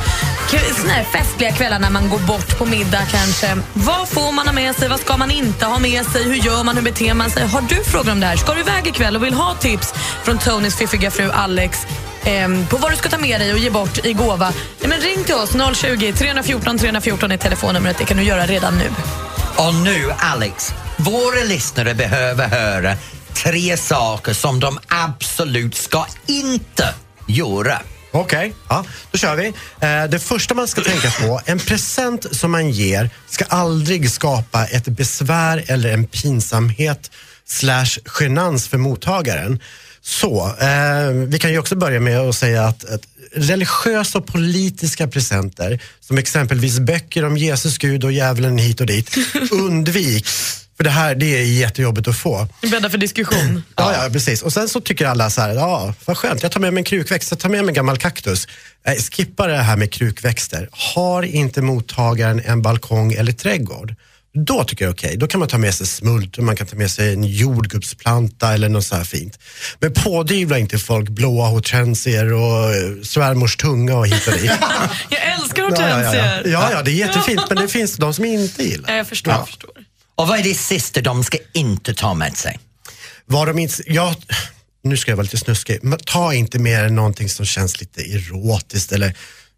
såna 0.81 0.93
här 0.93 1.05
festliga 1.05 1.53
kvällar 1.53 1.79
när 1.79 1.91
man 1.91 2.09
går 2.09 2.19
bort 2.19 2.59
på 2.59 2.65
middag 2.67 3.03
kanske. 3.11 3.57
Vad 3.73 4.09
får 4.09 4.33
man 4.33 4.47
ha 4.47 4.53
med 4.53 4.77
sig? 4.77 4.89
Vad 4.89 5.01
ska 5.01 5.17
man 5.17 5.31
inte 5.31 5.67
ha 5.67 5.79
med 5.79 6.07
sig? 6.07 6.25
Hur 6.25 6.35
gör 6.35 6.65
man? 6.65 6.77
Hur 6.77 6.83
beter 6.83 7.15
man 7.15 7.31
sig? 7.31 7.47
Har 7.47 7.61
du 7.61 7.85
frågor 7.85 8.13
om 8.13 8.21
det 8.21 8.27
här? 8.27 8.37
Ska 8.37 8.55
du 8.55 8.61
iväg 8.61 8.87
ikväll 8.87 9.17
och 9.17 9.25
vill 9.25 9.35
ha 9.35 9.55
tips 9.55 9.95
från 10.25 10.39
Tonys 10.39 10.77
fiffiga 10.77 11.11
fru 11.11 11.31
Alex 11.31 11.87
ehm, 12.25 12.67
på 12.67 12.77
vad 12.77 12.93
du 12.93 12.97
ska 12.97 13.09
ta 13.09 13.19
med 13.19 13.41
dig 13.41 13.53
och 13.53 13.59
ge 13.59 13.71
bort 13.71 14.07
i 14.07 14.13
gåva? 14.13 14.53
Ja, 14.81 14.89
men 14.89 15.01
ring 15.01 15.25
till 15.25 15.35
oss, 15.35 15.77
020 15.77 16.13
314 16.13 16.79
314 16.79 17.33
är 17.33 17.37
telefonnumret. 17.37 17.99
Det 17.99 18.05
kan 18.05 18.17
du 18.17 18.23
göra 18.23 18.47
redan 18.47 18.79
nu. 18.79 18.91
Och 19.57 19.75
nu, 19.75 20.11
Alex, 20.19 20.75
våra 20.97 21.45
lyssnare 21.45 21.95
behöver 21.95 22.49
höra 22.49 22.97
tre 23.35 23.77
saker 23.77 24.33
som 24.33 24.61
de 24.61 24.79
absolut 24.89 25.75
ska 25.75 26.07
inte 26.27 26.95
göra. 27.29 27.83
Okej, 28.13 28.55
ja, 28.69 28.85
då 29.11 29.19
kör 29.19 29.37
vi. 29.37 29.47
Eh, 29.81 30.11
det 30.11 30.19
första 30.19 30.55
man 30.55 30.69
ska 30.69 30.81
tänka 30.81 31.11
på, 31.11 31.41
en 31.47 31.59
present 31.59 32.37
som 32.37 32.51
man 32.51 32.71
ger 32.71 33.11
ska 33.29 33.45
aldrig 33.45 34.11
skapa 34.11 34.67
ett 34.67 34.85
besvär 34.85 35.65
eller 35.67 35.93
en 35.93 36.07
pinsamhet 36.07 37.11
slash 37.47 37.99
genans 38.21 38.69
för 38.69 38.79
mottagaren. 38.79 39.61
Så, 40.03 40.57
eh, 40.61 41.11
vi 41.11 41.39
kan 41.39 41.53
ju 41.53 41.59
också 41.59 41.77
börja 41.77 42.01
med 42.01 42.19
att 42.19 42.37
säga 42.37 42.65
att, 42.65 42.85
att 42.85 43.03
religiösa 43.33 44.19
och 44.19 44.27
politiska 44.27 45.09
presenter, 45.09 45.83
som 46.01 46.19
exempelvis 46.19 46.79
böcker 46.79 47.25
om 47.25 47.37
Jesus, 47.37 47.79
Gud 47.79 48.05
och 48.05 48.13
djävulen 48.13 48.59
hit 48.59 48.81
och 48.81 48.87
dit, 48.87 49.17
undvik. 49.51 50.27
För 50.81 50.85
det 50.85 50.91
här 50.91 51.15
det 51.15 51.39
är 51.39 51.45
jättejobbigt 51.45 52.09
att 52.09 52.17
få. 52.17 52.49
Bädda 52.71 52.91
för 52.91 52.99
diskussion. 52.99 53.63
Ja, 53.77 53.93
ja, 53.93 54.11
precis. 54.13 54.43
Och 54.43 54.53
sen 54.53 54.69
så 54.69 54.81
tycker 54.81 55.07
alla 55.07 55.31
så 55.31 55.41
här, 55.41 55.55
ja, 55.55 55.95
vad 56.05 56.17
skönt, 56.19 56.43
jag 56.43 56.53
tar 56.53 56.61
med 56.61 56.73
mig 56.73 56.81
en 56.81 56.85
krukväxt, 56.85 57.31
jag 57.31 57.39
tar 57.39 57.49
med 57.49 57.61
mig 57.61 57.69
en 57.69 57.75
gammal 57.75 57.97
kaktus. 57.99 58.49
Eh, 58.87 58.95
skippa 58.95 59.47
det 59.47 59.57
här 59.57 59.77
med 59.77 59.93
krukväxter. 59.93 60.69
Har 60.73 61.23
inte 61.23 61.63
mottagaren 61.63 62.41
en 62.45 62.63
balkong 62.63 63.13
eller 63.13 63.33
trädgård, 63.33 63.95
Då 64.47 64.65
tycker 64.65 64.85
jag 64.85 64.93
okej, 64.93 65.17
då 65.17 65.27
kan 65.27 65.41
man 65.41 65.49
ta 65.49 65.59
med 65.59 65.75
sig 65.75 65.87
smultron, 65.87 66.47
man 66.47 66.57
kan 66.57 66.67
ta 66.67 66.77
med 66.77 66.91
sig 66.91 67.13
en 67.13 67.25
jordgubbsplanta 67.25 68.53
eller 68.55 68.69
något 68.69 68.85
så 68.85 68.97
här 68.97 69.05
fint. 69.05 69.39
Men 69.81 69.93
pådyvla 69.93 70.59
inte 70.59 70.79
folk 70.79 71.09
blåa 71.09 71.49
hortensior 71.49 72.33
och 72.33 72.75
eh, 72.75 73.03
svärmors 73.03 73.57
tunga 73.57 73.97
och 73.97 74.07
hit 74.07 74.27
och 74.27 74.33
dit. 74.33 74.51
Jag 75.11 75.21
älskar 75.41 75.63
Ja, 75.63 75.71
ja, 75.79 75.89
ja. 75.89 75.97
hortensior. 75.97 76.53
ja, 76.53 76.69
ja, 76.73 76.83
det 76.83 76.91
är 76.91 76.95
jättefint 76.95 77.41
men 77.49 77.59
det 77.59 77.69
finns 77.69 77.97
de 77.97 78.15
som 78.15 78.25
inte 78.25 78.63
gillar. 78.63 78.91
Ja, 78.91 78.97
jag 78.97 79.07
förstår. 79.09 79.33
Jag 79.35 79.47
förstår. 79.47 79.71
Och 80.21 80.29
vad 80.29 80.39
är 80.39 80.43
det 80.43 80.55
sista 80.55 81.01
de 81.01 81.25
ska 81.25 81.39
inte 81.53 81.95
ta 81.95 82.15
med 82.15 82.37
sig? 82.37 82.59
Vad 83.27 83.47
de 83.47 83.59
inte, 83.59 83.83
ja, 83.87 84.15
nu 84.85 84.97
ska 84.97 85.11
jag 85.11 85.17
vara 85.17 85.23
lite 85.25 85.39
snuskig, 85.39 85.79
men 85.83 85.99
ta 85.99 86.35
inte 86.35 86.59
med 86.59 86.85
er 86.85 86.89
någonting 86.89 87.29
som 87.29 87.47
känns 87.47 87.81
lite 87.81 88.03
erotiskt 88.03 88.93
eller 88.93 89.17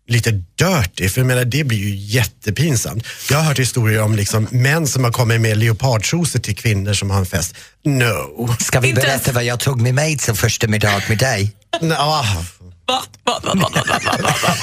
lite 0.09 0.31
dirty, 0.31 1.09
för 1.09 1.21
jag 1.21 1.27
menar, 1.27 1.45
det 1.45 1.65
blir 1.65 1.79
ju 1.79 1.95
jättepinsamt. 1.95 3.07
Jag 3.31 3.39
har 3.39 3.45
hört 3.45 3.59
historier 3.59 4.03
om 4.03 4.17
liksom, 4.17 4.49
män 4.51 4.87
som 4.87 5.05
har 5.05 5.11
kommit 5.11 5.41
med 5.41 5.59
leopardtrosor 5.59 6.39
till 6.39 6.57
kvinnor 6.57 6.93
som 6.93 7.11
har 7.11 7.19
en 7.19 7.27
fest. 7.27 7.55
No. 7.85 8.49
Ska 8.61 8.81
vi 8.81 8.95
berätta 8.95 9.33
vad 9.33 9.45
jag 9.45 9.61
tog 9.61 9.81
med 9.81 9.95
mig 9.95 10.19
till 10.19 10.35
första 10.35 10.69
middag 10.69 11.03
med 11.09 11.19
dig? 11.19 11.53
Nå, 11.81 12.25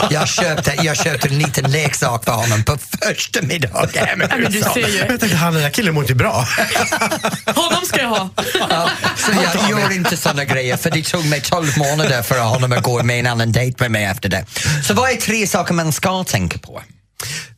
Jag 0.09 0.27
köpte, 0.27 0.73
jag 0.83 0.97
köpte 0.97 1.27
en 1.27 1.37
liten 1.39 1.71
leksak 1.71 2.25
för 2.25 2.31
honom 2.31 2.63
på 2.63 2.77
första 3.03 3.41
middagen. 3.41 4.07
men 4.17 4.51
du 4.51 4.61
ser 4.61 4.87
ju. 4.87 4.97
Jag 4.97 5.19
tänkte, 5.19 5.35
han 5.35 5.53
den 5.53 5.63
där 5.63 5.69
killen 5.69 5.93
mår 5.93 6.03
inte 6.03 6.15
bra. 6.15 6.47
Honom 7.55 7.85
ska 7.85 8.01
jag 8.01 8.09
ha. 8.09 8.29
Ja, 8.69 8.89
så 9.17 9.31
jag 9.31 9.69
gör 9.69 9.91
inte 9.91 10.17
såna 10.17 10.45
grejer 10.45 10.77
för 10.77 10.89
det 10.89 11.03
tog 11.03 11.25
mig 11.25 11.41
12 11.41 11.77
månader 11.77 12.21
för 12.21 12.39
honom 12.39 12.71
att 12.71 12.83
gå 12.83 13.03
med 13.03 13.19
en 13.19 13.27
annan 13.27 13.51
dejt 13.51 13.75
med 13.79 13.91
mig 13.91 14.03
efter 14.05 14.29
det. 14.29 14.45
Så 14.87 14.93
vad 14.93 15.11
är 15.11 15.15
tre 15.15 15.47
saker 15.47 15.73
man 15.73 15.91
ska 15.91 16.23
tänka 16.23 16.57
på? 16.57 16.81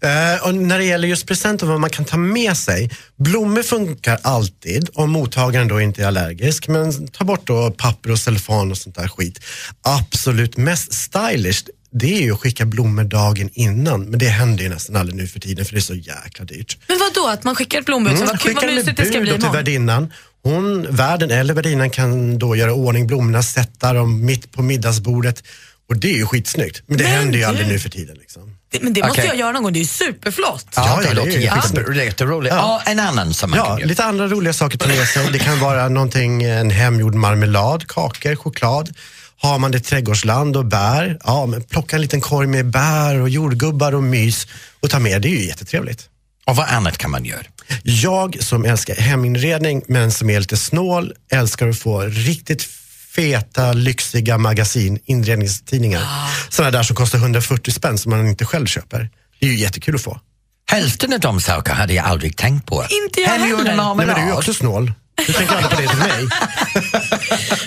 Eh, 0.01 0.47
och 0.47 0.55
när 0.55 0.77
det 0.79 0.85
gäller 0.85 1.07
just 1.07 1.27
presenter, 1.27 1.65
vad 1.65 1.79
man 1.79 1.89
kan 1.89 2.05
ta 2.05 2.17
med 2.17 2.57
sig. 2.57 2.91
Blommor 3.17 3.63
funkar 3.63 4.19
alltid 4.21 4.89
om 4.93 5.11
mottagaren 5.11 5.67
då 5.67 5.81
inte 5.81 6.03
är 6.03 6.07
allergisk. 6.07 6.67
Men 6.67 7.07
ta 7.07 7.23
bort 7.25 7.47
då 7.47 7.71
papper 7.71 8.11
och 8.11 8.19
cellofan 8.19 8.71
och 8.71 8.77
sånt 8.77 8.95
där 8.95 9.07
skit. 9.07 9.39
Absolut 9.81 10.57
mest 10.57 10.93
stylish, 10.93 11.63
det 11.91 12.17
är 12.17 12.21
ju 12.21 12.33
att 12.33 12.39
skicka 12.39 12.65
blommor 12.65 13.03
dagen 13.03 13.49
innan. 13.53 14.01
Men 14.05 14.19
det 14.19 14.27
händer 14.27 14.63
ju 14.63 14.69
nästan 14.69 14.95
aldrig 14.95 15.17
nu 15.17 15.27
för 15.27 15.39
tiden 15.39 15.65
för 15.65 15.73
det 15.73 15.79
är 15.79 15.81
så 15.81 15.95
jäkla 15.95 16.45
dyrt. 16.45 16.77
Men 16.87 16.97
vad 16.99 17.13
då 17.13 17.27
att 17.27 17.43
man 17.43 17.55
skickar 17.55 17.81
blombud? 17.81 18.13
Mm, 18.13 18.27
vad 18.27 18.39
kul, 18.39 18.55
vad 18.55 18.65
mysigt 18.65 18.97
det 18.97 19.05
ska 19.05 19.19
bli 19.19 19.29
då 19.31 19.35
till 19.35 19.43
imorgon. 19.43 19.55
värdinnan. 19.55 20.13
Hon, 20.43 20.95
värden 20.95 21.31
eller 21.31 21.53
värdinnan 21.53 21.89
kan 21.89 22.39
då 22.39 22.55
göra 22.55 22.73
ordning 22.73 23.07
blommorna, 23.07 23.43
sätta 23.43 23.93
dem 23.93 24.25
mitt 24.25 24.51
på 24.51 24.61
middagsbordet. 24.61 25.43
Och 25.89 25.97
det 25.97 26.13
är 26.13 26.17
ju 26.17 26.25
skitsnyggt. 26.25 26.83
Men 26.85 26.97
det 26.97 27.03
Men 27.03 27.13
händer 27.13 27.37
ju 27.39 27.43
aldrig 27.43 27.67
nu 27.67 27.79
för 27.79 27.89
tiden. 27.89 28.17
Liksom. 28.17 28.55
Det- 28.71 28.81
Men 28.81 28.93
det 28.93 29.01
måste 29.01 29.11
Okej. 29.21 29.25
jag 29.27 29.37
göra 29.37 29.51
någon 29.51 29.63
gång, 29.63 29.73
det 29.73 29.79
är 29.79 29.81
ju 29.81 29.85
superflott. 29.87 30.65
Ja, 30.75 30.99
det 31.01 31.07
det 31.07 31.13
låter 31.13 31.31
jätte- 31.31 32.03
jätteroligt. 32.05 32.55
Ja, 32.55 32.81
en 32.85 32.99
annan 32.99 33.33
som 33.33 33.49
man 33.49 33.59
Ja, 33.59 33.65
kan 33.65 33.77
göra. 33.77 33.87
lite 33.87 34.03
andra 34.03 34.27
roliga 34.27 34.53
saker 34.53 34.87
med 34.87 35.07
sig. 35.07 35.27
Det 35.31 35.39
kan 35.39 35.59
vara 35.59 35.89
någonting, 35.89 36.43
en 36.43 36.69
hemgjord 36.69 37.15
marmelad, 37.15 37.87
kakor, 37.87 38.35
choklad. 38.35 38.93
Har 39.37 39.59
man 39.59 39.71
det 39.71 39.79
trädgårdsland 39.79 40.57
och 40.57 40.65
bär, 40.65 41.17
ja, 41.23 41.45
men 41.45 41.63
plocka 41.63 41.95
en 41.95 42.01
liten 42.01 42.21
korg 42.21 42.47
med 42.47 42.65
bär 42.69 43.21
och 43.21 43.29
jordgubbar 43.29 43.95
och 43.95 44.03
mys 44.03 44.47
och 44.79 44.89
ta 44.89 44.99
med. 44.99 45.21
Det 45.21 45.27
är 45.27 45.29
ju 45.39 45.47
jättetrevligt. 45.47 46.07
Och 46.45 46.55
vad 46.55 46.67
annat 46.69 46.97
kan 46.97 47.11
man 47.11 47.25
göra? 47.25 47.41
Jag 47.83 48.37
som 48.43 48.65
älskar 48.65 48.95
heminredning 48.95 49.81
men 49.87 50.11
som 50.11 50.29
är 50.29 50.39
lite 50.39 50.57
snål 50.57 51.13
älskar 51.31 51.67
att 51.67 51.79
få 51.79 52.01
riktigt 52.01 52.67
feta, 53.15 53.73
lyxiga 53.73 54.37
magasin, 54.37 54.99
inredningstidningar. 55.05 56.01
Sådana 56.49 56.71
där 56.71 56.83
som 56.83 56.95
kostar 56.95 57.19
140 57.19 57.71
spänn 57.71 57.97
som 57.97 58.09
man 58.09 58.27
inte 58.27 58.45
själv 58.45 58.65
köper. 58.65 59.09
Det 59.39 59.45
är 59.45 59.49
ju 59.49 59.57
jättekul 59.57 59.95
att 59.95 60.01
få. 60.01 60.19
Hälften 60.67 61.13
av 61.13 61.19
de 61.19 61.41
saker 61.41 61.73
hade 61.73 61.93
jag 61.93 62.05
aldrig 62.05 62.37
tänkt 62.37 62.65
på. 62.65 62.85
Inte 63.05 63.21
jag 63.21 63.29
heller. 63.29 63.63
Nej, 63.63 63.95
men 63.95 64.07
du 64.07 64.13
är 64.21 64.27
ju 64.27 64.33
också 64.33 64.53
snål. 64.53 64.91
Du 65.27 65.33
tänker 65.33 65.55
aldrig 65.55 65.71
på 65.71 65.81
det 65.81 65.87
till 65.87 65.97
mig. 65.97 66.27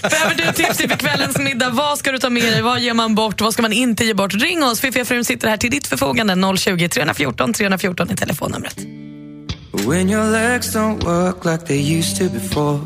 Behöver 0.11 0.35
du 0.35 0.53
tips 0.53 0.81
inför 0.81 0.97
kvällens 0.97 1.39
middag? 1.39 1.71
Vad 1.71 1.99
ska 1.99 2.13
du 2.13 2.19
ta 2.19 2.31
med 2.31 2.43
dig? 2.43 2.63
Vad 2.63 2.81
ger 2.81 2.95
man 2.95 3.15
bort? 3.15 3.41
Vad 3.41 3.53
ska 3.53 3.63
man 3.63 3.73
inte 3.73 4.05
ge 4.05 4.15
bort? 4.15 4.35
Ring 4.35 4.65
oss. 4.65 4.81
Fiffiga 4.81 5.05
frun 5.05 5.25
sitter 5.25 5.49
här 5.49 5.57
till 5.57 5.71
ditt 5.71 5.87
förfogande. 5.87 6.57
020 6.57 6.89
314 6.89 7.53
314 7.53 8.11
är 8.11 8.17
telefonnumret. 8.17 8.79
When 9.87 10.11
your 10.11 10.31
legs 10.31 10.77
don't 10.77 11.05
work 11.05 11.45
like 11.45 11.67
they 11.67 11.99
used 11.99 12.19
to 12.19 12.35
before. 12.35 12.81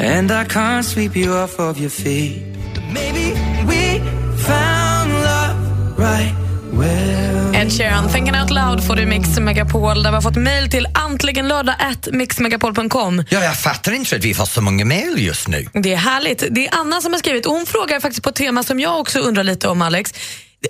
And 0.00 0.30
I 0.30 0.44
can't 0.44 0.82
sweep 0.84 1.16
you 1.16 1.44
off 1.44 1.58
of 1.58 1.78
your 1.78 1.90
feet. 1.90 2.42
But 2.74 2.82
maybe 2.94 3.34
we 3.66 4.00
found 4.36 5.12
love 5.12 5.56
right 5.98 6.34
where 6.72 7.60
Ed 7.62 7.68
Sheeran, 7.70 8.08
Thinking 8.08 8.36
Out 8.36 8.50
Loud 8.50 8.86
får 8.86 8.96
du 8.96 9.06
Mix 9.06 9.38
Megapol 9.38 10.02
där 10.02 10.10
vi 10.10 10.14
har 10.14 10.22
fått 10.22 10.36
mejl 10.36 10.70
till 10.70 10.86
antligenlördag 10.94 11.74
at 11.78 12.08
mixmegapol.com. 12.12 13.24
Ja, 13.28 13.44
jag 13.44 13.58
fattar 13.58 13.92
inte 13.92 14.16
att 14.16 14.24
vi 14.24 14.34
får 14.34 14.44
så 14.44 14.60
många 14.60 14.84
mejl 14.84 15.14
just 15.18 15.48
nu. 15.48 15.66
Det 15.72 15.92
är 15.92 15.96
härligt. 15.96 16.44
Det 16.50 16.66
är 16.66 16.74
Anna 16.80 17.00
som 17.00 17.12
har 17.12 17.18
skrivit 17.18 17.46
och 17.46 17.52
hon 17.52 17.66
frågar 17.66 18.00
faktiskt 18.00 18.22
på 18.22 18.28
ett 18.28 18.36
tema 18.36 18.62
som 18.62 18.80
jag 18.80 19.00
också 19.00 19.18
undrar 19.18 19.44
lite 19.44 19.68
om 19.68 19.82
Alex. 19.82 20.14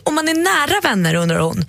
Om 0.05 0.14
man 0.14 0.28
är 0.28 0.34
nära 0.34 0.80
vänner 0.91 1.14
undrar 1.14 1.38
hon, 1.41 1.64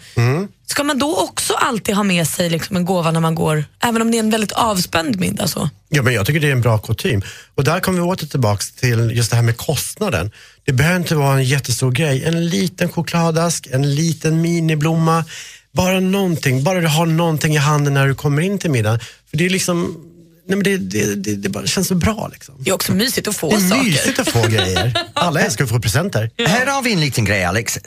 ska 0.68 0.84
man 0.84 1.00
då 1.00 1.18
också 1.18 1.54
alltid 1.54 1.96
ha 1.96 2.04
med 2.04 2.28
sig 2.28 2.50
liksom 2.50 2.76
en 2.76 2.86
gåva 2.86 3.12
när 3.12 3.20
man 3.20 3.36
går, 3.36 3.66
även 3.84 4.02
om 4.02 4.12
det 4.12 4.18
är 4.18 4.20
en 4.20 4.30
väldigt 4.30 4.52
avspänd 4.52 5.20
middag? 5.20 5.48
Så? 5.48 5.70
Ja, 5.90 6.02
men 6.02 6.14
jag 6.14 6.26
tycker 6.26 6.40
det 6.40 6.48
är 6.48 6.52
en 6.52 6.62
bra 6.62 6.78
kutym. 6.78 7.22
Och 7.56 7.64
där 7.64 7.80
kommer 7.80 8.00
vi 8.02 8.06
åter 8.08 8.28
tillbaks 8.28 8.72
till 8.72 9.12
just 9.16 9.30
det 9.30 9.36
här 9.36 9.44
med 9.44 9.58
kostnaden. 9.58 10.32
Det 10.66 10.74
behöver 10.74 10.98
inte 11.00 11.16
vara 11.16 11.34
en 11.36 11.44
jättestor 11.44 11.92
grej. 11.92 12.24
En 12.26 12.50
liten 12.50 12.90
chokladask, 12.92 13.68
en 13.72 13.96
liten 13.96 14.42
miniblomma. 14.42 15.26
Bara 15.74 16.00
någonting, 16.00 16.64
bara 16.64 16.80
du 16.82 16.88
har 16.88 17.06
någonting 17.06 17.54
i 17.54 17.58
handen 17.58 17.94
när 17.94 18.08
du 18.08 18.16
kommer 18.16 18.42
in 18.42 18.60
till 18.60 18.72
middagen. 18.72 19.00
För 19.30 19.38
det 19.38 19.46
är 19.46 19.50
liksom, 19.50 19.98
nej 20.48 20.56
men 20.58 20.64
det, 20.64 20.78
det, 20.78 21.16
det, 21.16 21.36
det 21.36 21.50
bara 21.50 21.66
känns 21.68 21.88
så 21.88 21.96
bra 21.96 22.30
liksom. 22.34 22.56
Det 22.60 22.70
är 22.70 22.74
också 22.74 22.94
mysigt 22.94 23.28
att 23.28 23.36
få 23.36 23.50
Det 23.50 23.56
är 23.56 23.60
saker. 23.70 23.84
mysigt 23.84 24.20
att 24.20 24.30
få 24.30 24.42
grejer. 24.48 24.94
Alla 25.14 25.40
älskar 25.42 25.64
att 25.64 25.70
få 25.70 25.80
presenter. 25.80 26.32
Här 26.48 26.66
har 26.66 26.82
vi 26.82 26.94
en 26.94 27.00
liten 27.02 27.26
grej 27.26 27.44
Alex. 27.44 27.80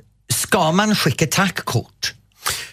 Ska 0.45 0.73
man 0.73 0.97
skicka 0.97 1.27
tackkort? 1.27 2.15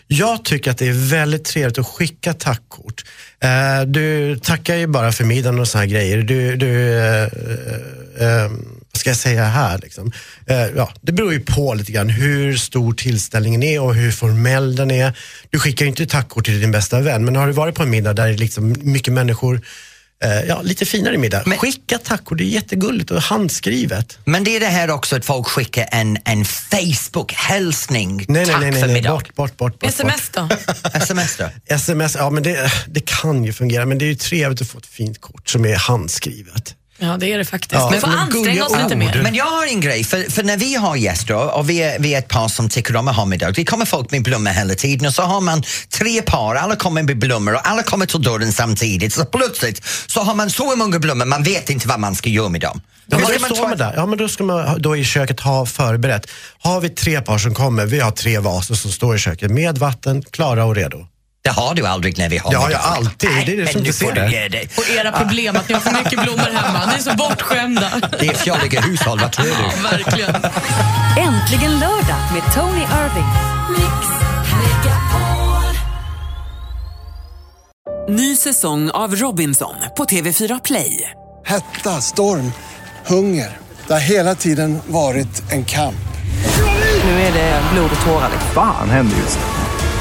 Jag 0.07 0.45
tycker 0.45 0.71
att 0.71 0.77
det 0.77 0.87
är 0.87 1.09
väldigt 1.09 1.43
trevligt 1.45 1.79
att 1.79 1.87
skicka 1.87 2.33
tackkort. 2.33 3.05
Eh, 3.39 3.81
du 3.87 4.37
tackar 4.39 4.75
ju 4.75 4.87
bara 4.87 5.11
för 5.11 5.23
middagen 5.23 5.59
och 5.59 5.67
såna 5.67 5.81
här 5.81 5.89
grejer. 5.89 6.17
Du, 6.17 6.55
du, 6.55 6.97
eh, 6.97 7.23
eh, 7.23 8.49
vad 8.91 8.99
ska 8.99 9.09
jag 9.09 9.17
säga 9.17 9.45
här? 9.45 9.77
Liksom? 9.77 10.11
Eh, 10.45 10.65
ja, 10.75 10.93
det 11.01 11.11
beror 11.11 11.33
ju 11.33 11.39
på 11.39 11.73
lite 11.73 11.91
grann 11.91 12.09
hur 12.09 12.57
stor 12.57 12.93
tillställningen 12.93 13.63
är 13.63 13.81
och 13.81 13.95
hur 13.95 14.11
formell 14.11 14.75
den 14.75 14.91
är. 14.91 15.17
Du 15.49 15.59
skickar 15.59 15.85
ju 15.85 15.89
inte 15.89 16.05
tackkort 16.05 16.45
till 16.45 16.61
din 16.61 16.71
bästa 16.71 16.99
vän, 16.99 17.25
men 17.25 17.35
har 17.35 17.47
du 17.47 17.53
varit 17.53 17.75
på 17.75 17.83
en 17.83 17.89
middag 17.89 18.13
där 18.13 18.27
det 18.27 18.33
är 18.33 18.37
liksom 18.37 18.75
mycket 18.81 19.13
människor 19.13 19.61
Ja, 20.47 20.61
lite 20.61 20.85
finare 20.85 21.17
middag. 21.17 21.43
Skicka 21.43 21.97
tackkort, 21.97 22.37
det 22.37 22.43
är 22.43 22.45
jättegulligt 22.45 23.11
och 23.11 23.21
handskrivet. 23.21 24.17
Men 24.25 24.43
det 24.43 24.55
är 24.55 24.59
det 24.59 24.65
här 24.65 24.91
också 24.91 25.15
att 25.15 25.25
folk 25.25 25.47
skickar 25.47 25.87
en, 25.91 26.17
en 26.25 26.45
Facebook-hälsning. 26.45 28.15
Nej, 28.17 28.25
nej, 28.27 28.45
Tack 28.45 28.61
nej, 28.61 28.71
nej, 28.71 28.81
för 28.81 28.87
nej. 28.87 28.95
middag. 28.95 29.11
Bort, 29.11 29.35
bort, 29.35 29.57
bort, 29.57 29.79
bort. 29.79 29.89
Sms 29.89 30.29
då? 30.29 30.49
Sms 30.93 31.37
då? 31.37 31.49
Sms, 31.65 32.15
ja 32.15 32.29
men 32.29 32.43
det, 32.43 32.71
det 32.87 33.05
kan 33.05 33.43
ju 33.43 33.53
fungera 33.53 33.85
men 33.85 33.97
det 33.97 34.05
är 34.05 34.09
ju 34.09 34.15
trevligt 34.15 34.61
att 34.61 34.67
få 34.67 34.77
ett 34.77 34.85
fint 34.85 35.21
kort 35.21 35.49
som 35.49 35.65
är 35.65 35.75
handskrivet. 35.75 36.75
Ja, 37.03 37.17
det 37.17 37.33
är 37.33 37.37
det 37.37 37.45
faktiskt. 37.45 37.73
Ja, 37.73 37.89
Vi 37.93 37.99
får 37.99 38.07
men 38.07 38.17
anstränga 38.17 38.65
oss 38.65 38.77
lite 38.83 38.95
mer. 38.95 39.19
Men 39.23 39.35
jag 39.35 39.45
har 39.45 39.65
en 39.65 39.79
grej, 39.81 40.03
för, 40.03 40.31
för 40.31 40.43
när 40.43 40.57
vi 40.57 40.75
har 40.75 40.95
gäster 40.95 41.55
och 41.55 41.69
vi 41.69 41.77
är, 41.81 41.99
vi 41.99 42.13
är 42.13 42.19
ett 42.19 42.27
par 42.27 42.47
som 42.47 42.69
tycker 42.69 42.95
om 42.95 43.07
att 43.07 43.15
ha 43.15 43.25
middag, 43.25 43.51
vi 43.51 43.65
kommer 43.65 43.85
folk 43.85 44.11
med 44.11 44.23
blommor 44.23 44.51
hela 44.51 44.73
tiden 44.73 45.07
och 45.07 45.13
så 45.13 45.21
har 45.21 45.41
man 45.41 45.63
tre 45.89 46.21
par, 46.21 46.55
alla 46.55 46.75
kommer 46.75 47.03
med 47.03 47.17
blommor 47.19 47.53
och 47.53 47.67
alla 47.67 47.83
kommer 47.83 48.05
till 48.05 48.21
dörren 48.21 48.51
samtidigt. 48.51 49.13
Så 49.13 49.25
plötsligt 49.25 49.83
så 50.07 50.21
har 50.21 50.35
man 50.35 50.49
så 50.49 50.75
många 50.75 50.99
blommor, 50.99 51.25
man 51.25 51.43
vet 51.43 51.69
inte 51.69 51.87
vad 51.87 51.99
man 51.99 52.15
ska 52.15 52.29
göra 52.29 52.49
med 52.49 52.61
dem. 52.61 52.81
Ja, 53.05 53.17
Hur 53.17 53.25
men 53.27 53.39
ska 53.39 53.55
då 53.63 53.67
man 53.67 53.77
ta-. 53.77 53.93
Ja, 53.95 54.05
men 54.05 54.17
då 54.17 54.27
ska 54.27 54.43
man 54.43 54.81
då 54.81 54.97
i 54.97 55.03
köket 55.03 55.39
ha 55.39 55.65
förberett. 55.65 56.27
Har 56.59 56.81
vi 56.81 56.89
tre 56.89 57.21
par 57.21 57.37
som 57.37 57.53
kommer, 57.53 57.85
vi 57.85 57.99
har 57.99 58.11
tre 58.11 58.39
vaser 58.39 58.75
som 58.75 58.91
står 58.91 59.15
i 59.15 59.19
köket 59.19 59.51
med 59.51 59.77
vatten, 59.77 60.21
klara 60.31 60.65
och 60.65 60.75
redo. 60.75 61.07
Det 61.43 61.49
har 61.49 61.75
du 61.75 61.85
aldrig 61.87 62.17
när 62.17 62.29
vi 62.29 62.37
har 62.37 62.51
Det 62.51 62.57
har 62.57 62.69
jag 62.71 62.81
alltid, 62.81 63.29
det 63.45 63.53
är 63.53 63.57
det 63.57 63.63
men 63.63 63.73
som 63.73 63.81
nu 63.81 63.87
du 63.87 63.93
får 63.93 64.05
ser 64.05 64.13
du 64.15 64.21
det. 64.21 64.31
ge 64.31 64.47
dig. 64.47 64.69
Och 64.77 64.89
era 64.89 65.11
problem 65.11 65.55
att 65.55 65.67
ni 65.69 65.73
har 65.73 65.81
för 65.81 65.91
mycket 65.91 66.23
blommor 66.23 66.51
hemma. 66.53 66.85
Ni 66.85 66.93
är 66.93 66.99
så 66.99 67.13
bortskämda. 67.15 67.89
Det 68.19 68.27
är 68.27 68.33
fjolliga 68.33 68.81
hushåll, 68.81 69.19
vad 69.19 69.31
tror 69.31 69.45
du? 69.45 69.51
Ja, 69.51 69.89
verkligen. 69.91 70.35
Äntligen 71.17 71.79
lördag 71.79 72.19
med 72.33 72.53
Tony 72.53 72.81
Irving. 72.81 73.31
Ny 78.09 78.35
säsong 78.35 78.89
av 78.91 79.15
Robinson 79.15 79.75
på 79.97 80.03
TV4 80.05 80.61
Play. 80.63 81.09
Hetta, 81.45 82.01
storm, 82.01 82.51
hunger. 83.05 83.57
Det 83.87 83.93
har 83.93 83.99
hela 83.99 84.35
tiden 84.35 84.79
varit 84.87 85.51
en 85.51 85.65
kamp. 85.65 85.95
Nu 87.03 87.11
är 87.11 87.33
det 87.33 87.61
blod 87.73 87.89
och 87.99 88.05
tårar. 88.05 88.29
Fan 88.53 88.89
händer 88.89 89.17
just 89.17 89.39
nu. 89.39 89.60